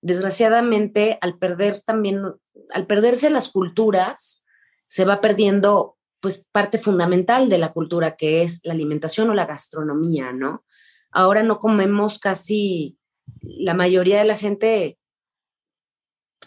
desgraciadamente 0.02 1.18
al 1.20 1.40
perder 1.40 1.82
también, 1.82 2.22
al 2.70 2.86
perderse 2.86 3.32
las 3.32 3.50
culturas, 3.50 4.45
se 4.88 5.06
va 5.06 5.22
perdiendo 5.22 5.98
pues 6.20 6.44
parte 6.52 6.80
fundamental 6.80 7.50
de 7.50 7.58
la 7.58 7.72
cultura 7.72 8.16
que 8.16 8.42
es 8.42 8.62
la 8.64 8.74
alimentación 8.74 9.30
o 9.30 9.34
la 9.34 9.46
gastronomía, 9.46 10.32
¿no? 10.32 10.66
Ahora 11.12 11.44
no 11.44 11.60
comemos 11.60 12.20
casi, 12.20 12.98
la 13.42 13.74
mayoría 13.74 14.20
de 14.20 14.26
la 14.26 14.38
gente, 14.38 14.98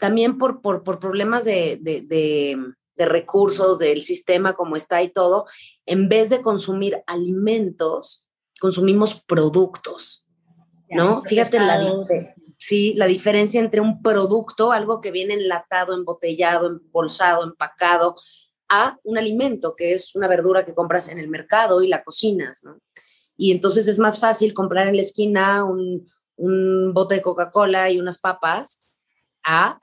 también 0.01 0.37
por, 0.37 0.61
por, 0.61 0.83
por 0.83 0.99
problemas 0.99 1.45
de, 1.45 1.79
de, 1.81 2.03
de, 2.03 3.07
recursos, 3.07 3.79
del 3.79 4.03
sistema 4.03 4.55
como 4.55 4.75
está 4.77 5.03
y 5.03 5.11
todo, 5.11 5.47
en 5.87 6.09
vez 6.09 6.29
de 6.29 6.43
consumir 6.43 7.03
alimentos, 7.07 8.27
consumimos 8.61 9.23
productos, 9.23 10.27
¿no? 10.91 11.23
Fíjate 11.23 11.61
la, 11.61 11.81
sí, 12.59 12.95
la 12.95 13.07
diferencia 13.07 13.61
entre 13.61 13.81
un 13.81 14.03
producto, 14.03 14.73
algo 14.73 15.01
que 15.01 15.11
viene 15.11 15.35
enlatado, 15.35 15.95
embotellado, 15.95 16.67
embolsado, 16.67 17.45
empacado, 17.45 18.17
a 18.69 18.99
un 19.03 19.17
alimento, 19.17 19.75
que 19.75 19.95
es 19.95 20.15
una 20.15 20.29
verdura 20.29 20.67
que 20.67 20.75
compras 20.75 21.09
en 21.09 21.19
el 21.19 21.29
mercado 21.29 21.83
y 21.83 21.89
la 21.89 22.05
cocinas, 22.05 22.65
¿no? 22.65 22.79
Y 23.37 23.53
entonces 23.53 23.89
es 23.89 23.99
más 23.99 24.21
fácil 24.21 24.53
comprar 24.53 24.89
en 24.89 24.97
la 24.97 25.03
esquina 25.03 25.65
un, 25.65 26.07
un 26.37 26.93
bote 26.93 27.17
de 27.17 27.23
Coca-Cola 27.23 27.91
y 27.91 27.99
unas 27.99 28.19
papas 28.19 28.83
a, 29.45 29.79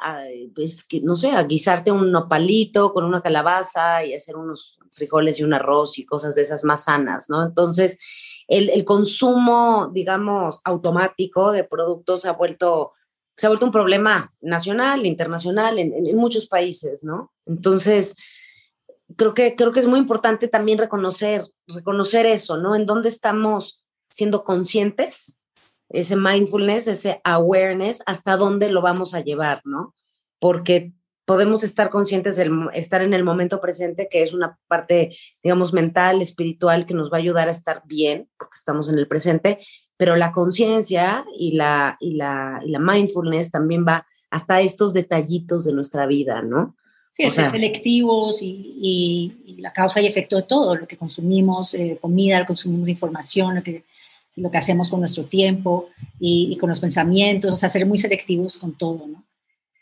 pues, 0.53 0.83
que, 0.83 1.01
no 1.01 1.15
sé, 1.15 1.31
a 1.31 1.43
guisarte 1.43 1.91
un 1.91 2.11
nopalito 2.11 2.93
con 2.93 3.03
una 3.03 3.21
calabaza 3.21 4.05
y 4.05 4.13
hacer 4.13 4.35
unos 4.35 4.77
frijoles 4.91 5.39
y 5.39 5.43
un 5.43 5.53
arroz 5.53 5.97
y 5.97 6.05
cosas 6.05 6.35
de 6.35 6.43
esas 6.43 6.63
más 6.63 6.83
sanas, 6.83 7.29
¿no? 7.29 7.43
Entonces, 7.43 8.34
el, 8.47 8.85
consumo, 8.85 9.89
digamos, 9.91 10.61
automático 10.63 11.51
de 11.51 11.63
productos 11.63 12.21
se 12.21 12.29
ha 12.29 12.33
vuelto, 12.33 12.93
se 13.35 13.45
ha 13.45 13.49
vuelto 13.49 13.65
un 13.65 13.71
problema 13.71 14.33
nacional, 14.41 15.05
internacional, 15.05 15.79
en, 15.79 16.15
muchos 16.15 16.47
países, 16.47 17.03
¿no? 17.03 17.31
Entonces, 17.45 18.15
creo 19.15 19.33
que, 19.33 19.55
creo 19.55 19.71
que 19.71 19.79
es 19.79 19.87
muy 19.87 19.99
importante 19.99 20.47
también 20.47 20.77
reconocer, 20.77 21.47
reconocer 21.67 22.25
eso, 22.25 22.57
¿no? 22.57 22.75
En 22.75 22.85
dónde 22.85 23.09
estamos 23.09 23.83
siendo 24.09 24.43
conscientes, 24.43 25.41
ese 25.89 26.15
mindfulness, 26.15 26.87
ese 26.87 27.21
awareness, 27.23 28.01
hasta 28.05 28.37
dónde 28.37 28.69
lo 28.69 28.81
vamos 28.81 29.13
a 29.13 29.21
llevar, 29.21 29.61
¿no? 29.65 29.93
Porque 30.39 30.93
podemos 31.25 31.63
estar 31.63 31.89
conscientes 31.89 32.37
de 32.37 32.49
estar 32.73 33.01
en 33.01 33.13
el 33.13 33.23
momento 33.23 33.59
presente, 33.59 34.07
que 34.09 34.23
es 34.23 34.33
una 34.33 34.57
parte, 34.67 35.15
digamos, 35.43 35.73
mental, 35.73 36.21
espiritual, 36.21 36.85
que 36.85 36.93
nos 36.93 37.11
va 37.11 37.17
a 37.17 37.21
ayudar 37.21 37.47
a 37.47 37.51
estar 37.51 37.81
bien, 37.85 38.29
porque 38.37 38.55
estamos 38.55 38.89
en 38.89 38.99
el 38.99 39.07
presente, 39.07 39.57
pero 39.97 40.15
la 40.15 40.31
conciencia 40.31 41.25
y 41.37 41.53
la, 41.53 41.97
y, 41.99 42.13
la, 42.13 42.61
y 42.63 42.69
la 42.69 42.79
mindfulness 42.79 43.51
también 43.51 43.85
va 43.87 44.05
hasta 44.29 44.61
estos 44.61 44.93
detallitos 44.93 45.65
de 45.65 45.73
nuestra 45.73 46.05
vida, 46.05 46.41
¿no? 46.41 46.75
Sí, 47.09 47.29
ser 47.31 47.49
selectivos 47.49 48.41
y, 48.41 49.33
y, 49.45 49.61
la 49.61 49.71
causa 49.71 50.01
y 50.01 50.05
efecto 50.05 50.35
de 50.35 50.43
todo, 50.43 50.75
lo 50.75 50.85
que 50.85 50.97
consumimos, 50.97 51.73
eh, 51.73 51.97
comida, 51.99 52.37
lo 52.37 52.43
que 52.43 52.49
consumimos 52.49 52.89
información, 52.89 53.55
lo 53.55 53.63
que, 53.63 53.85
lo 54.35 54.51
que 54.51 54.57
hacemos 54.57 54.89
con 54.89 54.99
nuestro 54.99 55.23
tiempo 55.23 55.87
y, 56.19 56.49
y, 56.51 56.57
con 56.57 56.69
los 56.69 56.81
pensamientos, 56.81 57.53
o 57.53 57.57
sea, 57.57 57.69
ser 57.69 57.85
muy 57.85 57.97
selectivos 57.97 58.57
con 58.57 58.77
todo, 58.77 59.07
¿no? 59.07 59.23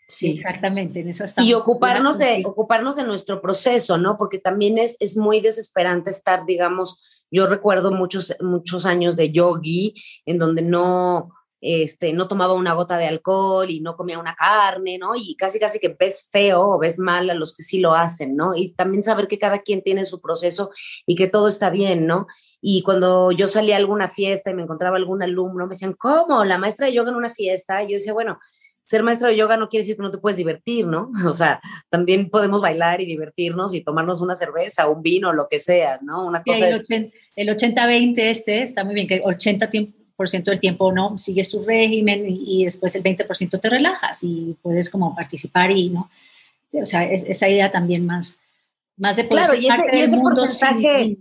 Sí, 0.07 0.31
exactamente, 0.31 0.99
en 0.99 1.09
eso 1.09 1.23
estamos. 1.23 1.49
Y 1.49 1.53
ocuparnos 1.53 2.19
de, 2.19 2.43
ocuparnos 2.45 2.95
de 2.95 3.03
nuestro 3.03 3.41
proceso, 3.41 3.97
¿no? 3.97 4.17
Porque 4.17 4.37
también 4.37 4.77
es, 4.77 4.97
es 4.99 5.17
muy 5.17 5.39
desesperante 5.39 6.09
estar, 6.09 6.45
digamos, 6.45 7.01
yo 7.31 7.47
recuerdo 7.47 7.91
muchos, 7.91 8.35
muchos 8.41 8.85
años 8.85 9.15
de 9.15 9.31
yogi 9.31 9.95
en 10.25 10.37
donde 10.37 10.61
no, 10.61 11.31
este, 11.61 12.11
no 12.11 12.27
tomaba 12.27 12.53
una 12.53 12.73
gota 12.73 12.97
de 12.97 13.07
alcohol 13.07 13.69
y 13.69 13.79
no 13.79 13.95
comía 13.95 14.19
una 14.19 14.35
carne, 14.35 14.97
¿no? 14.97 15.15
Y 15.15 15.35
casi, 15.35 15.59
casi 15.59 15.79
que 15.79 15.95
ves 15.97 16.27
feo 16.29 16.61
o 16.61 16.77
ves 16.77 16.99
mal 16.99 17.29
a 17.29 17.33
los 17.33 17.55
que 17.55 17.63
sí 17.63 17.79
lo 17.79 17.93
hacen, 17.95 18.35
¿no? 18.35 18.53
Y 18.53 18.73
también 18.73 19.01
saber 19.01 19.29
que 19.29 19.39
cada 19.39 19.61
quien 19.61 19.81
tiene 19.81 20.05
su 20.05 20.19
proceso 20.19 20.71
y 21.05 21.15
que 21.15 21.27
todo 21.27 21.47
está 21.47 21.69
bien, 21.69 22.05
¿no? 22.05 22.27
Y 22.61 22.83
cuando 22.83 23.31
yo 23.31 23.47
salía 23.47 23.75
a 23.75 23.79
alguna 23.79 24.09
fiesta 24.09 24.51
y 24.51 24.55
me 24.55 24.63
encontraba 24.63 24.97
algún 24.97 25.23
alumno, 25.23 25.65
me 25.65 25.71
decían, 25.71 25.93
¿cómo? 25.97 26.43
La 26.43 26.57
maestra 26.57 26.87
de 26.87 26.93
yoga 26.93 27.11
en 27.11 27.15
una 27.15 27.29
fiesta. 27.29 27.81
Y 27.81 27.91
yo 27.91 27.95
decía, 27.95 28.13
bueno, 28.13 28.39
ser 28.93 29.01
maestro 29.01 29.29
de 29.29 29.37
yoga 29.37 29.57
no 29.57 29.69
quiere 29.69 29.81
decir 29.81 29.95
que 29.95 30.03
no 30.03 30.11
te 30.11 30.19
puedes 30.19 30.37
divertir, 30.37 30.85
¿no? 30.85 31.11
O 31.25 31.33
sea, 31.33 31.59
también 31.89 32.29
podemos 32.29 32.61
bailar 32.61 33.01
y 33.01 33.07
divertirnos 33.07 33.73
y 33.73 33.81
tomarnos 33.81 34.21
una 34.21 34.35
cerveza, 34.35 34.87
un 34.87 35.01
vino, 35.01 35.33
lo 35.33 35.47
que 35.47 35.57
sea, 35.57 35.99
¿no? 36.03 36.27
Una 36.27 36.43
cosa 36.43 36.69
el, 36.69 37.11
el 37.35 37.49
80-20 37.49 38.13
este 38.19 38.61
está 38.61 38.83
muy 38.83 38.93
bien, 38.93 39.07
que 39.07 39.23
80% 39.23 40.43
del 40.43 40.59
tiempo 40.59 40.91
no 40.91 41.17
sigues 41.17 41.49
tu 41.49 41.63
régimen 41.63 42.25
y, 42.27 42.65
después 42.65 42.95
el 42.95 43.01
20% 43.01 43.59
te 43.59 43.69
relajas 43.69 44.23
y 44.23 44.55
puedes 44.61 44.91
como 44.91 45.15
participar 45.15 45.71
y, 45.71 45.89
¿no? 45.89 46.07
O 46.73 46.85
sea, 46.85 47.03
esa 47.03 47.49
idea 47.49 47.71
también 47.71 48.05
más, 48.05 48.37
más 48.95 49.15
de 49.15 49.27
Claro, 49.27 49.55
y 49.55 49.67
ese, 49.67 49.83
y 49.91 50.01
ese 50.01 50.17
porcentaje... 50.17 51.17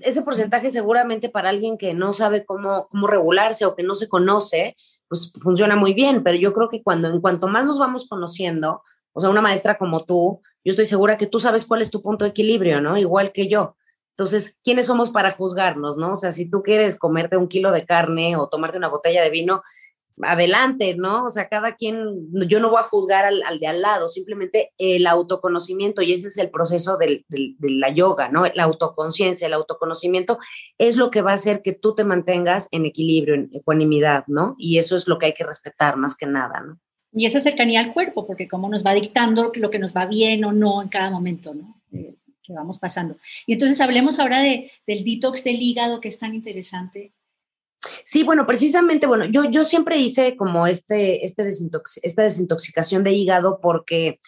Ese 0.00 0.22
porcentaje 0.22 0.70
seguramente 0.70 1.28
para 1.28 1.50
alguien 1.50 1.78
que 1.78 1.94
no 1.94 2.12
sabe 2.12 2.44
cómo, 2.44 2.88
cómo 2.90 3.06
regularse 3.06 3.64
o 3.64 3.76
que 3.76 3.84
no 3.84 3.94
se 3.94 4.08
conoce, 4.08 4.74
pues 5.08 5.32
funciona 5.40 5.76
muy 5.76 5.94
bien, 5.94 6.22
pero 6.22 6.36
yo 6.36 6.52
creo 6.52 6.68
que 6.68 6.82
cuando 6.82 7.08
en 7.08 7.20
cuanto 7.20 7.48
más 7.48 7.64
nos 7.64 7.78
vamos 7.78 8.08
conociendo, 8.08 8.82
o 9.12 9.20
sea, 9.20 9.30
una 9.30 9.40
maestra 9.40 9.78
como 9.78 10.00
tú, 10.00 10.40
yo 10.64 10.70
estoy 10.70 10.84
segura 10.84 11.16
que 11.16 11.26
tú 11.26 11.38
sabes 11.38 11.64
cuál 11.64 11.82
es 11.82 11.90
tu 11.90 12.02
punto 12.02 12.24
de 12.24 12.30
equilibrio, 12.30 12.80
¿no? 12.80 12.96
Igual 12.96 13.32
que 13.32 13.48
yo. 13.48 13.76
Entonces, 14.10 14.58
¿quiénes 14.64 14.86
somos 14.86 15.10
para 15.10 15.32
juzgarnos, 15.32 15.96
no? 15.96 16.12
O 16.12 16.16
sea, 16.16 16.32
si 16.32 16.50
tú 16.50 16.62
quieres 16.62 16.98
comerte 16.98 17.36
un 17.36 17.48
kilo 17.48 17.72
de 17.72 17.86
carne 17.86 18.36
o 18.36 18.48
tomarte 18.48 18.76
una 18.76 18.88
botella 18.88 19.22
de 19.22 19.30
vino, 19.30 19.62
adelante, 20.22 20.94
¿no? 20.96 21.24
O 21.24 21.28
sea, 21.28 21.48
cada 21.48 21.74
quien, 21.76 22.28
yo 22.48 22.60
no 22.60 22.70
voy 22.70 22.80
a 22.80 22.84
juzgar 22.84 23.24
al, 23.24 23.58
de 23.58 23.66
al 23.66 23.80
lado, 23.80 24.08
simplemente 24.08 24.72
el 24.78 25.06
autoconocimiento, 25.06 26.02
y 26.02 26.12
ese 26.12 26.28
es 26.28 26.38
el 26.38 26.50
proceso 26.50 26.96
de 26.96 27.24
la 27.60 27.90
yoga, 27.90 28.28
¿no? 28.28 28.44
La 28.54 28.64
autoconciencia, 28.64 29.46
el 29.46 29.52
autoconocimiento 29.52 30.38
es 30.78 30.96
lo 30.96 31.10
que 31.10 31.22
va 31.22 31.32
a 31.32 31.34
hacer 31.34 31.62
que 31.62 31.72
tú 31.72 31.94
te 31.94 32.04
mantengas 32.04 32.68
en 32.70 32.86
equilibrio, 32.86 33.34
en 33.34 33.50
ecuanimidad, 33.52 34.24
¿no? 34.26 34.54
Y 34.58 34.78
eso 34.78 34.96
es 34.96 35.08
lo 35.08 35.18
que 35.18 35.26
hay 35.26 35.34
que 35.34 35.44
respetar 35.44 35.96
más 35.96 36.16
que 36.16 36.26
nada, 36.26 36.60
¿no? 36.60 36.78
Y 37.10 37.26
esa 37.26 37.40
cercanía 37.40 37.80
al 37.80 37.92
cuerpo, 37.92 38.26
porque 38.26 38.48
como 38.48 38.68
nos 38.68 38.84
va 38.84 38.92
dictando 38.94 39.50
lo 39.54 39.70
que 39.70 39.78
nos 39.78 39.94
va 39.94 40.06
bien 40.06 40.44
o 40.44 40.52
no 40.52 40.82
en 40.82 40.88
cada 40.88 41.10
momento, 41.10 41.54
¿no? 41.54 41.80
Eh, 41.92 42.14
que 42.42 42.52
vamos 42.52 42.78
pasando. 42.78 43.16
Y 43.46 43.54
entonces 43.54 43.80
hablemos 43.80 44.18
ahora 44.18 44.40
de, 44.40 44.70
del 44.86 45.04
detox 45.04 45.44
del 45.44 45.60
hígado, 45.60 46.00
que 46.00 46.08
es 46.08 46.18
tan 46.18 46.34
interesante. 46.34 47.12
Sí, 48.04 48.24
bueno, 48.24 48.46
precisamente, 48.46 49.06
bueno, 49.06 49.24
yo, 49.26 49.44
yo 49.50 49.64
siempre 49.64 49.98
hice 49.98 50.36
como 50.36 50.66
este, 50.66 51.24
este 51.24 51.44
desintox, 51.44 52.00
esta 52.02 52.22
desintoxicación 52.22 53.04
de 53.04 53.12
hígado 53.12 53.60
porque 53.60 54.18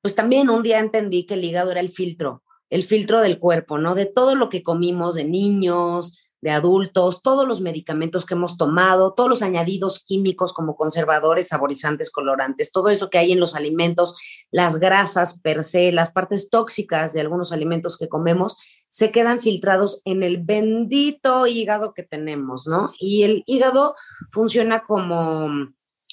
pues 0.00 0.14
también 0.14 0.50
un 0.50 0.62
día 0.62 0.80
entendí 0.80 1.26
que 1.26 1.34
el 1.34 1.44
hígado 1.44 1.70
era 1.70 1.80
el 1.80 1.90
filtro, 1.90 2.42
el 2.70 2.82
filtro 2.82 3.20
del 3.20 3.38
cuerpo, 3.38 3.78
¿no? 3.78 3.94
De 3.94 4.06
todo 4.06 4.34
lo 4.34 4.48
que 4.48 4.62
comimos 4.62 5.14
de 5.14 5.24
niños, 5.24 6.23
de 6.44 6.50
adultos, 6.50 7.22
todos 7.22 7.48
los 7.48 7.62
medicamentos 7.62 8.26
que 8.26 8.34
hemos 8.34 8.58
tomado, 8.58 9.14
todos 9.14 9.30
los 9.30 9.40
añadidos 9.40 10.04
químicos 10.04 10.52
como 10.52 10.76
conservadores, 10.76 11.48
saborizantes, 11.48 12.10
colorantes, 12.10 12.70
todo 12.70 12.90
eso 12.90 13.08
que 13.08 13.16
hay 13.16 13.32
en 13.32 13.40
los 13.40 13.54
alimentos, 13.54 14.46
las 14.50 14.78
grasas 14.78 15.40
per 15.40 15.64
se, 15.64 15.90
las 15.90 16.12
partes 16.12 16.50
tóxicas 16.50 17.14
de 17.14 17.22
algunos 17.22 17.50
alimentos 17.50 17.96
que 17.96 18.10
comemos, 18.10 18.58
se 18.90 19.10
quedan 19.10 19.40
filtrados 19.40 20.02
en 20.04 20.22
el 20.22 20.36
bendito 20.36 21.46
hígado 21.46 21.94
que 21.94 22.02
tenemos, 22.02 22.66
¿no? 22.66 22.92
Y 23.00 23.22
el 23.22 23.42
hígado 23.46 23.94
funciona 24.30 24.84
como 24.86 25.48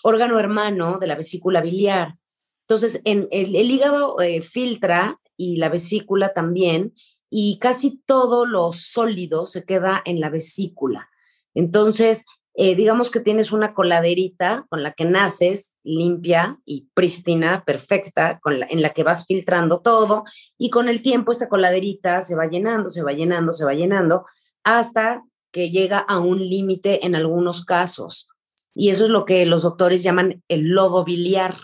órgano 0.01 0.39
hermano 0.39 0.97
de 0.97 1.07
la 1.07 1.15
vesícula 1.15 1.59
biliar. 1.59 2.15
Entonces, 2.69 3.01
en 3.03 3.27
el, 3.31 3.53
hígado 3.53 4.21
eh, 4.21 4.41
filtra 4.41 5.19
y 5.35 5.57
la 5.57 5.67
vesícula 5.67 6.31
también, 6.31 6.93
y 7.33 7.57
casi 7.59 8.01
todo 8.05 8.45
lo 8.45 8.73
sólido 8.73 9.45
se 9.45 9.63
queda 9.63 10.01
en 10.05 10.19
la 10.19 10.29
vesícula. 10.29 11.09
Entonces, 11.55 12.25
eh, 12.53 12.75
digamos 12.75 13.09
que 13.09 13.21
tienes 13.21 13.53
una 13.53 13.73
coladerita 13.73 14.65
con 14.69 14.83
la 14.83 14.91
que 14.91 15.05
naces 15.05 15.73
limpia 15.83 16.59
y 16.65 16.89
prístina, 16.93 17.63
perfecta, 17.65 18.39
con 18.39 18.59
la, 18.59 18.67
en 18.69 18.81
la 18.81 18.89
que 18.89 19.03
vas 19.03 19.25
filtrando 19.25 19.79
todo 19.79 20.25
y 20.57 20.69
con 20.69 20.89
el 20.89 21.01
tiempo 21.01 21.31
esta 21.31 21.47
coladerita 21.47 22.21
se 22.21 22.35
va 22.35 22.47
llenando, 22.47 22.89
se 22.89 23.01
va 23.01 23.13
llenando, 23.13 23.53
se 23.53 23.63
va 23.63 23.73
llenando 23.73 24.25
hasta 24.65 25.23
que 25.53 25.69
llega 25.69 25.99
a 25.99 26.19
un 26.19 26.39
límite 26.39 27.05
en 27.05 27.15
algunos 27.15 27.63
casos. 27.63 28.27
Y 28.73 28.89
eso 28.89 29.05
es 29.05 29.09
lo 29.09 29.23
que 29.23 29.45
los 29.45 29.63
doctores 29.63 30.03
llaman 30.03 30.43
el 30.49 30.69
lodo 30.69 31.05
biliar. 31.05 31.55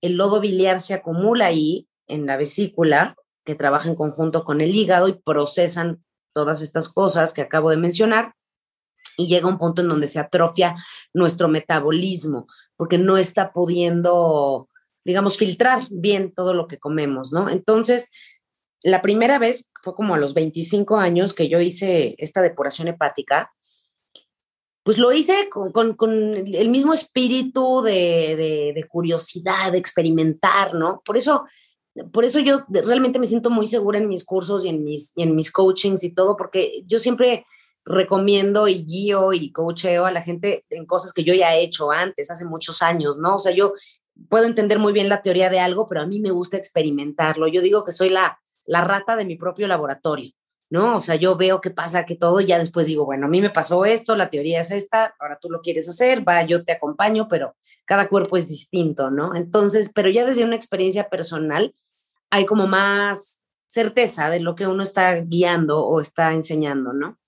El 0.00 0.14
lodo 0.14 0.40
biliar 0.40 0.80
se 0.80 0.94
acumula 0.94 1.46
ahí 1.46 1.86
en 2.08 2.26
la 2.26 2.36
vesícula 2.36 3.14
que 3.44 3.54
trabaja 3.54 3.88
en 3.88 3.94
conjunto 3.94 4.44
con 4.44 4.60
el 4.60 4.74
hígado 4.74 5.08
y 5.08 5.14
procesan 5.14 6.02
todas 6.32 6.62
estas 6.62 6.88
cosas 6.88 7.32
que 7.32 7.42
acabo 7.42 7.70
de 7.70 7.76
mencionar 7.76 8.34
y 9.16 9.28
llega 9.28 9.48
un 9.48 9.58
punto 9.58 9.82
en 9.82 9.88
donde 9.88 10.06
se 10.06 10.18
atrofia 10.18 10.74
nuestro 11.12 11.48
metabolismo 11.48 12.46
porque 12.76 12.98
no 12.98 13.16
está 13.16 13.52
pudiendo, 13.52 14.68
digamos, 15.04 15.36
filtrar 15.36 15.86
bien 15.90 16.32
todo 16.32 16.54
lo 16.54 16.66
que 16.66 16.78
comemos, 16.78 17.32
¿no? 17.32 17.48
Entonces, 17.48 18.10
la 18.82 19.00
primera 19.00 19.38
vez 19.38 19.70
fue 19.82 19.94
como 19.94 20.14
a 20.14 20.18
los 20.18 20.34
25 20.34 20.96
años 20.96 21.34
que 21.34 21.48
yo 21.48 21.60
hice 21.60 22.14
esta 22.18 22.42
depuración 22.42 22.88
hepática, 22.88 23.52
pues 24.82 24.98
lo 24.98 25.12
hice 25.12 25.48
con, 25.50 26.34
el 26.34 26.68
mismo 26.68 26.92
espíritu 26.92 27.80
de, 27.80 28.84
curiosidad, 28.90 29.72
de 29.72 29.78
experimentar, 29.78 30.74
¿no? 30.74 31.00
Por 31.02 31.16
eso 31.16 31.46
por 32.12 32.24
eso 32.24 32.40
yo 32.40 32.64
realmente 32.68 33.18
me 33.18 33.26
siento 33.26 33.50
muy 33.50 33.66
segura 33.66 33.98
en 33.98 34.08
mis 34.08 34.24
cursos 34.24 34.64
y 34.64 34.68
en 34.68 34.82
mis, 34.84 35.12
en 35.16 35.36
mis 35.36 35.52
coachings 35.52 36.02
y 36.02 36.12
todo, 36.12 36.36
porque 36.36 36.82
yo 36.86 36.98
siempre 36.98 37.46
recomiendo 37.84 38.66
y 38.66 38.84
guío 38.84 39.32
y 39.32 39.52
coacheo 39.52 40.06
a 40.06 40.10
la 40.10 40.22
gente 40.22 40.64
en 40.70 40.86
cosas 40.86 41.12
que 41.12 41.22
yo 41.22 41.34
ya 41.34 41.54
he 41.54 41.62
hecho 41.62 41.90
antes, 41.90 42.30
hace 42.30 42.44
muchos 42.44 42.82
años, 42.82 43.18
¿no? 43.18 43.36
O 43.36 43.38
sea, 43.38 43.52
yo 43.52 43.74
puedo 44.28 44.46
entender 44.46 44.78
muy 44.78 44.92
bien 44.92 45.08
la 45.08 45.22
teoría 45.22 45.50
de 45.50 45.60
algo, 45.60 45.86
pero 45.86 46.00
a 46.00 46.06
mí 46.06 46.18
me 46.20 46.30
gusta 46.30 46.56
experimentarlo. 46.56 47.46
Yo 47.46 47.60
digo 47.60 47.84
que 47.84 47.92
soy 47.92 48.08
la, 48.08 48.40
la 48.66 48.82
rata 48.82 49.16
de 49.16 49.24
mi 49.24 49.36
propio 49.36 49.66
laboratorio, 49.66 50.32
¿no? 50.70 50.96
O 50.96 51.00
sea, 51.00 51.16
yo 51.16 51.36
veo 51.36 51.60
qué 51.60 51.70
pasa, 51.70 52.06
que 52.06 52.16
todo, 52.16 52.40
ya 52.40 52.58
después 52.58 52.86
digo, 52.86 53.04
bueno, 53.04 53.26
a 53.26 53.28
mí 53.28 53.40
me 53.40 53.50
pasó 53.50 53.84
esto, 53.84 54.16
la 54.16 54.30
teoría 54.30 54.60
es 54.60 54.70
esta, 54.70 55.14
ahora 55.20 55.38
tú 55.40 55.50
lo 55.50 55.60
quieres 55.60 55.88
hacer, 55.88 56.26
va, 56.26 56.44
yo 56.46 56.64
te 56.64 56.72
acompaño, 56.72 57.28
pero 57.28 57.54
cada 57.84 58.08
cuerpo 58.08 58.36
es 58.36 58.48
distinto, 58.48 59.10
¿no? 59.10 59.34
Entonces, 59.34 59.90
pero 59.94 60.10
ya 60.10 60.24
desde 60.24 60.44
una 60.44 60.56
experiencia 60.56 61.08
personal, 61.08 61.74
hay 62.30 62.46
como 62.46 62.66
más 62.66 63.42
certeza 63.66 64.30
de 64.30 64.40
lo 64.40 64.54
que 64.54 64.66
uno 64.66 64.82
está 64.82 65.14
guiando 65.16 65.84
o 65.84 66.00
está 66.00 66.32
enseñando, 66.32 66.92
¿no? 66.92 67.18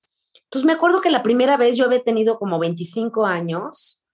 Entonces 0.45 0.67
me 0.67 0.73
acuerdo 0.73 1.01
que 1.01 1.11
la 1.11 1.23
primera 1.23 1.57
vez 1.57 1.77
yo 1.77 1.85
había 1.85 2.03
tenido 2.03 2.39
como 2.39 2.59
25 2.59 3.27
años 3.27 4.05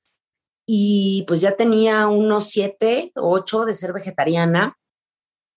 y 0.67 1.25
pues 1.29 1.41
ya 1.41 1.57
tenía 1.57 2.09
unos 2.09 2.49
7 2.51 3.13
o 3.17 3.33
8 3.33 3.65
de 3.67 3.75
ser 3.75 3.93
vegetariana. 3.93 4.79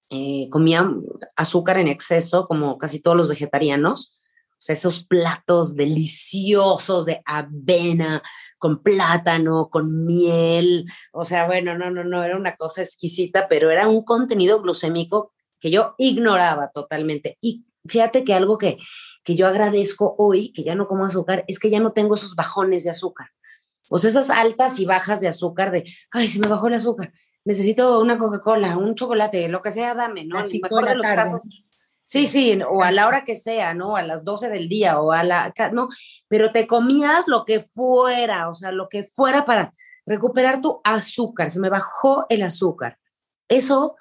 Eh, 0.09 0.49
comía 0.51 0.89
azúcar 1.35 1.77
en 1.77 1.87
exceso, 1.87 2.47
como 2.47 2.77
casi 2.77 2.99
todos 2.99 3.15
los 3.15 3.29
vegetarianos. 3.29 4.19
O 4.51 4.61
sea, 4.65 4.73
esos 4.73 5.05
platos 5.05 5.75
deliciosos 5.75 7.05
de 7.05 7.21
avena 7.25 8.21
con 8.57 8.81
plátano, 8.81 9.69
con 9.69 10.05
miel. 10.05 10.85
O 11.11 11.25
sea, 11.25 11.45
bueno, 11.45 11.77
no, 11.77 11.91
no, 11.91 12.03
no, 12.03 12.23
era 12.23 12.37
una 12.37 12.55
cosa 12.55 12.81
exquisita, 12.81 13.47
pero 13.47 13.69
era 13.71 13.87
un 13.87 14.03
contenido 14.03 14.61
glucémico 14.61 15.33
que 15.59 15.71
yo 15.71 15.95
ignoraba 15.97 16.69
totalmente. 16.69 17.37
Y 17.41 17.65
fíjate 17.85 18.23
que 18.23 18.33
algo 18.33 18.57
que, 18.57 18.77
que 19.23 19.35
yo 19.35 19.47
agradezco 19.47 20.15
hoy, 20.17 20.51
que 20.53 20.63
ya 20.63 20.75
no 20.75 20.87
como 20.87 21.05
azúcar, 21.05 21.43
es 21.47 21.59
que 21.59 21.69
ya 21.69 21.79
no 21.79 21.93
tengo 21.93 22.15
esos 22.15 22.35
bajones 22.35 22.83
de 22.83 22.91
azúcar. 22.91 23.27
O 23.89 23.97
sea, 23.97 24.09
esas 24.09 24.29
altas 24.29 24.79
y 24.79 24.85
bajas 24.85 25.21
de 25.21 25.27
azúcar 25.27 25.71
de, 25.71 25.83
ay, 26.11 26.27
se 26.27 26.39
me 26.39 26.47
bajó 26.47 26.67
el 26.67 26.73
azúcar, 26.73 27.13
necesito 27.43 27.99
una 27.99 28.17
Coca-Cola, 28.17 28.77
un 28.77 28.95
chocolate, 28.95 29.47
lo 29.47 29.61
que 29.61 29.69
sea, 29.69 29.93
dame, 29.93 30.25
¿no? 30.25 30.39
Así 30.39 30.59
mejor 30.59 30.87
de 30.87 30.95
los 30.95 31.07
casos 31.07 31.43
Sí, 32.07 32.27
sí, 32.27 32.59
o 32.61 32.83
a 32.83 32.91
la 32.91 33.07
hora 33.07 33.23
que 33.23 33.35
sea, 33.35 33.73
¿no? 33.73 33.95
A 33.95 34.03
las 34.03 34.23
12 34.23 34.47
del 34.49 34.69
día 34.69 35.01
o 35.01 35.11
a 35.11 35.23
la, 35.23 35.51
no, 35.73 35.89
pero 36.27 36.51
te 36.51 36.67
comías 36.67 37.27
lo 37.27 37.45
que 37.45 37.61
fuera, 37.61 38.47
o 38.47 38.53
sea, 38.53 38.71
lo 38.71 38.89
que 38.89 39.03
fuera 39.03 39.43
para 39.43 39.73
recuperar 40.05 40.61
tu 40.61 40.81
azúcar, 40.83 41.49
se 41.49 41.59
me 41.59 41.69
bajó 41.69 42.27
el 42.29 42.43
azúcar. 42.43 42.99
Eso 43.49 43.95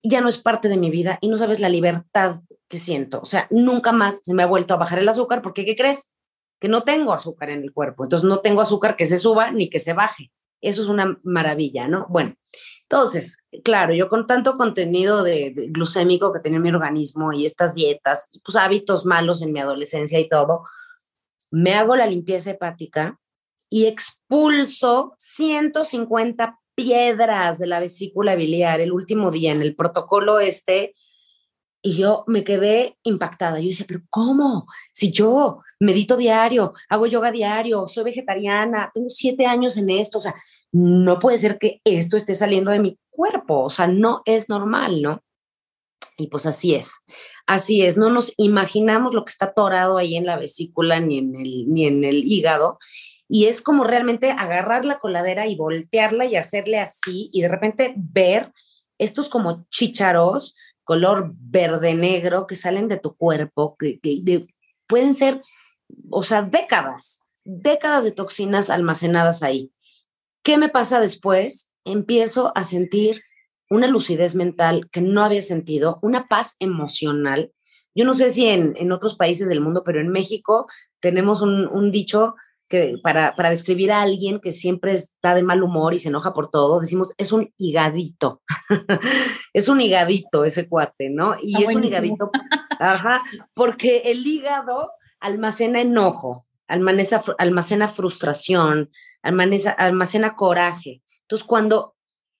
ya 0.00 0.20
no 0.20 0.28
es 0.28 0.38
parte 0.38 0.68
de 0.68 0.76
mi 0.76 0.90
vida 0.90 1.18
y 1.20 1.26
no 1.26 1.36
sabes 1.38 1.58
la 1.58 1.68
libertad 1.68 2.42
que 2.68 2.78
siento. 2.78 3.20
O 3.20 3.26
sea, 3.26 3.48
nunca 3.50 3.90
más 3.90 4.20
se 4.22 4.32
me 4.32 4.44
ha 4.44 4.46
vuelto 4.46 4.74
a 4.74 4.76
bajar 4.76 5.00
el 5.00 5.08
azúcar 5.08 5.42
porque, 5.42 5.64
¿qué 5.64 5.74
crees? 5.74 6.14
Que 6.60 6.68
no 6.68 6.84
tengo 6.84 7.12
azúcar 7.12 7.50
en 7.50 7.64
el 7.64 7.72
cuerpo. 7.72 8.04
Entonces, 8.04 8.28
no 8.28 8.42
tengo 8.42 8.60
azúcar 8.60 8.94
que 8.94 9.06
se 9.06 9.18
suba 9.18 9.50
ni 9.50 9.68
que 9.68 9.80
se 9.80 9.92
baje. 9.92 10.30
Eso 10.60 10.82
es 10.82 10.88
una 10.88 11.18
maravilla, 11.24 11.88
¿no? 11.88 12.06
Bueno, 12.10 12.36
entonces, 12.90 13.38
claro, 13.62 13.94
yo 13.94 14.08
con 14.08 14.26
tanto 14.26 14.56
contenido 14.56 15.22
de, 15.22 15.54
glucémico 15.68 16.32
que 16.32 16.40
tenía 16.40 16.58
mi 16.58 16.70
organismo 16.70 17.32
y 17.32 17.46
estas 17.46 17.72
dietas, 17.72 18.28
pues 18.44 18.56
hábitos 18.56 19.06
malos 19.06 19.42
en 19.42 19.52
mi 19.52 19.60
adolescencia 19.60 20.18
y 20.18 20.28
todo, 20.28 20.64
me 21.52 21.74
hago 21.74 21.94
la 21.94 22.08
limpieza 22.08 22.50
hepática 22.50 23.20
y 23.70 23.86
expulso 23.86 25.14
150 25.18 26.58
piedras 26.74 27.60
de 27.60 27.68
la 27.68 27.78
vesícula 27.78 28.34
biliar 28.34 28.80
el 28.80 28.90
último 28.90 29.30
día 29.30 29.52
en 29.52 29.62
el 29.62 29.76
protocolo 29.76 30.40
este 30.40 30.96
y 31.82 31.96
yo 31.96 32.24
me 32.26 32.42
quedé 32.42 32.98
impactada. 33.04 33.60
Yo 33.60 33.68
decía, 33.68 33.86
pero 33.86 34.00
¿cómo? 34.10 34.66
Si 34.92 35.12
yo 35.12 35.62
medito 35.80 36.16
diario, 36.16 36.74
hago 36.88 37.06
yoga 37.06 37.32
diario, 37.32 37.86
soy 37.86 38.04
vegetariana, 38.04 38.90
tengo 38.92 39.08
siete 39.08 39.46
años 39.46 39.76
en 39.76 39.90
esto, 39.90 40.18
o 40.18 40.20
sea, 40.20 40.34
no 40.72 41.18
puede 41.18 41.38
ser 41.38 41.58
que 41.58 41.80
esto 41.84 42.16
esté 42.16 42.34
saliendo 42.34 42.70
de 42.70 42.80
mi 42.80 42.98
cuerpo, 43.08 43.64
o 43.64 43.70
sea, 43.70 43.86
no 43.86 44.22
es 44.26 44.48
normal, 44.48 45.02
¿no? 45.02 45.22
Y 46.16 46.26
pues 46.26 46.44
así 46.44 46.74
es, 46.74 47.02
así 47.46 47.82
es, 47.82 47.96
no 47.96 48.10
nos 48.10 48.34
imaginamos 48.36 49.14
lo 49.14 49.24
que 49.24 49.30
está 49.30 49.46
atorado 49.46 49.96
ahí 49.96 50.16
en 50.16 50.26
la 50.26 50.36
vesícula 50.36 51.00
ni 51.00 51.18
en 51.18 51.34
el, 51.34 51.64
ni 51.72 51.86
en 51.86 52.04
el 52.04 52.30
hígado. 52.30 52.78
Y 53.26 53.46
es 53.46 53.62
como 53.62 53.84
realmente 53.84 54.32
agarrar 54.32 54.84
la 54.84 54.98
coladera 54.98 55.46
y 55.46 55.56
voltearla 55.56 56.26
y 56.26 56.36
hacerle 56.36 56.78
así 56.78 57.30
y 57.32 57.40
de 57.40 57.48
repente 57.48 57.94
ver 57.96 58.52
estos 58.98 59.30
como 59.30 59.66
chícharos 59.70 60.56
color 60.90 61.32
verde 61.36 61.94
negro 61.94 62.48
que 62.48 62.56
salen 62.56 62.88
de 62.88 62.98
tu 62.98 63.14
cuerpo, 63.14 63.76
que, 63.78 64.00
pueden 64.88 65.14
ser, 65.14 65.40
o 66.10 66.22
sea, 66.22 66.42
décadas, 66.42 67.22
décadas 67.44 68.04
de 68.04 68.12
toxinas 68.12 68.70
almacenadas 68.70 69.42
ahí. 69.42 69.72
¿Qué 70.42 70.58
me 70.58 70.68
pasa 70.68 71.00
después? 71.00 71.72
Empiezo 71.84 72.52
a 72.54 72.64
sentir 72.64 73.22
una 73.70 73.86
lucidez 73.86 74.34
mental 74.34 74.90
que 74.90 75.00
no 75.00 75.24
había 75.24 75.42
sentido, 75.42 75.98
una 76.02 76.26
paz 76.26 76.56
emocional. 76.58 77.52
Yo 77.94 78.04
no 78.04 78.14
sé 78.14 78.30
si 78.30 78.46
en, 78.46 78.92
otros 78.92 79.16
países 79.16 79.48
del 79.48 79.60
mundo, 79.60 79.82
pero 79.84 80.00
en 80.00 80.08
México 80.08 80.66
tenemos 81.00 81.42
un, 81.42 81.90
dicho 81.90 82.34
que 82.68 82.96
para, 83.02 83.34
para, 83.34 83.50
describir 83.50 83.90
a 83.90 84.02
alguien 84.02 84.40
que 84.40 84.52
siempre 84.52 84.92
está 84.92 85.34
de 85.34 85.42
mal 85.42 85.62
humor 85.62 85.94
y 85.94 85.98
se 85.98 86.08
enoja 86.08 86.32
por 86.32 86.50
todo, 86.50 86.80
decimos, 86.80 87.14
es 87.16 87.32
un 87.32 87.52
higadito. 87.58 88.42
es 89.52 89.68
un 89.68 89.80
higadito 89.80 90.44
ese 90.44 90.68
cuate, 90.68 91.10
¿no? 91.10 91.34
Y 91.42 91.62
es 91.62 91.74
un 91.74 91.84
higadito, 91.84 92.30
ajá, 92.78 93.22
porque 93.54 94.02
el 94.06 94.24
hígado 94.26 94.90
almacena 95.20 95.80
enojo, 95.80 96.46
almacena, 96.66 97.22
almacena 97.38 97.88
frustración, 97.88 98.90
almacena, 99.22 99.72
almacena 99.72 100.34
coraje. 100.34 101.02
Entonces, 101.22 101.46
cuando 101.46 101.94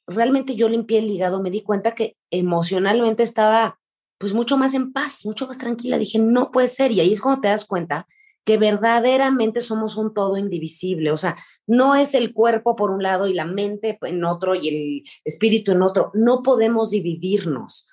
realmente 0.06 0.54
yo 0.56 0.68
limpié 0.68 0.98
el 0.98 1.10
hígado, 1.10 1.42
me 1.42 1.50
di 1.50 1.62
cuenta 1.62 1.94
que 1.94 2.16
emocionalmente 2.30 3.22
estaba 3.22 3.78
pues 4.18 4.34
mucho 4.34 4.58
más 4.58 4.74
en 4.74 4.92
paz, 4.92 5.24
mucho 5.24 5.46
más 5.46 5.56
tranquila. 5.56 5.96
Dije, 5.96 6.18
no 6.18 6.50
puede 6.50 6.68
ser. 6.68 6.92
Y 6.92 7.00
ahí 7.00 7.12
es 7.12 7.22
cuando 7.22 7.40
te 7.40 7.48
das 7.48 7.64
cuenta 7.64 8.06
que 8.44 8.58
verdaderamente 8.58 9.60
somos 9.60 9.96
un 9.96 10.12
todo 10.12 10.36
indivisible. 10.36 11.10
O 11.10 11.16
sea, 11.16 11.36
no 11.66 11.94
es 11.94 12.14
el 12.14 12.34
cuerpo 12.34 12.76
por 12.76 12.90
un 12.90 13.02
lado 13.02 13.28
y 13.28 13.34
la 13.34 13.46
mente 13.46 13.98
en 14.02 14.24
otro 14.24 14.54
y 14.54 14.68
el 14.68 15.02
espíritu 15.24 15.72
en 15.72 15.82
otro. 15.82 16.10
No 16.12 16.42
podemos 16.42 16.90
dividirnos. 16.90 17.88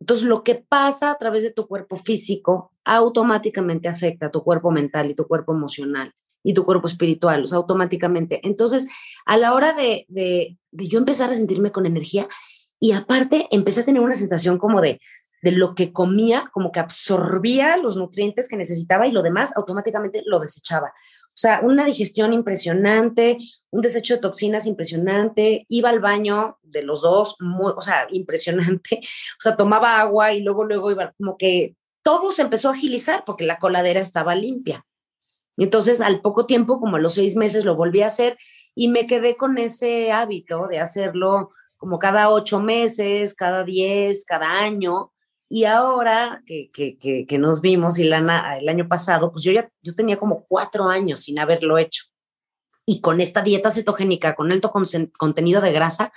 Entonces, 0.00 0.26
lo 0.26 0.42
que 0.44 0.56
pasa 0.56 1.10
a 1.10 1.18
través 1.18 1.42
de 1.42 1.52
tu 1.52 1.66
cuerpo 1.66 1.96
físico 1.96 2.72
automáticamente 2.96 3.88
afecta 3.88 4.26
a 4.26 4.30
tu 4.30 4.42
cuerpo 4.42 4.70
mental 4.70 5.10
y 5.10 5.14
tu 5.14 5.26
cuerpo 5.26 5.54
emocional 5.54 6.12
y 6.42 6.54
tu 6.54 6.64
cuerpo 6.64 6.86
espiritual, 6.86 7.44
o 7.44 7.46
sea, 7.46 7.58
automáticamente. 7.58 8.40
Entonces, 8.42 8.88
a 9.26 9.36
la 9.36 9.54
hora 9.54 9.74
de, 9.74 10.56
yo 10.72 10.98
empezar 10.98 11.30
a 11.30 11.34
sentirme 11.34 11.70
con 11.70 11.86
energía 11.86 12.28
y 12.78 12.92
aparte 12.92 13.46
empecé 13.50 13.82
a 13.82 13.84
tener 13.84 14.02
una 14.02 14.14
sensación 14.14 14.58
como 14.58 14.80
de, 14.80 15.00
de 15.42 15.52
lo 15.52 15.74
que 15.74 15.92
comía, 15.92 16.50
como 16.52 16.72
que 16.72 16.80
absorbía 16.80 17.76
los 17.76 17.96
nutrientes 17.96 18.48
que 18.48 18.56
necesitaba 18.56 19.06
y 19.06 19.12
lo 19.12 19.22
demás 19.22 19.56
automáticamente 19.56 20.22
lo 20.26 20.40
desechaba. 20.40 20.92
O 21.28 21.40
sea, 21.40 21.60
una 21.62 21.84
digestión 21.84 22.32
impresionante, 22.32 23.38
un 23.70 23.80
desecho 23.82 24.14
de 24.14 24.20
toxinas 24.20 24.66
impresionante, 24.66 25.64
iba 25.68 25.88
al 25.88 26.00
baño 26.00 26.58
de 26.62 26.82
los 26.82 27.02
dos, 27.02 27.36
o 27.40 27.80
sea, 27.80 28.06
impresionante, 28.10 28.96
o 29.38 29.40
sea, 29.40 29.56
tomaba 29.56 30.00
agua 30.00 30.32
y 30.32 30.42
luego, 30.42 30.64
luego 30.64 30.90
iba, 30.90 31.12
como 31.16 31.36
que 31.36 31.76
todo 32.02 32.30
se 32.32 32.42
empezó 32.42 32.68
a 32.68 32.72
agilizar 32.72 33.24
porque 33.24 33.44
la 33.44 33.58
coladera 33.58 34.00
estaba 34.00 34.34
limpia. 34.34 34.86
Entonces, 35.56 36.00
al 36.00 36.20
poco 36.20 36.46
tiempo, 36.46 36.80
como 36.80 36.96
a 36.96 37.00
los 37.00 37.14
seis 37.14 37.36
meses, 37.36 37.64
lo 37.64 37.76
volví 37.76 38.02
a 38.02 38.06
hacer 38.06 38.38
y 38.74 38.88
me 38.88 39.06
quedé 39.06 39.36
con 39.36 39.58
ese 39.58 40.12
hábito 40.12 40.68
de 40.68 40.78
hacerlo 40.78 41.50
como 41.76 41.98
cada 41.98 42.30
ocho 42.30 42.60
meses, 42.60 43.34
cada 43.34 43.64
diez, 43.64 44.24
cada 44.24 44.60
año, 44.60 45.12
y 45.52 45.64
ahora 45.64 46.44
que, 46.46 46.70
que, 46.70 47.26
que, 47.26 47.38
nos 47.38 47.60
vimos, 47.60 47.98
Ilana, 47.98 48.56
el 48.58 48.68
año 48.68 48.86
pasado, 48.86 49.32
pues 49.32 49.42
yo 49.42 49.50
ya 49.50 49.68
yo 49.82 49.96
tenía 49.96 50.16
como 50.16 50.44
cuatro 50.44 50.88
años 50.88 51.22
sin 51.22 51.40
haberlo 51.40 51.76
hecho. 51.76 52.04
Y 52.86 53.00
con 53.00 53.20
esta 53.20 53.42
dieta 53.42 53.68
cetogénica, 53.70 54.36
con 54.36 54.52
alto 54.52 54.70
contenido 55.18 55.60
de 55.60 55.72
grasa, 55.72 56.12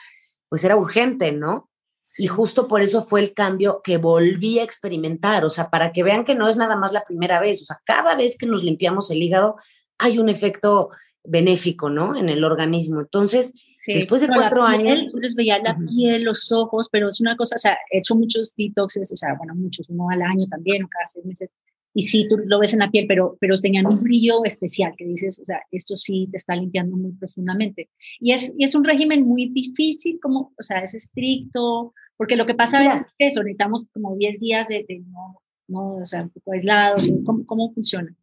pues 0.50 0.64
era 0.64 0.78
urgente, 0.78 1.32
¿no? 1.32 1.72
Y 2.18 2.28
justo 2.28 2.68
por 2.68 2.82
eso 2.82 3.04
fue 3.04 3.22
el 3.22 3.34
cambio 3.34 3.82
que 3.84 3.98
volví 3.98 4.60
a 4.60 4.64
experimentar, 4.64 5.46
o 5.46 5.50
sea, 5.50 5.70
para 5.70 5.92
que 5.92 6.04
vean 6.04 6.26
que 6.26 6.36
no 6.36 6.50
es 6.50 6.58
nada 6.58 6.76
más 6.76 6.92
la 6.92 7.06
primera 7.06 7.40
vez, 7.40 7.62
o 7.62 7.66
sea, 7.66 7.82
cada 7.86 8.16
vez 8.16 8.38
que 8.38 8.46
nos 8.46 8.64
limpiamos 8.64 9.10
el 9.10 9.22
hígado 9.22 9.56
hay 9.98 10.20
un 10.20 10.30
efecto 10.30 10.90
benéfico, 11.24 11.90
¿no? 11.90 12.16
En 12.18 12.28
el 12.30 12.44
organismo. 12.44 13.00
Entonces, 13.00 13.54
después 13.88 14.22
de 14.22 14.28
cuatro 14.28 14.64
años... 14.64 15.14
Les 15.14 15.36
veías 15.36 15.62
la 15.64 15.78
piel, 15.78 16.24
los 16.24 16.52
ojos, 16.52 16.90
pero 16.92 17.08
es 17.08 17.22
una 17.22 17.38
cosa, 17.38 17.56
o 17.56 17.60
sea, 17.60 17.78
he 17.90 18.00
hecho 18.00 18.16
muchos 18.16 18.54
detoxes, 18.58 19.12
o 19.12 19.18
sea, 19.18 19.36
bueno, 19.38 19.56
muchos, 19.56 19.90
uno 19.90 20.10
al 20.10 20.22
año 20.22 20.46
también, 20.48 20.84
o 20.84 20.88
cada 20.90 21.08
seis 21.08 21.26
meses, 21.26 21.50
y 21.94 22.04
sí, 22.04 22.28
tú 22.28 22.38
lo 22.46 22.60
ves 22.60 22.74
en 22.74 22.80
la 22.80 22.90
piel, 22.90 23.06
pero, 23.08 23.38
pero 23.40 23.56
tenían 23.58 23.86
un 23.86 24.02
brillo 24.02 24.44
especial, 24.46 24.94
que 24.98 25.06
dices, 25.06 25.40
o 25.40 25.46
sea, 25.46 25.62
esto 25.72 25.96
sí 25.96 26.28
te 26.32 26.38
está 26.38 26.56
limpiando 26.56 26.98
muy 26.98 27.12
profundamente. 27.12 27.90
Y 28.20 28.32
es, 28.32 28.54
y 28.58 28.64
es 28.64 28.74
un 28.74 28.84
régimen 28.84 29.24
muy 29.24 29.50
difícil, 29.50 30.20
como, 30.22 30.54
o 30.58 30.64
sea, 30.64 30.80
es 30.80 30.94
estricto, 30.94 31.94
porque 32.18 32.36
lo 32.36 32.46
que 32.46 32.56
pasa 32.56 32.78
a 32.78 32.82
veces 32.82 33.02
es 33.02 33.14
que 33.18 33.28
eso, 33.28 33.44
necesitamos 33.44 33.86
como 33.94 34.16
10 34.16 34.40
días 34.40 34.68
de, 34.68 34.86
no, 35.08 35.40
no, 35.68 35.96
o 35.98 36.06
sea, 36.06 36.24
un 36.24 36.30
poco 36.30 36.54
aislados, 36.54 37.08
¿cómo, 37.26 37.46
cómo 37.46 37.74
funciona? 37.74 38.16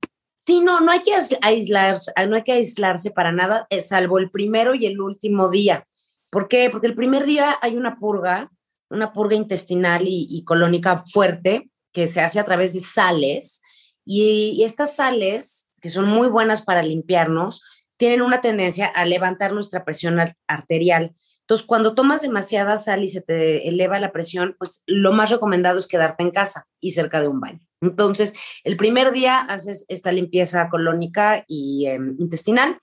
Sí, 0.46 0.60
no, 0.60 0.80
no 0.80 0.90
hay 0.90 1.02
que 1.02 1.12
aislarse, 1.42 2.12
no 2.28 2.36
hay 2.36 2.42
que 2.42 2.52
aislarse 2.52 3.10
para 3.10 3.30
nada, 3.30 3.66
eh, 3.70 3.82
salvo 3.82 4.18
el 4.18 4.30
primero 4.30 4.74
y 4.74 4.86
el 4.86 5.00
último 5.00 5.48
día. 5.48 5.86
¿Por 6.30 6.48
qué? 6.48 6.70
Porque 6.70 6.86
el 6.86 6.94
primer 6.94 7.24
día 7.24 7.56
hay 7.60 7.76
una 7.76 7.98
purga, 7.98 8.50
una 8.88 9.12
purga 9.12 9.36
intestinal 9.36 10.02
y, 10.06 10.42
colónica 10.44 10.98
fuerte 10.98 11.70
que 11.92 12.06
se 12.06 12.20
hace 12.20 12.40
a 12.40 12.44
través 12.44 12.74
de 12.74 12.80
sales 12.80 13.62
y, 14.04 14.62
estas 14.64 14.96
sales, 14.96 15.70
que 15.80 15.88
son 15.88 16.08
muy 16.08 16.28
buenas 16.28 16.62
para 16.62 16.82
limpiarnos, 16.82 17.62
tienen 17.96 18.22
una 18.22 18.40
tendencia 18.40 18.86
a 18.86 19.04
levantar 19.04 19.52
nuestra 19.52 19.84
presión 19.84 20.18
arterial. 20.46 21.14
Entonces, 21.40 21.66
cuando 21.66 21.94
tomas 21.94 22.22
demasiada 22.22 22.78
sal 22.78 23.04
y 23.04 23.08
se 23.08 23.20
te 23.20 23.68
eleva 23.68 23.98
la 23.98 24.12
presión, 24.12 24.56
pues 24.58 24.82
lo 24.86 25.12
más 25.12 25.30
recomendado 25.30 25.78
es 25.78 25.86
quedarte 25.86 26.22
en 26.22 26.30
casa 26.30 26.66
y 26.80 26.92
cerca 26.92 27.20
de 27.20 27.28
un 27.28 27.40
baño. 27.40 27.60
Entonces, 27.80 28.34
el 28.64 28.76
primer 28.76 29.12
día 29.12 29.40
haces 29.40 29.84
esta 29.88 30.12
limpieza 30.12 30.68
colónica 30.70 31.44
y 31.48 31.86
em, 31.86 32.16
intestinal 32.18 32.80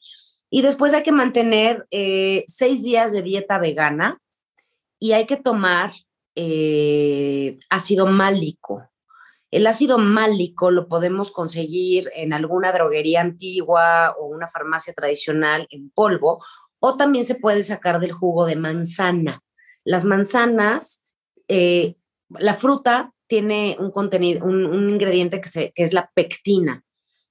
y 0.50 0.62
después 0.62 0.94
hay 0.94 1.04
que 1.04 1.12
mantener 1.12 1.88
eh, 1.92 2.44
seis 2.48 2.84
días 2.84 3.12
de 3.12 3.22
dieta 3.22 3.60
vegana 3.60 4.20
y 5.00 5.12
hay 5.12 5.26
que 5.26 5.38
tomar 5.38 5.92
eh, 6.36 7.60
ácido 7.70 8.08
málico. 8.08 8.90
El 9.50 9.66
ácido 9.66 9.98
málico 9.98 10.72
lo 10.72 10.88
podemos 10.88 11.32
conseguir 11.32 12.12
en 12.16 12.34
alguna 12.34 12.72
droguería 12.72 13.22
antigua 13.22 14.14
o 14.20 14.26
una 14.26 14.48
farmacia 14.48 14.94
tradicional 14.94 15.68
en 15.70 15.90
polvo 15.90 16.44
o 16.80 16.98
también 16.98 17.26
se 17.26 17.36
puede 17.36 17.64
sacar 17.64 18.00
del 18.00 18.12
jugo 18.12 18.46
de 18.46 18.56
manzana. 18.56 19.42
Las 19.84 20.06
manzanas, 20.06 21.06
eh, 21.48 21.96
la 22.30 22.54
fruta 22.54 23.14
tiene 23.28 23.78
un 23.80 23.92
contenido, 23.92 24.46
un, 24.46 24.90
ingrediente 24.90 25.42
que, 25.42 25.72
es 25.76 25.94
la 25.94 26.12
pectina. 26.14 26.84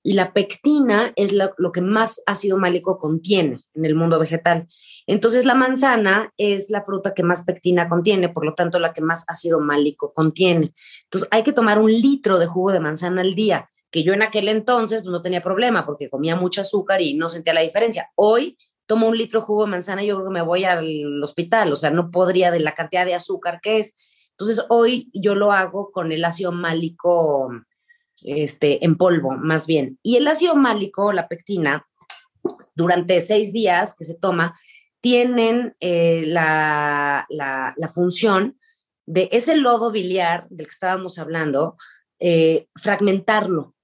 Y 0.06 0.12
la 0.12 0.32
pectina 0.32 1.12
es 1.16 1.32
lo, 1.32 1.72
que 1.72 1.80
más 1.80 2.22
ácido 2.26 2.58
málico 2.58 2.96
contiene 2.96 3.64
en 3.74 3.84
el 3.84 3.96
mundo 3.96 4.20
vegetal. 4.20 4.68
Entonces, 5.08 5.44
la 5.44 5.56
manzana 5.56 6.32
es 6.36 6.70
la 6.70 6.84
fruta 6.84 7.12
que 7.12 7.24
más 7.24 7.44
pectina 7.44 7.88
contiene, 7.88 8.28
por 8.28 8.44
lo 8.44 8.54
tanto, 8.54 8.78
la 8.78 8.92
que 8.92 9.00
más 9.00 9.24
ácido 9.26 9.58
málico 9.58 10.12
contiene. 10.14 10.72
Entonces, 11.06 11.28
hay 11.32 11.42
que 11.42 11.52
tomar 11.52 11.80
un 11.80 11.90
litro 11.90 12.38
de 12.38 12.46
jugo 12.46 12.70
de 12.70 12.78
manzana 12.78 13.22
al 13.22 13.34
día, 13.34 13.68
que 13.90 14.04
yo 14.04 14.12
en 14.12 14.22
aquel 14.22 14.46
entonces 14.46 15.02
pues, 15.02 15.10
no 15.10 15.22
tenía 15.22 15.42
problema 15.42 15.84
porque 15.84 16.08
comía 16.08 16.36
mucho 16.36 16.60
azúcar 16.60 17.02
y 17.02 17.14
no 17.14 17.28
sentía 17.28 17.52
la 17.52 17.62
diferencia. 17.62 18.12
Hoy 18.14 18.56
tomo 18.86 19.08
un 19.08 19.18
litro 19.18 19.40
de 19.40 19.46
jugo 19.46 19.64
de 19.64 19.70
manzana 19.72 20.04
y 20.04 20.06
yo 20.06 20.14
creo 20.14 20.28
que 20.28 20.34
me 20.34 20.42
voy 20.42 20.62
al 20.62 21.20
hospital, 21.20 21.72
o 21.72 21.76
sea, 21.76 21.90
no 21.90 22.12
podría 22.12 22.52
de 22.52 22.60
la 22.60 22.74
cantidad 22.74 23.04
de 23.04 23.16
azúcar 23.16 23.58
que 23.60 23.80
es. 23.80 23.96
Entonces, 24.38 24.64
hoy 24.68 25.10
yo 25.12 25.34
lo 25.34 25.50
hago 25.50 25.90
con 25.90 26.12
el 26.12 26.24
ácido 26.24 26.52
málico 26.52 27.50
este, 28.26 28.84
en 28.84 28.96
polvo, 28.96 29.32
más 29.32 29.66
bien. 29.66 29.98
Y 30.02 30.16
el 30.16 30.26
ácido 30.26 30.56
málico, 30.56 31.12
la 31.12 31.28
pectina, 31.28 31.86
durante 32.74 33.20
seis 33.20 33.52
días 33.52 33.94
que 33.96 34.04
se 34.04 34.18
toma, 34.18 34.54
tienen 35.00 35.76
eh, 35.78 36.24
la, 36.26 37.26
la, 37.28 37.88
función 37.88 38.58
de 39.06 39.28
ese 39.30 39.56
lodo 39.56 39.92
biliar 39.92 40.48
del 40.50 40.66
que 40.66 40.72
estábamos 40.72 41.18
hablando, 41.18 41.76
eh, 42.18 42.66
fragmentarlo. 42.74 43.74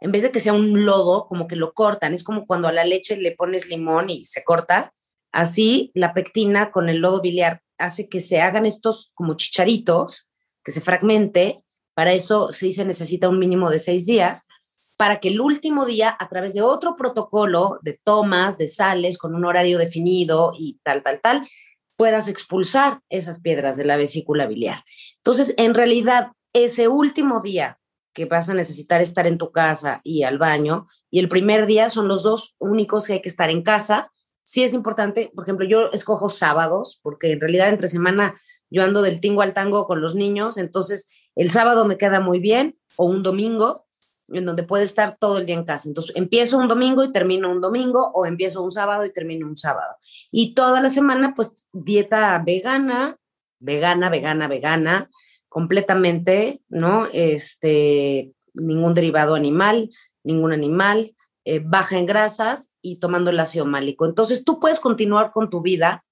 En 0.00 0.10
vez 0.10 0.24
de 0.24 0.32
que 0.32 0.40
sea 0.40 0.52
un 0.52 0.84
lodo, 0.84 1.28
como 1.28 1.46
que 1.46 1.54
lo 1.54 1.72
cortan. 1.72 2.12
Es 2.12 2.24
como 2.24 2.44
cuando 2.44 2.66
a 2.66 2.72
la 2.72 2.84
leche 2.84 3.16
le 3.16 3.36
pones 3.36 3.68
limón 3.68 4.10
y 4.10 4.24
se 4.24 4.42
corta. 4.42 4.92
Así, 5.30 5.92
la 5.94 6.12
pectina 6.12 6.72
con 6.72 6.88
el 6.88 6.98
lodo 6.98 7.20
biliar 7.20 7.62
hace 7.78 8.08
que 8.08 8.20
se 8.20 8.40
hagan 8.40 8.66
estos 8.66 9.12
como 9.14 9.36
chicharitos, 9.36 10.32
que 10.64 10.72
se 10.72 10.80
fragmente. 10.80 11.62
Para 11.94 12.12
eso 12.12 12.52
se 12.52 12.66
dice 12.66 12.84
necesita 12.84 13.28
un 13.28 13.38
mínimo 13.38 13.70
de 13.70 13.78
seis 13.78 14.06
días, 14.06 14.46
para 14.96 15.20
que 15.20 15.28
el 15.28 15.40
último 15.40 15.84
día, 15.84 16.16
a 16.18 16.28
través 16.28 16.54
de 16.54 16.62
otro 16.62 16.94
protocolo 16.94 17.78
de 17.82 17.98
tomas, 18.04 18.58
de 18.58 18.68
sales, 18.68 19.18
con 19.18 19.34
un 19.34 19.44
horario 19.44 19.78
definido 19.78 20.52
y 20.56 20.78
tal, 20.84 21.02
tal, 21.02 21.20
tal, 21.20 21.48
puedas 21.96 22.28
expulsar 22.28 23.00
esas 23.08 23.40
piedras 23.40 23.76
de 23.76 23.84
la 23.84 23.96
vesícula 23.96 24.46
biliar. 24.46 24.84
Entonces, 25.16 25.54
en 25.56 25.74
realidad, 25.74 26.32
ese 26.52 26.88
último 26.88 27.40
día 27.40 27.78
que 28.12 28.26
vas 28.26 28.48
a 28.48 28.54
necesitar 28.54 29.00
estar 29.00 29.26
en 29.26 29.38
tu 29.38 29.50
casa 29.50 30.00
y 30.04 30.22
al 30.22 30.38
baño, 30.38 30.86
y 31.10 31.18
el 31.18 31.28
primer 31.28 31.66
día 31.66 31.90
son 31.90 32.08
los 32.08 32.22
dos 32.22 32.56
únicos 32.58 33.06
que 33.06 33.14
hay 33.14 33.22
que 33.22 33.28
estar 33.28 33.50
en 33.50 33.62
casa, 33.62 34.12
sí 34.44 34.62
es 34.62 34.74
importante, 34.74 35.30
por 35.34 35.44
ejemplo, 35.44 35.66
yo 35.66 35.90
escojo 35.92 36.28
sábados, 36.28 37.00
porque 37.02 37.32
en 37.32 37.40
realidad 37.40 37.70
entre 37.70 37.88
semana 37.88 38.34
yo 38.72 38.82
ando 38.82 39.02
del 39.02 39.20
tingo 39.20 39.42
al 39.42 39.52
tango 39.52 39.86
con 39.86 40.00
los 40.00 40.14
niños, 40.14 40.56
entonces 40.56 41.08
el 41.36 41.50
sábado 41.50 41.84
me 41.84 41.98
queda 41.98 42.20
muy 42.20 42.40
bien, 42.40 42.78
o 42.96 43.04
un 43.04 43.22
domingo, 43.22 43.84
en 44.28 44.46
donde 44.46 44.62
puede 44.62 44.84
estar 44.84 45.18
todo 45.18 45.36
el 45.36 45.46
día 45.46 45.56
en 45.56 45.64
casa. 45.64 45.88
Entonces 45.88 46.16
empiezo 46.16 46.56
un 46.56 46.68
domingo 46.68 47.04
y 47.04 47.12
termino 47.12 47.50
un 47.50 47.60
domingo, 47.60 48.10
o 48.14 48.24
empiezo 48.24 48.62
un 48.62 48.70
sábado 48.70 49.04
y 49.04 49.12
termino 49.12 49.46
un 49.46 49.58
sábado. 49.58 49.96
Y 50.30 50.54
toda 50.54 50.80
la 50.80 50.88
semana, 50.88 51.34
pues 51.36 51.68
dieta 51.72 52.42
vegana, 52.44 53.18
vegana, 53.58 54.08
vegana, 54.08 54.48
vegana, 54.48 55.10
completamente, 55.50 56.62
¿no? 56.70 57.08
Este, 57.12 58.32
ningún 58.54 58.94
derivado 58.94 59.34
animal, 59.34 59.90
ningún 60.24 60.52
animal, 60.52 61.14
eh, 61.44 61.60
baja 61.62 61.98
en 61.98 62.06
grasas 62.06 62.72
y 62.80 62.96
tomando 62.96 63.30
el 63.30 63.38
ácido 63.38 63.66
málico. 63.66 64.06
Entonces 64.06 64.44
tú 64.44 64.58
puedes 64.58 64.80
continuar 64.80 65.30
con 65.32 65.50
tu 65.50 65.60
vida, 65.60 66.04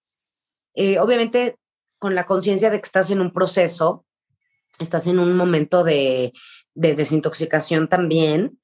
eh, 0.74 0.98
obviamente 0.98 1.56
con 2.00 2.16
la 2.16 2.26
conciencia 2.26 2.70
de 2.70 2.78
que 2.78 2.86
estás 2.86 3.12
en 3.12 3.20
un 3.20 3.32
proceso, 3.32 4.04
estás 4.80 5.06
en 5.06 5.20
un 5.20 5.36
momento 5.36 5.84
de, 5.84 6.32
desintoxicación 6.74 7.88
también 7.88 8.58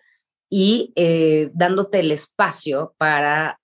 y 0.51 0.93
eh, 0.97 1.51
dándote 1.55 2.01
el 2.01 2.11
espacio 2.11 2.95
para 2.99 3.61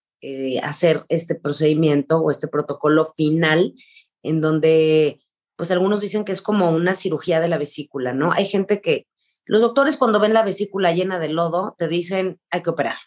hacer 0.63 1.05
este 1.09 1.35
procedimiento 1.35 2.21
o 2.21 2.31
este 2.31 2.47
protocolo 2.47 3.05
final 3.05 3.75
en 4.23 4.41
donde 4.41 5.21
pues 5.57 5.71
algunos 5.71 6.01
dicen 6.01 6.25
que 6.25 6.33
es 6.33 6.43
como 6.43 6.71
una 6.71 6.95
cirugía 6.95 7.41
de 7.41 7.49
la 7.49 7.59
vesícula, 7.59 8.13
¿no? 8.13 8.33
Hay 8.33 8.47
gente 8.47 8.81
que, 8.81 9.07
los 9.45 9.61
doctores 9.61 9.97
cuando 9.97 10.21
ven 10.21 10.33
la 10.33 10.45
vesícula 10.45 10.93
llena 10.93 11.19
de 11.19 11.29
lodo, 11.29 11.75
te 11.77 11.89
dicen, 11.89 12.41
hay 12.51 12.63
que 12.63 12.71
operar 12.71 12.99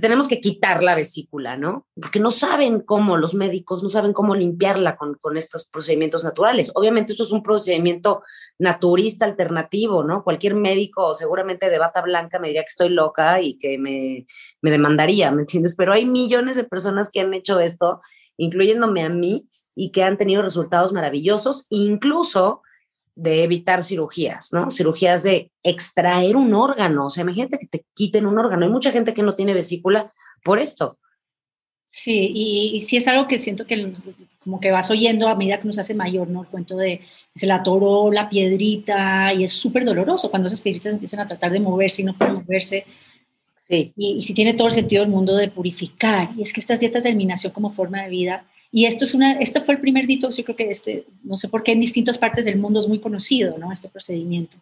tenemos 0.00 0.28
que 0.28 0.40
quitar 0.40 0.82
la 0.82 0.94
vesícula, 0.94 1.56
¿no? 1.56 1.86
Porque 1.94 2.20
no 2.20 2.30
saben 2.30 2.80
cómo, 2.80 3.16
los 3.16 3.34
médicos 3.34 3.82
no 3.82 3.90
saben 3.90 4.12
cómo 4.12 4.34
limpiarla 4.34 4.96
con, 4.96 5.14
con, 5.14 5.36
estos 5.36 5.66
procedimientos 5.66 6.24
naturales. 6.24 6.72
Obviamente 6.74 7.12
esto 7.12 7.24
es 7.24 7.32
un 7.32 7.42
procedimiento 7.42 8.22
naturista 8.58 9.24
alternativo, 9.24 10.02
¿no? 10.02 10.24
Cualquier 10.24 10.54
médico 10.54 11.14
seguramente 11.14 11.68
de 11.68 11.78
bata 11.78 12.00
blanca 12.00 12.38
me 12.38 12.48
diría 12.48 12.62
que 12.62 12.68
estoy 12.68 12.88
loca 12.88 13.40
y 13.40 13.58
que 13.58 13.78
me, 13.78 14.26
me 14.62 14.70
demandaría, 14.70 15.30
¿me 15.30 15.42
entiendes? 15.42 15.74
Pero 15.76 15.92
hay 15.92 16.06
millones 16.06 16.56
de 16.56 16.64
personas 16.64 17.10
que 17.10 17.20
han 17.20 17.34
hecho 17.34 17.60
esto, 17.60 18.00
incluyéndome 18.36 19.02
a 19.02 19.08
mí, 19.08 19.48
y 19.74 19.90
que 19.90 20.04
han 20.04 20.18
tenido 20.18 20.42
resultados 20.42 20.92
maravillosos, 20.92 21.66
incluso 21.70 22.62
de 23.14 23.44
evitar 23.44 23.84
cirugías, 23.84 24.52
¿no? 24.52 24.70
Cirugías 24.70 25.22
de 25.22 25.50
extraer 25.62 26.36
un 26.36 26.54
órgano. 26.54 27.06
O 27.06 27.10
sea, 27.10 27.22
imagínate 27.22 27.58
que 27.58 27.66
te 27.66 27.84
quiten 27.94 28.26
un 28.26 28.38
órgano. 28.38 28.64
Hay 28.64 28.72
mucha 28.72 28.90
gente 28.90 29.14
que 29.14 29.22
no 29.22 29.34
tiene 29.34 29.54
vesícula 29.54 30.12
por 30.42 30.58
esto. 30.58 30.98
Sí, 31.88 32.32
y, 32.34 32.80
sí 32.80 32.96
es 32.96 33.06
algo 33.06 33.28
que 33.28 33.36
siento 33.36 33.66
que 33.66 33.92
como 34.38 34.60
que 34.60 34.70
vas 34.70 34.90
oyendo 34.90 35.28
a 35.28 35.34
medida 35.34 35.60
que 35.60 35.66
nos 35.66 35.78
hace 35.78 35.94
mayor, 35.94 36.26
¿no? 36.28 36.40
El 36.42 36.48
cuento 36.48 36.74
de 36.76 37.02
se 37.34 37.46
la 37.46 37.56
atoró 37.56 38.10
la 38.10 38.30
piedrita 38.30 39.34
y 39.34 39.44
es 39.44 39.52
súper 39.52 39.84
doloroso 39.84 40.30
cuando 40.30 40.46
esas 40.46 40.62
piedritas 40.62 40.94
empiezan 40.94 41.20
a 41.20 41.26
tratar 41.26 41.52
de 41.52 41.60
moverse 41.60 42.00
y 42.00 42.06
no 42.06 42.14
pueden 42.14 42.36
moverse. 42.36 42.86
Sí. 43.68 43.92
Y, 43.94 44.16
y 44.16 44.22
sí 44.22 44.32
tiene 44.32 44.54
todo 44.54 44.68
el 44.68 44.74
sentido 44.74 45.02
del 45.02 45.12
mundo 45.12 45.36
de 45.36 45.48
purificar. 45.48 46.30
Y 46.34 46.42
es 46.42 46.54
que 46.54 46.60
estas 46.60 46.80
dietas 46.80 47.02
de 47.02 47.10
eliminación 47.10 47.52
como 47.52 47.70
forma 47.70 48.02
de 48.02 48.08
vida 48.08 48.46
y 48.72 48.86
esto, 48.86 49.04
es 49.04 49.12
una, 49.12 49.32
esto 49.34 49.60
fue 49.60 49.74
el 49.74 49.80
primer 49.80 50.06
detox, 50.06 50.38
yo 50.38 50.44
creo 50.44 50.56
que 50.56 50.70
este, 50.70 51.06
no 51.22 51.36
sé 51.36 51.48
por 51.48 51.62
qué 51.62 51.72
en 51.72 51.80
distintas 51.80 52.16
partes 52.16 52.46
del 52.46 52.58
mundo 52.58 52.80
es 52.80 52.88
muy 52.88 52.98
conocido, 52.98 53.58
¿no? 53.58 53.70
Este 53.70 53.90
procedimiento. 53.90 54.56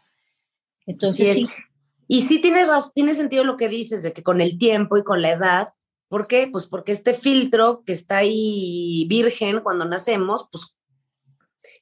Entonces, 0.84 1.38
sí. 1.38 1.48
Y 2.08 2.22
sí 2.22 2.40
tienes, 2.40 2.68
tiene 2.92 3.14
sentido 3.14 3.44
lo 3.44 3.56
que 3.56 3.68
dices, 3.68 4.02
de 4.02 4.12
que 4.12 4.24
con 4.24 4.40
el 4.40 4.58
tiempo 4.58 4.96
y 4.96 5.04
con 5.04 5.22
la 5.22 5.30
edad, 5.30 5.68
¿por 6.08 6.26
qué? 6.26 6.48
Pues 6.50 6.66
porque 6.66 6.90
este 6.90 7.14
filtro 7.14 7.84
que 7.86 7.92
está 7.92 8.18
ahí 8.18 9.06
virgen 9.08 9.60
cuando 9.60 9.84
nacemos, 9.84 10.48
pues 10.50 10.76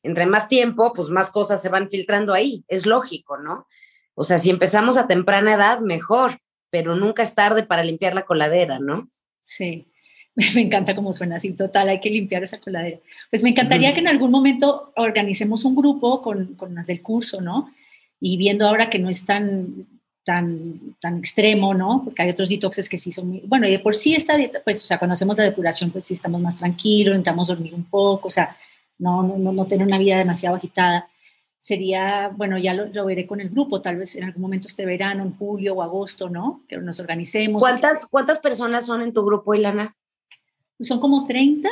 entre 0.03 0.27
más 0.27 0.51
tiempo, 0.51 0.93
pues 0.93 1.09
más 1.09 1.31
cosas 1.31 1.63
se 1.63 1.71
van 1.71 1.89
filtrando 1.89 2.35
ahí, 2.35 2.63
es 2.69 2.85
lógico, 2.85 3.39
¿no? 3.39 3.67
O 4.15 4.23
sea, 4.23 4.39
si 4.39 4.51
empezamos 4.51 4.99
a 4.99 5.07
temprana 5.07 5.55
edad, 5.55 5.81
mejor, 5.81 6.39
pero 6.69 6.95
nunca 6.95 7.23
es 7.23 7.35
tarde 7.35 7.63
para 7.63 7.83
limpiar 7.83 8.15
la 8.15 8.27
coladera, 8.27 8.79
¿no? 8.79 9.09
Sí. 9.41 9.91
me 10.55 10.61
encanta 10.61 10.95
cómo 10.95 11.13
suena 11.13 11.37
así, 11.37 11.53
total, 11.53 11.89
hay 11.89 12.01
que 12.01 12.11
limpiar 12.11 12.45
esa 12.45 12.61
coladera. 12.61 12.99
Pues 13.29 13.43
me 13.43 13.51
encantaría 13.51 13.93
que 13.93 13.99
en 13.99 14.07
algún 14.07 14.31
momento 14.31 14.93
organicemos 14.95 15.65
un 15.65 15.75
grupo 15.75 16.23
con, 16.23 16.55
con 16.55 16.77
las 16.77 16.87
del 16.87 17.03
curso, 17.03 17.41
¿no? 17.41 17.73
Y 18.21 18.37
viendo 18.37 18.67
ahora 18.67 18.89
que 18.89 19.01
no 19.01 19.09
es 19.09 19.27
tan, 19.27 19.89
tan, 20.23 20.97
tan 21.01 21.19
extremo, 21.19 21.75
¿no? 21.75 22.03
Porque 22.05 22.23
hay 22.23 22.31
otros 22.31 22.49
detoxes 22.49 22.89
que 22.89 22.99
sí 22.99 23.11
son 23.11 23.29
muy... 23.29 23.43
Bueno, 23.47 23.67
y 23.67 23.73
de 23.73 23.81
por 23.81 23.97
sí 23.97 24.15
esta 24.15 24.37
dieta, 24.37 24.61
pues, 24.63 24.81
o 24.81 24.87
sea, 24.87 24.99
cuando 24.99 25.15
hacemos 25.15 25.37
la 25.37 25.43
depuración, 25.43 25.91
pues 25.91 26.05
sí 26.05 26.15
estamos 26.15 26.41
más 26.41 26.57
tranquilos, 26.57 27.17
intentamos 27.17 27.49
dormir 27.49 27.75
un 27.75 27.85
poco, 27.85 28.29
o 28.29 28.31
sea, 28.31 28.57
no, 28.99 29.25
no, 29.25 29.53
no 29.53 29.67
tener 29.67 29.87
una 29.87 29.99
vida 29.99 30.19
demasiado 30.19 30.55
agitada. 30.55 31.09
Sería, 31.59 32.29
bueno, 32.29 32.59
ya 32.59 32.75
lo, 32.75 32.87
lo, 32.87 33.07
veré 33.07 33.27
con 33.27 33.41
el 33.41 33.49
grupo, 33.49 33.81
tal 33.81 33.97
vez 33.97 34.15
en 34.15 34.23
algún 34.23 34.43
momento 34.43 34.69
este 34.69 34.87
verano, 34.87 35.25
en 35.25 35.37
julio 35.37 35.75
o 35.75 35.83
agosto, 35.83 36.31
¿no? 36.31 36.63
Que 36.69 36.77
nos 36.77 37.01
organicemos. 37.01 37.61
¿Cuántas, 37.61 38.07
¿cuántas 38.07 38.39
personas 38.39 38.87
son 38.87 39.03
en 39.03 39.13
tu 39.13 39.25
grupo, 39.25 39.53
Ilana? 39.53 39.97
Son 40.81 41.01
como 41.01 41.25
30, 41.27 41.69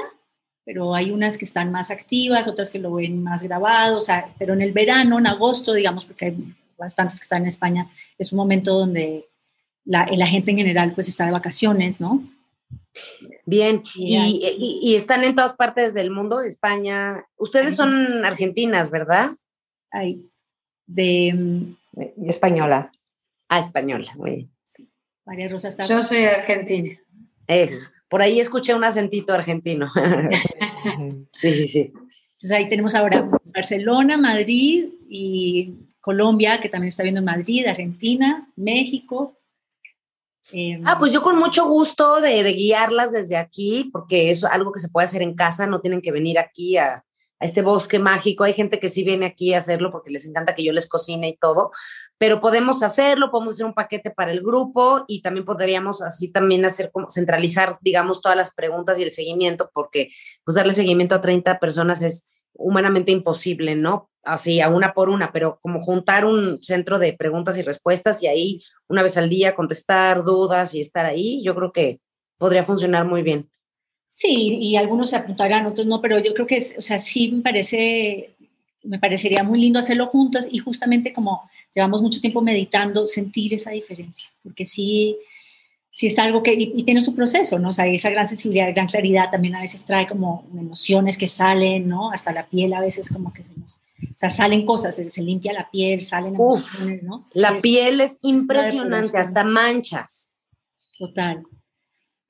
pero 0.64 0.94
hay 0.94 1.10
unas 1.10 1.38
que 1.38 1.44
están 1.44 1.70
más 1.70 1.90
activas, 1.90 2.48
otras 2.48 2.70
que 2.70 2.78
lo 2.78 2.94
ven 2.94 3.22
más 3.22 3.42
grabado, 3.42 3.98
o 3.98 4.00
sea, 4.00 4.34
pero 4.38 4.52
en 4.54 4.62
el 4.62 4.72
verano, 4.72 5.18
en 5.18 5.26
agosto, 5.26 5.72
digamos, 5.72 6.04
porque 6.04 6.26
hay 6.26 6.54
bastantes 6.76 7.18
que 7.18 7.24
están 7.24 7.42
en 7.42 7.48
España, 7.48 7.90
es 8.18 8.32
un 8.32 8.38
momento 8.38 8.78
donde 8.78 9.28
la, 9.84 10.06
la 10.12 10.26
gente 10.26 10.50
en 10.50 10.58
general 10.58 10.92
pues 10.94 11.08
está 11.08 11.24
de 11.24 11.32
vacaciones, 11.32 12.00
¿no? 12.00 12.28
Bien, 13.44 13.82
y, 13.94 14.78
y, 14.82 14.94
están 14.96 15.22
en 15.22 15.34
todas 15.34 15.54
partes 15.54 15.94
del 15.94 16.10
mundo, 16.10 16.40
España. 16.40 17.24
Ustedes 17.36 17.76
son 17.76 18.24
argentinas, 18.24 18.90
¿verdad? 18.90 19.30
Ay, 19.90 20.28
de... 20.86 21.32
Mm, 21.34 21.76
española. 22.28 22.90
Ah, 23.48 23.60
española, 23.60 24.12
muy 24.16 24.30
bien. 24.30 24.50
Sí. 24.64 24.88
María 25.24 25.48
Rosa 25.48 25.68
está... 25.68 25.86
Yo 25.86 26.02
soy 26.02 26.24
argentina. 26.24 26.98
Es. 27.46 27.94
Por 28.08 28.22
ahí 28.22 28.40
escuché 28.40 28.74
un 28.74 28.84
acentito 28.84 29.32
argentino. 29.32 29.88
sí, 31.32 31.52
sí, 31.52 31.66
sí. 31.66 31.92
Entonces 32.32 32.52
ahí 32.52 32.68
tenemos 32.68 32.94
ahora 32.94 33.28
Barcelona, 33.44 34.16
Madrid 34.16 34.88
y 35.08 35.74
Colombia, 36.00 36.60
que 36.60 36.68
también 36.68 36.88
está 36.90 37.02
viendo 37.02 37.22
Madrid, 37.22 37.66
Argentina, 37.66 38.48
México. 38.56 39.38
Em, 40.52 40.86
ah, 40.86 40.98
pues 40.98 41.12
yo 41.12 41.22
con 41.22 41.38
mucho 41.38 41.66
gusto 41.66 42.20
de, 42.20 42.42
de, 42.42 42.52
guiarlas 42.52 43.12
desde 43.12 43.36
aquí, 43.36 43.88
porque 43.92 44.30
es 44.30 44.44
algo 44.44 44.70
que 44.70 44.78
se 44.78 44.88
puede 44.88 45.06
hacer 45.06 45.22
en 45.22 45.34
casa, 45.34 45.66
no 45.66 45.80
tienen 45.80 46.00
que 46.00 46.12
venir 46.12 46.38
aquí 46.38 46.76
a, 46.76 47.05
a 47.38 47.44
este 47.44 47.62
bosque 47.62 47.98
mágico. 47.98 48.44
Hay 48.44 48.54
gente 48.54 48.80
que 48.80 48.88
sí 48.88 49.04
viene 49.04 49.26
aquí 49.26 49.54
a 49.54 49.58
hacerlo 49.58 49.90
porque 49.90 50.10
les 50.10 50.26
encanta 50.26 50.54
que 50.54 50.64
yo 50.64 50.72
les 50.72 50.88
cocine 50.88 51.28
y 51.28 51.36
todo, 51.36 51.70
pero 52.18 52.40
podemos 52.40 52.82
hacerlo, 52.82 53.30
podemos 53.30 53.54
hacer 53.54 53.66
un 53.66 53.74
paquete 53.74 54.10
para 54.10 54.32
el 54.32 54.40
grupo 54.40 55.04
y 55.06 55.20
también 55.22 55.44
podríamos 55.44 56.02
así 56.02 56.32
también 56.32 56.64
hacer 56.64 56.90
como 56.90 57.10
centralizar, 57.10 57.78
digamos, 57.82 58.20
todas 58.22 58.36
las 58.36 58.54
preguntas 58.54 58.98
y 58.98 59.02
el 59.02 59.10
seguimiento, 59.10 59.70
porque 59.74 60.10
pues 60.44 60.54
darle 60.54 60.74
seguimiento 60.74 61.14
a 61.14 61.20
30 61.20 61.58
personas 61.58 62.02
es 62.02 62.28
humanamente 62.54 63.12
imposible, 63.12 63.76
¿no? 63.76 64.10
Así, 64.22 64.60
a 64.60 64.68
una 64.68 64.92
por 64.92 65.08
una, 65.08 65.30
pero 65.30 65.58
como 65.60 65.80
juntar 65.80 66.24
un 66.24 66.62
centro 66.64 66.98
de 66.98 67.12
preguntas 67.12 67.58
y 67.58 67.62
respuestas 67.62 68.22
y 68.22 68.26
ahí 68.26 68.62
una 68.88 69.02
vez 69.02 69.16
al 69.16 69.28
día 69.28 69.54
contestar 69.54 70.24
dudas 70.24 70.74
y 70.74 70.80
estar 70.80 71.06
ahí, 71.06 71.42
yo 71.44 71.54
creo 71.54 71.70
que 71.70 72.00
podría 72.38 72.64
funcionar 72.64 73.04
muy 73.04 73.22
bien. 73.22 73.50
Sí, 74.16 74.56
y 74.58 74.76
algunos 74.76 75.10
se 75.10 75.16
apuntarán, 75.16 75.66
otros 75.66 75.86
no, 75.86 76.00
pero 76.00 76.18
yo 76.18 76.32
creo 76.32 76.46
que, 76.46 76.56
o 76.56 76.80
sea, 76.80 76.98
sí 76.98 77.32
me 77.32 77.42
parece, 77.42 78.34
me 78.82 78.98
parecería 78.98 79.44
muy 79.44 79.60
lindo 79.60 79.78
hacerlo 79.78 80.06
juntos 80.06 80.48
y 80.50 80.56
justamente 80.56 81.12
como 81.12 81.42
llevamos 81.74 82.00
mucho 82.00 82.18
tiempo 82.18 82.40
meditando, 82.40 83.06
sentir 83.06 83.52
esa 83.52 83.72
diferencia, 83.72 84.26
porque 84.42 84.64
sí, 84.64 85.18
sí 85.90 86.06
es 86.06 86.18
algo 86.18 86.42
que, 86.42 86.54
y, 86.54 86.82
tiene 86.82 87.02
su 87.02 87.14
proceso, 87.14 87.58
¿no? 87.58 87.68
O 87.68 87.72
sea, 87.74 87.86
esa 87.88 88.08
gran 88.08 88.26
sensibilidad, 88.26 88.72
gran 88.72 88.86
claridad 88.86 89.30
también 89.30 89.54
a 89.54 89.60
veces 89.60 89.84
trae 89.84 90.06
como 90.06 90.46
emociones 90.58 91.18
que 91.18 91.28
salen, 91.28 91.86
¿no? 91.86 92.10
Hasta 92.10 92.32
la 92.32 92.46
piel 92.46 92.72
a 92.72 92.80
veces 92.80 93.10
como 93.10 93.34
que 93.34 93.44
se 93.44 93.52
nos, 93.54 93.74
o 93.74 94.16
sea, 94.16 94.30
salen 94.30 94.64
cosas, 94.64 94.94
se, 94.94 95.22
limpia 95.22 95.52
la 95.52 95.70
piel, 95.70 96.00
salen 96.00 96.36
emociones, 96.36 97.02
¿no? 97.02 97.26
la 97.34 97.60
piel 97.60 98.00
es 98.00 98.18
impresionante, 98.22 99.18
hasta 99.18 99.44
manchas. 99.44 100.32
Total. 100.96 101.42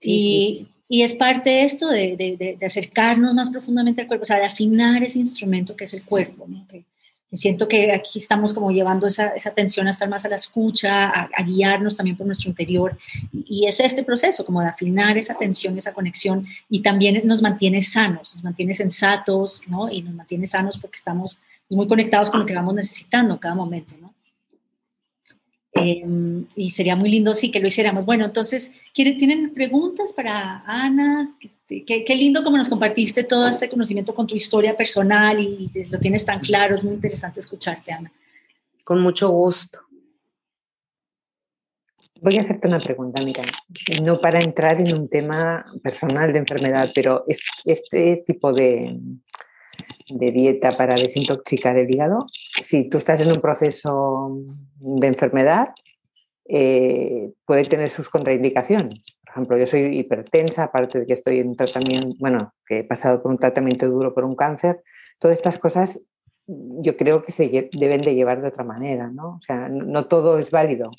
Sí, 0.00 0.18
sí, 0.18 0.54
sí 0.56 0.75
y 0.88 1.02
es 1.02 1.14
parte 1.14 1.50
de 1.50 1.64
esto, 1.64 1.88
de, 1.88 2.16
de, 2.16 2.56
de, 2.58 2.66
acercarnos 2.66 3.34
más 3.34 3.50
profundamente 3.50 4.02
al 4.02 4.06
cuerpo, 4.06 4.22
o 4.22 4.26
sea, 4.26 4.38
de 4.38 4.44
afinar 4.44 5.02
ese 5.02 5.18
instrumento 5.18 5.74
que 5.74 5.84
es 5.84 5.94
el 5.94 6.04
cuerpo. 6.04 6.46
¿no? 6.48 6.64
Que, 6.68 6.84
siento 7.32 7.68
que 7.68 7.92
aquí 7.92 8.18
estamos 8.18 8.54
como 8.54 8.70
llevando 8.70 9.06
esa, 9.06 9.28
esa 9.28 9.50
atención 9.50 9.86
a 9.88 9.90
estar 9.90 10.08
más 10.08 10.24
a 10.24 10.28
la 10.28 10.36
escucha, 10.36 11.10
a, 11.10 11.42
guiarnos 11.42 11.96
también 11.96 12.16
por 12.16 12.24
nuestro 12.24 12.48
interior. 12.48 12.96
Y, 13.32 13.66
es 13.66 13.80
este 13.80 14.04
proceso, 14.04 14.44
como 14.44 14.60
de 14.60 14.68
afinar 14.68 15.18
esa 15.18 15.32
atención, 15.32 15.76
esa 15.76 15.92
conexión, 15.92 16.46
y 16.70 16.80
también 16.80 17.20
nos 17.24 17.42
mantiene 17.42 17.82
sanos, 17.82 18.34
nos 18.34 18.44
mantiene 18.44 18.72
sensatos, 18.72 19.62
¿no? 19.66 19.90
Y 19.90 20.02
nos 20.02 20.14
mantiene 20.14 20.46
sanos 20.46 20.78
porque 20.78 20.96
estamos 20.96 21.38
muy 21.68 21.88
conectados 21.88 22.30
con 22.30 22.40
lo 22.40 22.46
que 22.46 22.54
vamos 22.54 22.74
necesitando 22.74 23.34
en 23.34 23.40
cada 23.40 23.56
momento, 23.56 23.96
¿no? 24.00 24.05
Em, 25.76 26.46
y 26.54 26.70
sería 26.70 26.96
muy 26.96 27.10
lindo 27.10 27.34
sí 27.34 27.50
que 27.50 27.60
lo 27.60 27.66
hiciéramos. 27.66 28.04
Bueno, 28.04 28.24
entonces, 28.24 28.72
¿tienen 28.92 29.52
preguntas 29.52 30.12
para 30.12 30.62
Ana? 30.66 31.36
Este, 31.40 31.84
qué, 31.84 32.14
lindo 32.14 32.42
como 32.42 32.56
nos 32.56 32.68
compartiste 32.68 33.24
todo 33.24 33.48
este 33.48 33.68
conocimiento 33.68 34.14
con 34.14 34.26
tu 34.26 34.34
historia 34.34 34.76
personal 34.76 35.40
y 35.40 35.70
lo 35.90 35.98
tienes 35.98 36.24
tan 36.24 36.40
claro. 36.40 36.76
Es 36.76 36.84
muy 36.84 36.94
interesante 36.94 37.40
escucharte, 37.40 37.92
Ana. 37.92 38.12
Con 38.84 39.00
mucho 39.00 39.30
gusto. 39.30 39.80
Voy 42.20 42.38
a 42.38 42.40
hacerte 42.40 42.66
una 42.66 42.80
pregunta, 42.80 43.22
mira, 43.22 43.44
no 44.02 44.18
para 44.20 44.40
entrar 44.40 44.80
en 44.80 44.94
un 44.94 45.08
tema 45.08 45.66
personal 45.82 46.32
de 46.32 46.38
enfermedad, 46.38 46.90
pero 46.94 47.24
este 47.64 48.24
tipo 48.26 48.52
de, 48.54 48.98
de 50.08 50.30
dieta 50.32 50.70
para 50.70 50.94
desintoxicar 50.94 51.76
el 51.78 51.90
hígado, 51.90 52.26
si 52.60 52.88
tú 52.88 52.98
estás 52.98 53.20
en 53.20 53.28
un 53.28 53.40
proceso 53.40 54.36
de 54.78 55.06
enfermedad, 55.06 55.70
eh, 56.48 57.32
puede 57.44 57.64
tener 57.64 57.90
sus 57.90 58.08
contraindicaciones. 58.08 59.18
Por 59.24 59.30
ejemplo, 59.30 59.58
yo 59.58 59.66
soy 59.66 59.98
hipertensa, 59.98 60.64
aparte 60.64 61.00
de 61.00 61.06
que 61.06 61.12
estoy 61.12 61.40
en 61.40 61.56
tratamiento, 61.56 62.14
bueno, 62.18 62.54
que 62.66 62.78
he 62.78 62.84
pasado 62.84 63.22
por 63.22 63.32
un 63.32 63.38
tratamiento 63.38 63.88
duro 63.88 64.14
por 64.14 64.24
un 64.24 64.36
cáncer, 64.36 64.82
todas 65.18 65.38
estas 65.38 65.58
cosas 65.58 66.06
yo 66.46 66.96
creo 66.96 67.22
que 67.22 67.32
se 67.32 67.68
deben 67.72 68.02
de 68.02 68.14
llevar 68.14 68.40
de 68.40 68.48
otra 68.48 68.62
manera, 68.62 69.10
¿no? 69.10 69.36
O 69.36 69.40
sea, 69.40 69.68
no 69.68 70.06
todo 70.06 70.38
es 70.38 70.50
válido. 70.50 70.92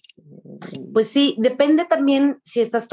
Pues 0.93 1.07
sí, 1.07 1.35
depende 1.37 1.85
también 1.85 2.39
si 2.43 2.61
estás 2.61 2.87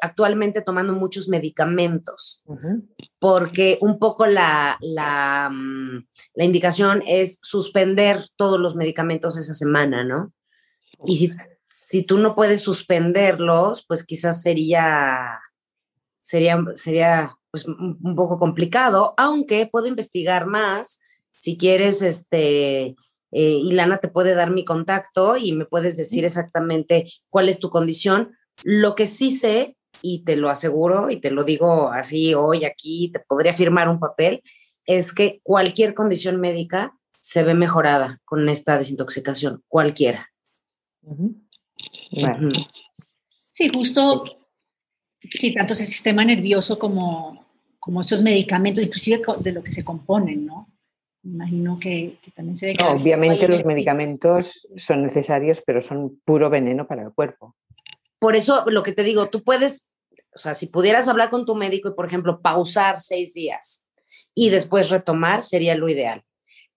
actualmente 0.00 0.62
tomando 0.62 0.92
muchos 0.94 1.28
medicamentos, 1.28 2.42
porque 3.18 3.78
un 3.80 3.98
poco 3.98 4.26
la, 4.26 4.76
la, 4.80 5.48
mm, 5.50 6.06
la, 6.34 6.44
indicación 6.44 7.02
es 7.06 7.38
suspender 7.42 8.24
todos 8.36 8.58
los 8.58 8.76
medicamentos 8.76 9.36
esa 9.36 9.54
semana, 9.54 10.04
¿no? 10.04 10.32
Y 11.04 11.16
si, 11.16 11.32
si 11.64 12.02
tú 12.02 12.18
no 12.18 12.34
puedes 12.34 12.60
suspenderlos, 12.60 13.84
pues 13.86 14.04
quizás 14.04 14.42
sería, 14.42 15.40
sería, 16.20 16.62
sería 16.74 17.36
pues, 17.50 17.66
un 17.66 18.14
poco 18.16 18.38
complicado, 18.38 19.14
aunque 19.16 19.66
puedo 19.66 19.86
investigar 19.86 20.46
más 20.46 21.00
si 21.40 21.56
quieres, 21.56 22.02
este 22.02 22.96
eh, 23.32 23.60
Ilana 23.62 23.98
te 23.98 24.08
puede 24.08 24.34
dar 24.34 24.50
mi 24.50 24.64
contacto 24.64 25.36
y 25.36 25.52
me 25.52 25.64
puedes 25.64 25.96
decir 25.96 26.24
exactamente 26.24 27.06
cuál 27.28 27.48
es 27.48 27.58
tu 27.58 27.70
condición. 27.70 28.36
Lo 28.64 28.94
que 28.94 29.06
sí 29.06 29.30
sé, 29.30 29.76
y 30.02 30.24
te 30.24 30.36
lo 30.36 30.50
aseguro 30.50 31.10
y 31.10 31.20
te 31.20 31.30
lo 31.30 31.44
digo 31.44 31.90
así 31.90 32.34
hoy 32.34 32.64
aquí, 32.64 33.10
te 33.12 33.20
podría 33.20 33.54
firmar 33.54 33.88
un 33.88 34.00
papel, 34.00 34.42
es 34.86 35.12
que 35.12 35.40
cualquier 35.42 35.94
condición 35.94 36.40
médica 36.40 36.96
se 37.20 37.42
ve 37.42 37.54
mejorada 37.54 38.20
con 38.24 38.48
esta 38.48 38.78
desintoxicación, 38.78 39.62
cualquiera. 39.68 40.30
Sí, 43.46 43.70
justo, 43.72 44.24
sí, 45.28 45.52
tanto 45.52 45.74
es 45.74 45.80
el 45.80 45.86
sistema 45.86 46.24
nervioso 46.24 46.78
como, 46.78 47.46
como 47.78 48.00
estos 48.00 48.22
medicamentos, 48.22 48.82
inclusive 48.82 49.22
de 49.40 49.52
lo 49.52 49.62
que 49.62 49.72
se 49.72 49.84
componen, 49.84 50.46
¿no? 50.46 50.72
Imagino 51.22 51.78
que, 51.80 52.18
también 52.34 52.56
se 52.56 52.66
ve 52.66 52.74
que... 52.74 52.84
obviamente 52.84 53.48
los 53.48 53.64
medicamentos 53.64 54.66
son 54.76 55.02
necesarios, 55.02 55.62
pero 55.64 55.80
son 55.80 56.20
puro 56.24 56.50
veneno 56.50 56.86
para 56.86 57.02
el 57.02 57.12
cuerpo. 57.12 57.56
Por 58.18 58.36
eso 58.36 58.64
lo 58.66 58.82
que 58.82 58.92
te 58.92 59.02
digo, 59.02 59.28
tú 59.28 59.42
puedes, 59.42 59.88
o 60.34 60.38
sea, 60.38 60.54
si 60.54 60.66
pudieras 60.66 61.08
hablar 61.08 61.30
con 61.30 61.46
tu 61.46 61.54
médico 61.54 61.88
y, 61.88 61.94
por 61.94 62.06
ejemplo, 62.06 62.40
pausar 62.40 63.00
seis 63.00 63.34
días 63.34 63.86
y 64.34 64.50
después 64.50 64.90
retomar, 64.90 65.42
sería 65.42 65.74
lo 65.74 65.88
ideal. 65.88 66.24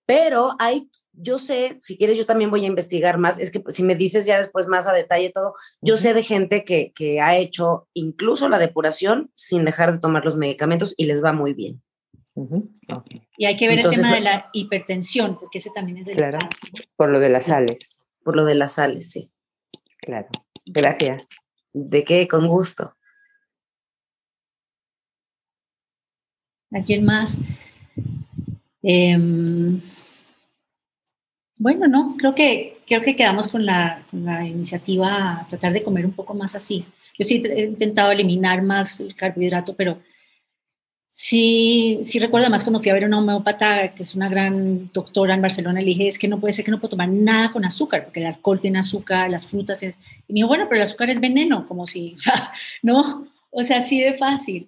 Pero 0.06 0.56
hay, 0.60 0.90
yo 1.14 1.38
sé, 1.38 1.80
si 1.82 1.98
quieres, 1.98 2.18
yo 2.18 2.26
también 2.26 2.52
voy 2.52 2.66
a 2.66 2.68
investigar 2.68 3.18
más. 3.18 3.40
Es 3.40 3.52
que 3.52 3.64
si 3.70 3.84
me 3.84 3.96
dices 3.96 4.26
ya 4.26 4.38
después 4.38 4.68
más 4.68 4.88
a 4.88 4.94
detalle 4.94 5.32
todo, 5.32 5.54
yo 5.82 5.96
sé 5.96 6.14
de 6.14 6.24
gente 6.24 6.64
que, 6.66 6.92
que 6.94 7.22
ha 7.22 7.38
hecho 7.38 7.88
incluso 7.94 8.50
la 8.50 8.60
depuración 8.60 9.32
sin 9.36 9.64
dejar 9.64 9.94
de 9.94 10.00
tomar 10.00 10.26
los 10.26 10.36
medicamentos 10.36 10.94
y 10.98 11.06
les 11.06 11.24
va 11.24 11.32
muy 11.32 11.54
bien. 11.54 11.82
Y 13.38 13.46
hay 13.46 13.56
que 13.56 13.68
ver 13.68 13.80
el 13.80 13.90
tema 13.90 14.14
de 14.14 14.22
la 14.22 14.50
hipertensión, 14.54 15.38
porque 15.40 15.60
ese 15.60 15.70
también 15.70 16.00
es 16.00 16.08
delicado. 16.08 16.40
Claro, 16.40 16.50
por 16.96 17.10
lo 17.10 17.20
de 17.20 17.30
las 17.30 17.46
sales. 17.46 18.06
Por 18.24 18.36
lo 18.36 18.46
de 18.46 18.56
las 18.56 18.74
sales, 18.74 19.12
sí. 19.12 19.32
Claro. 20.00 20.30
Gracias. 20.66 21.30
¿De 21.74 22.04
qué? 22.04 22.28
Con 22.28 22.48
gusto. 22.48 22.96
¿Alguien 26.72 27.06
más? 27.06 27.40
Em, 28.82 29.80
bueno, 31.58 31.88
no, 31.88 32.16
creo 32.18 32.34
que, 32.34 32.80
creo 32.88 33.02
que 33.02 33.16
quedamos 33.16 33.48
con 33.48 33.66
la, 33.66 34.04
con 34.10 34.26
la 34.26 34.46
iniciativa 34.46 35.42
a 35.42 35.48
tratar 35.48 35.72
de 35.72 35.84
comer 35.84 36.06
un 36.06 36.14
poco 36.14 36.34
más 36.34 36.56
así. 36.56 36.86
Yo 37.18 37.26
sí 37.26 37.44
he 37.46 37.66
intentado 37.66 38.12
eliminar 38.12 38.64
más 38.64 39.00
el 39.00 39.16
carbohidrato, 39.16 39.76
pero 39.76 40.00
Sí, 41.16 42.00
sí 42.04 42.18
recuerdo 42.18 42.50
más 42.50 42.64
cuando 42.64 42.80
fui 42.80 42.90
a 42.90 42.96
ver 42.96 43.04
a 43.04 43.08
una 43.08 43.20
homeópata, 43.20 43.94
que 43.94 44.02
es 44.02 44.16
una 44.16 44.30
gran 44.30 44.90
doctora 44.92 45.36
en 45.36 45.44
Barcelona, 45.44 45.80
le 45.80 45.86
dije, 45.86 46.08
es 46.08 46.18
que 46.18 46.28
no 46.28 46.40
puede 46.40 46.54
ser 46.54 46.66
que 46.66 46.72
no 46.72 46.80
puedo 46.80 46.90
tomar 46.90 47.08
nada 47.08 47.52
con 47.52 47.64
azúcar, 47.66 48.06
porque 48.06 48.20
el 48.20 48.26
alcohol 48.26 48.60
tiene 48.60 48.80
azúcar, 48.80 49.30
las 49.30 49.46
frutas, 49.46 49.84
es... 49.84 49.96
y 50.28 50.34
me 50.34 50.38
dijo, 50.38 50.48
bueno, 50.48 50.66
pero 50.68 50.78
el 50.78 50.88
azúcar 50.88 51.12
es 51.12 51.20
veneno, 51.20 51.68
como 51.68 51.86
si, 51.86 52.16
o 52.16 52.18
sea, 52.18 52.52
no, 52.82 53.28
o 53.52 53.64
sea, 53.64 53.78
así 53.78 54.02
de 54.02 54.16
fácil. 54.16 54.68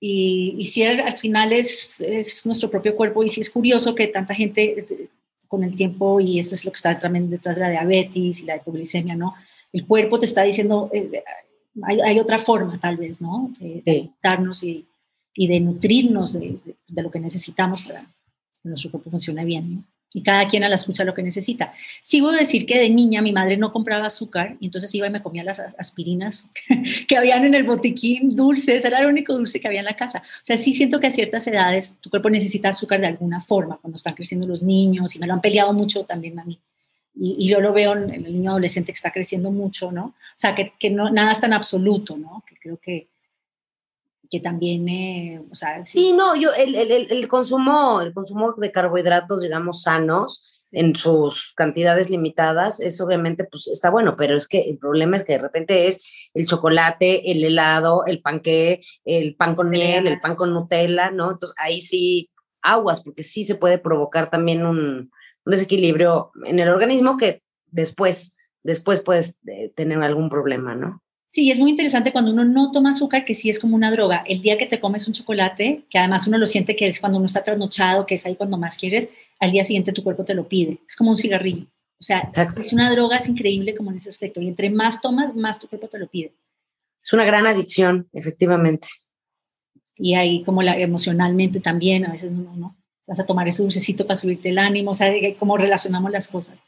Y, 0.00 0.56
y 0.58 0.64
si 0.64 0.82
al, 0.82 1.16
final 1.16 1.52
es, 1.52 2.00
es, 2.00 2.44
nuestro 2.46 2.68
propio 2.68 2.96
cuerpo, 2.96 3.22
y 3.22 3.28
sí 3.28 3.40
es 3.40 3.50
curioso 3.50 3.94
que 3.94 4.08
tanta 4.08 4.34
gente 4.34 4.80
eh, 4.80 5.08
con 5.46 5.62
el 5.62 5.76
tiempo, 5.76 6.18
y 6.20 6.40
eso 6.40 6.56
es 6.56 6.64
lo 6.64 6.72
que 6.72 6.76
está 6.76 6.98
también 6.98 7.30
detrás 7.30 7.56
de 7.56 7.62
la 7.62 7.70
diabetes 7.70 8.40
y 8.40 8.44
la 8.44 8.56
hipoglicemia, 8.56 9.14
¿no? 9.14 9.34
El 9.72 9.86
cuerpo 9.86 10.18
te 10.18 10.26
está 10.26 10.42
diciendo, 10.42 10.90
eh, 10.92 11.22
hay, 11.84 12.00
hay, 12.00 12.18
otra 12.18 12.40
forma 12.40 12.80
tal 12.80 12.96
vez, 12.96 13.20
¿no? 13.20 13.52
De, 13.60 13.82
de 13.84 14.10
darnos 14.20 14.64
y 14.64 14.84
y 15.34 15.46
de 15.46 15.60
nutrirnos 15.60 16.32
de, 16.32 16.58
lo 16.88 17.10
que 17.10 17.20
necesitamos 17.20 17.82
para 17.82 18.02
que 18.02 18.68
nuestro 18.68 18.90
cuerpo 18.90 19.10
funcione 19.10 19.44
bien. 19.44 19.86
Y 20.12 20.22
cada 20.22 20.48
quien 20.48 20.64
a 20.64 20.68
la 20.68 20.74
escucha 20.74 21.04
lo 21.04 21.14
que 21.14 21.22
necesita. 21.22 21.72
Sigo 22.00 22.32
decir 22.32 22.66
que 22.66 22.78
de 22.78 22.90
niña 22.90 23.22
mi 23.22 23.32
madre 23.32 23.56
no 23.56 23.72
compraba 23.72 24.06
azúcar 24.06 24.56
y 24.58 24.66
entonces 24.66 24.92
iba 24.96 25.06
y 25.06 25.10
me 25.10 25.22
comía 25.22 25.44
las 25.44 25.60
aspirinas 25.78 26.50
que 27.08 27.16
habían 27.16 27.44
en 27.44 27.54
el 27.54 27.62
botiquín 27.62 28.34
dulces, 28.34 28.84
era 28.84 28.98
el 28.98 29.06
único 29.06 29.32
dulce 29.34 29.60
que 29.60 29.68
había 29.68 29.78
en 29.78 29.84
la 29.84 29.96
casa. 29.96 30.18
O 30.18 30.44
sea, 30.44 30.56
sí 30.56 30.72
siento 30.72 30.98
que 30.98 31.06
a 31.06 31.10
ciertas 31.12 31.46
edades 31.46 31.98
tu 32.00 32.10
cuerpo 32.10 32.28
necesita 32.28 32.70
azúcar 32.70 33.00
de 33.00 33.06
alguna 33.06 33.40
forma, 33.40 33.78
cuando 33.80 33.96
están 33.96 34.14
creciendo 34.14 34.48
los 34.48 34.64
niños, 34.64 35.14
y 35.14 35.20
me 35.20 35.28
lo 35.28 35.34
han 35.34 35.40
peleado 35.40 35.72
mucho 35.72 36.04
también 36.04 36.40
a 36.40 36.44
mí. 36.44 36.58
Y, 37.14 37.48
yo 37.48 37.60
lo 37.60 37.72
veo 37.72 37.94
en 37.94 38.10
el 38.10 38.24
niño 38.24 38.50
adolescente 38.50 38.92
que 38.92 38.96
está 38.96 39.12
creciendo 39.12 39.50
mucho, 39.50 39.92
¿no? 39.92 40.06
O 40.06 40.14
sea, 40.36 40.54
que, 40.54 40.72
que 40.78 40.90
no, 40.90 41.10
nada 41.10 41.32
es 41.32 41.40
tan 41.40 41.52
absoluto, 41.52 42.16
¿no? 42.16 42.42
Que 42.46 42.56
creo 42.56 42.78
que, 42.78 43.09
que 44.30 44.40
también, 44.40 44.88
eh, 44.88 45.42
o 45.50 45.54
sea, 45.54 45.82
sí. 45.82 46.12
no, 46.12 46.36
yo, 46.36 46.52
el, 46.52 46.74
el, 46.74 47.10
el, 47.10 47.28
consumo, 47.28 48.00
el 48.00 48.14
consumo 48.14 48.54
de 48.56 48.70
carbohidratos, 48.70 49.42
digamos, 49.42 49.82
sanos, 49.82 50.60
en 50.72 50.94
sus 50.94 51.52
cantidades 51.56 52.10
limitadas, 52.10 52.80
es 52.80 53.00
obviamente, 53.00 53.44
pues 53.44 53.68
está 53.68 53.90
bueno, 53.90 54.16
pero 54.16 54.36
es 54.36 54.46
que 54.46 54.60
el 54.60 54.78
problema 54.78 55.16
es 55.16 55.24
que 55.24 55.32
de 55.32 55.38
repente 55.38 55.88
es 55.88 56.30
el 56.32 56.46
chocolate, 56.46 57.30
el 57.30 57.42
helado, 57.42 58.04
el 58.06 58.22
panque, 58.22 58.80
el 59.04 59.34
pan 59.34 59.54
con 59.54 59.68
miel, 59.68 60.06
el 60.06 60.20
pan 60.20 60.36
con 60.36 60.52
Nutella, 60.52 61.10
¿no? 61.10 61.32
Entonces 61.32 61.56
ahí 61.58 61.80
sí, 61.80 62.30
aguas, 62.62 63.02
porque 63.02 63.22
sí 63.22 63.44
se 63.44 63.56
puede 63.56 63.78
provocar 63.78 64.30
también 64.30 64.64
un, 64.64 65.10
un 65.44 65.50
desequilibrio 65.50 66.30
en 66.44 66.58
el 66.58 66.68
organismo 66.68 67.16
que 67.16 67.42
después, 67.66 68.36
después 68.62 69.02
puedes 69.02 69.36
eh, 69.46 69.72
tener 69.74 70.00
algún 70.02 70.28
problema, 70.28 70.74
¿no? 70.74 71.02
Sí, 71.32 71.48
es 71.52 71.60
muy 71.60 71.70
interesante 71.70 72.10
cuando 72.10 72.32
uno 72.32 72.44
no 72.44 72.72
toma 72.72 72.90
azúcar, 72.90 73.24
que 73.24 73.34
sí 73.34 73.50
es 73.50 73.60
como 73.60 73.76
una 73.76 73.92
droga. 73.92 74.24
El 74.26 74.42
día 74.42 74.58
que 74.58 74.66
te 74.66 74.80
comes 74.80 75.06
un 75.06 75.14
chocolate, 75.14 75.84
que 75.88 75.96
además 75.96 76.26
uno 76.26 76.38
lo 76.38 76.46
siente 76.48 76.74
que 76.74 76.88
es 76.88 76.98
cuando 76.98 77.18
uno 77.18 77.26
está 77.26 77.44
trasnochado, 77.44 78.04
que 78.04 78.16
es 78.16 78.26
ahí 78.26 78.34
cuando 78.34 78.58
más 78.58 78.76
quieres, 78.76 79.08
al 79.38 79.52
día 79.52 79.62
siguiente 79.62 79.92
tu 79.92 80.02
cuerpo 80.02 80.24
te 80.24 80.34
lo 80.34 80.48
pide. 80.48 80.80
Es 80.84 80.96
como 80.96 81.12
un 81.12 81.16
cigarrillo. 81.16 81.66
O 82.00 82.02
sea, 82.02 82.32
es 82.60 82.72
una 82.72 82.90
droga, 82.90 83.18
es 83.18 83.28
increíble 83.28 83.76
como 83.76 83.92
en 83.92 83.98
ese 83.98 84.08
aspecto. 84.08 84.40
Y 84.40 84.48
entre 84.48 84.70
más 84.70 85.00
tomas, 85.00 85.36
más 85.36 85.60
tu 85.60 85.68
cuerpo 85.68 85.86
te 85.86 86.00
lo 86.00 86.08
pide. 86.08 86.34
Es 87.00 87.12
una 87.12 87.24
gran 87.24 87.46
adicción, 87.46 88.08
efectivamente. 88.12 88.88
Y 89.94 90.14
ahí 90.14 90.42
como 90.42 90.62
la, 90.62 90.76
emocionalmente 90.80 91.60
también, 91.60 92.06
a 92.06 92.10
veces 92.10 92.32
no, 92.32 92.56
no, 92.56 92.76
vas 93.06 93.20
a 93.20 93.26
tomar 93.26 93.46
ese 93.46 93.62
dulcecito 93.62 94.04
para 94.04 94.16
subirte 94.16 94.48
el 94.48 94.58
ánimo, 94.58 94.90
o 94.90 94.94
sea, 94.94 95.12
cómo 95.38 95.56
relacionamos 95.56 96.10
las 96.10 96.26
cosas. 96.26 96.64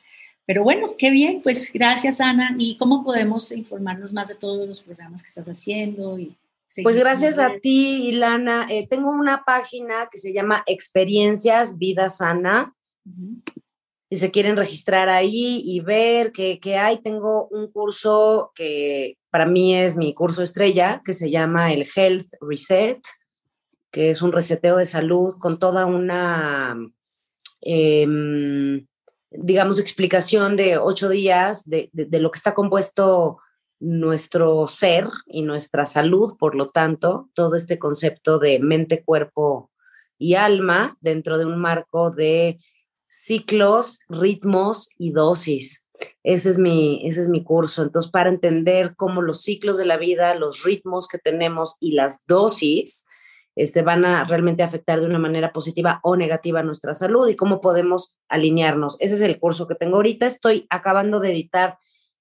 Pero 0.47 0.65
bueno, 0.65 0.97
qué 0.99 1.11
bien, 1.11 1.41
pues 1.43 1.73
gracias 1.73 2.21
Ana. 2.21 2.55
¿Y 2.59 2.77
cómo 2.77 3.05
podemos 3.05 3.53
informarnos 3.53 4.13
más 4.13 4.29
de 4.29 4.35
todos 4.35 4.67
los 4.67 4.81
programas 4.81 5.23
que 5.23 5.29
estás 5.29 5.47
haciendo? 5.47 6.19
Y 6.19 6.37
pues 6.83 6.97
gracias 6.97 7.39
a 7.39 7.59
ti, 7.61 8.09
Ilana. 8.09 8.67
Eh, 8.71 8.87
tengo 8.89 9.11
una 9.11 9.45
página 9.45 10.09
que 10.11 10.19
se 10.19 10.33
llama 10.33 10.63
Experiencias 10.67 11.79
Vida 11.79 12.09
Sana. 12.09 12.75
Si 14.11 14.17
se 14.17 14.31
quieren 14.31 14.57
registrar 14.57 15.09
ahí 15.09 15.63
y 15.65 15.81
ver 15.81 16.33
qué, 16.33 16.59
qué 16.61 16.77
hay, 16.77 17.03
tengo 17.03 17.47
un 17.49 17.71
curso 17.71 18.53
que 18.55 19.19
para 19.31 19.47
mí 19.47 19.77
es 19.77 19.97
mi 19.97 20.15
curso 20.15 20.43
estrella, 20.43 21.03
que 21.05 21.13
se 21.13 21.31
llama 21.31 21.73
el 21.73 21.87
Health 21.95 22.27
Reset, 22.41 23.01
que 23.91 24.11
es 24.11 24.23
un 24.23 24.33
reseteo 24.33 24.77
de 24.77 24.87
salud 24.87 25.33
con 25.39 25.59
toda 25.59 25.87
una... 25.87 26.77
Eh, 27.61 28.07
digamos, 29.35 29.79
explicación 29.79 30.57
de 30.57 30.79
ocho 30.79 31.09
días 31.09 31.69
de, 31.69 31.91
lo 31.93 32.31
que 32.31 32.37
está 32.37 32.55
compuesto 32.55 33.39
nuestro 33.81 34.67
ser 34.67 35.09
y 35.27 35.43
nuestra 35.43 35.87
salud, 35.87 36.37
por 36.39 36.55
lo 36.55 36.67
tanto, 36.67 37.29
todo 37.35 37.57
este 37.57 37.79
concepto 37.79 38.39
de 38.39 38.61
mente, 38.61 39.03
cuerpo 39.05 39.71
y 40.19 40.35
alma 40.35 40.97
dentro 41.01 41.37
de 41.39 41.47
un 41.47 41.61
marco 41.61 42.11
de 42.11 42.61
ciclos, 43.09 44.01
ritmos 44.09 44.89
y 44.99 45.11
dosis. 45.11 45.85
Ese 46.23 46.51
es 46.51 46.59
mi, 46.59 47.07
ese 47.07 47.23
es 47.23 47.29
mi 47.29 47.43
curso. 47.43 47.83
Entonces, 47.83 48.11
para 48.11 48.31
entender 48.31 48.95
cómo 48.97 49.21
los 49.21 49.43
ciclos 49.43 49.79
de 49.79 49.85
la 49.85 49.97
vida, 49.97 50.35
los 50.35 50.63
ritmos 50.63 51.09
que 51.09 51.19
tenemos 51.19 51.77
y 51.81 51.93
las 51.93 52.25
dosis 52.27 53.05
este, 53.55 53.83
van 53.83 54.05
a 54.05 54.25
realmente 54.25 54.63
afectar 54.63 55.01
de 55.01 55.07
una 55.07 55.19
manera 55.19 55.53
positiva 55.53 56.01
o 56.03 56.17
negativa 56.17 56.63
nuestra 56.63 56.95
salud 56.95 57.29
y 57.29 57.37
cómo 57.37 57.61
podemos 57.61 58.17
alinearnos. 58.29 58.97
Ese 59.01 59.15
es 59.15 59.21
el 59.21 59.39
curso 59.39 59.67
que 59.67 59.75
tengo 59.75 59.97
ahorita. 59.97 60.27
Estoy 60.27 60.67
acabando 60.71 61.21
de 61.21 61.33
editar 61.33 61.79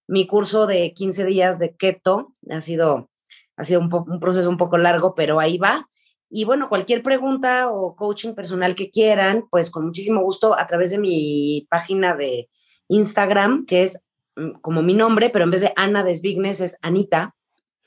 mi 0.08 0.28
curso 0.28 0.68
de 0.68 0.94
15 0.94 1.26
días 1.26 1.60
de 1.60 1.76
keto. 1.76 2.34
Ha 2.50 2.62
sido, 2.62 3.10
ha 3.56 3.64
sido 3.64 3.80
un, 3.80 4.20
proceso 4.20 4.50
un 4.50 4.58
poco 4.58 4.78
largo, 4.78 5.16
pero 5.16 5.40
ahí 5.40 5.58
va. 5.58 5.88
Y 6.30 6.44
bueno, 6.44 6.70
cualquier 6.70 7.04
pregunta 7.04 7.70
o 7.72 7.96
coaching 7.96 8.34
personal 8.34 8.76
que 8.76 8.90
quieran, 8.90 9.46
pues 9.50 9.70
con 9.70 9.86
muchísimo 9.86 10.22
gusto 10.22 10.58
a 10.58 10.66
través 10.66 10.92
de 10.92 10.98
mi 10.98 11.68
página 11.70 12.16
de 12.16 12.50
Instagram, 12.90 13.66
que 13.66 13.84
es 13.84 14.04
mm, 14.36 14.60
como 14.62 14.82
mi 14.82 14.94
nombre, 14.94 15.30
pero 15.30 15.46
en 15.46 15.52
vez 15.52 15.62
de 15.62 15.74
Ana 15.78 16.04
Desvignes 16.04 16.60
es 16.60 16.78
Anita, 16.82 17.36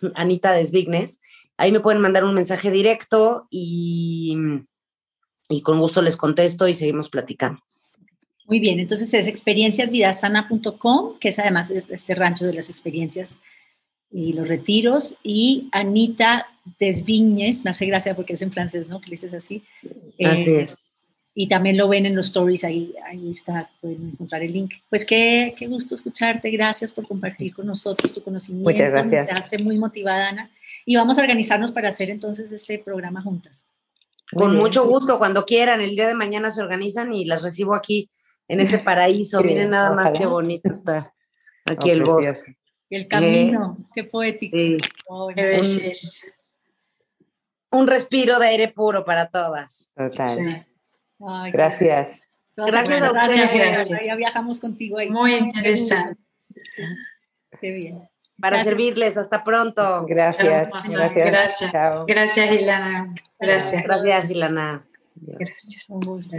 Anita 0.15 0.53
Desvignes. 0.53 1.21
Ahí 1.57 1.73
me 1.73 1.81
pueden 1.81 2.01
mandar 2.01 2.25
un 2.25 2.35
mensaje 2.35 2.71
directo 2.71 3.47
y, 3.51 4.37
y 5.49 5.63
con 5.63 5.79
gusto 5.79 6.03
les 6.03 6.17
contesto 6.17 6.67
y 6.67 6.75
seguimos 6.75 7.09
platicando. 7.09 7.61
Muy 8.47 8.61
bien, 8.61 8.79
entonces 8.79 9.15
es 9.15 9.27
experienciasvidasana.com, 9.27 11.19
que 11.19 11.29
es 11.29 11.39
además 11.39 11.71
este 11.71 12.15
rancho 12.15 12.45
de 12.45 12.55
las 12.55 12.69
experiencias 12.69 13.37
y 14.11 14.33
los 14.35 14.47
retiros, 14.47 15.17
y 15.23 15.69
Anita 15.73 16.47
Desviñes, 16.79 17.65
me 17.65 17.71
hace 17.71 17.87
gracia 17.87 18.15
porque 18.15 18.35
es 18.35 18.43
en 18.43 18.53
francés, 18.53 18.89
¿no? 18.89 19.01
Que 19.01 19.07
le 19.07 19.13
dices 19.13 19.35
así. 19.35 19.63
Así 20.25 20.51
Eh, 20.51 20.63
es. 20.63 20.77
Y 21.37 21.49
también 21.49 21.77
lo 21.77 21.89
ven 21.89 22.07
en 22.07 22.15
los 22.15 22.27
stories, 22.27 22.63
ahí, 22.63 22.95
ahí 23.05 23.31
está, 23.31 23.69
pueden 23.81 24.11
encontrar 24.13 24.43
el 24.43 24.53
link. 24.53 24.75
Pues 24.89 25.05
qué, 25.05 25.53
qué 25.59 25.67
gusto 25.67 25.97
escucharte, 25.97 26.49
gracias 26.51 26.93
por 26.93 27.09
compartir 27.09 27.53
con 27.53 27.67
nosotros 27.67 28.15
tu 28.15 28.23
conocimiento. 28.23 28.71
Muchas 28.71 28.93
gracias. 28.93 29.27
Dejaste 29.27 29.59
muy 29.65 29.77
motivada, 29.79 30.29
Ana. 30.29 30.51
Y 30.87 30.97
vamos 30.97 31.19
a 31.19 31.23
organizarnos 31.23 31.73
para 31.73 31.89
hacer 31.89 32.11
entonces 32.11 32.53
este 32.53 32.79
programa 32.79 33.23
juntas. 33.23 33.65
Muy 34.33 34.43
Con 34.43 34.51
bien. 34.53 34.63
mucho 34.63 34.87
gusto, 34.87 35.19
cuando 35.19 35.45
quieran. 35.45 35.81
El 35.81 35.95
día 35.97 36.07
de 36.09 36.15
mañana 36.15 36.51
se 36.51 36.61
organizan 36.63 37.13
y 37.13 37.25
las 37.25 37.43
recibo 37.43 37.75
aquí 37.75 38.11
en 38.49 38.61
este 38.61 38.79
paraíso. 38.79 39.39
Sí, 39.43 39.47
Miren 39.47 39.71
nada 39.71 39.93
más 39.93 40.13
qué 40.13 40.27
bonito 40.27 40.71
está 40.71 41.13
aquí 41.65 41.91
Oh, 41.91 41.93
el 41.93 42.03
precioso. 42.03 42.31
bosque. 42.33 42.57
Y 42.91 42.97
el 42.97 43.09
camino, 43.09 43.79
qué 43.95 44.05
poético. 44.05 44.57
Qué 45.35 45.43
belleza. 45.45 46.27
Un 47.71 47.87
respiro 47.89 48.39
de 48.39 48.47
aire 48.49 48.69
puro 48.69 49.05
para 49.05 49.29
todas. 49.31 49.89
Total. 49.97 50.29
Sí. 50.29 50.63
ay, 51.27 51.51
qué- 51.51 51.57
Gracias. 51.59 52.23
Gracias 52.57 53.03
a 53.03 53.11
ustedes. 53.11 53.53
gracias. 53.55 54.01
Ya 54.07 54.15
viajamos 54.17 54.61
contigo 54.61 54.99
ahí. 54.99 55.11
Muy 55.11 55.35
interesante. 55.35 56.21
Qué 57.61 57.71
bien. 57.73 58.09
Para 58.45 58.57
Gracias. 58.57 58.75
servirles. 58.75 59.17
Hasta 59.17 59.43
pronto. 59.43 60.05
Gracias. 60.07 60.71
Gracias. 60.71 61.15
Gracias. 61.15 61.73
Chao. 61.73 62.05
Gracias, 62.07 62.53
Ilana. 62.53 63.15
Gracias. 63.41 63.83
Gracias, 63.85 64.31
Ilana. 64.31 64.85
Gracias. 65.17 65.87
Un 65.89 66.01
gusto. 66.01 66.37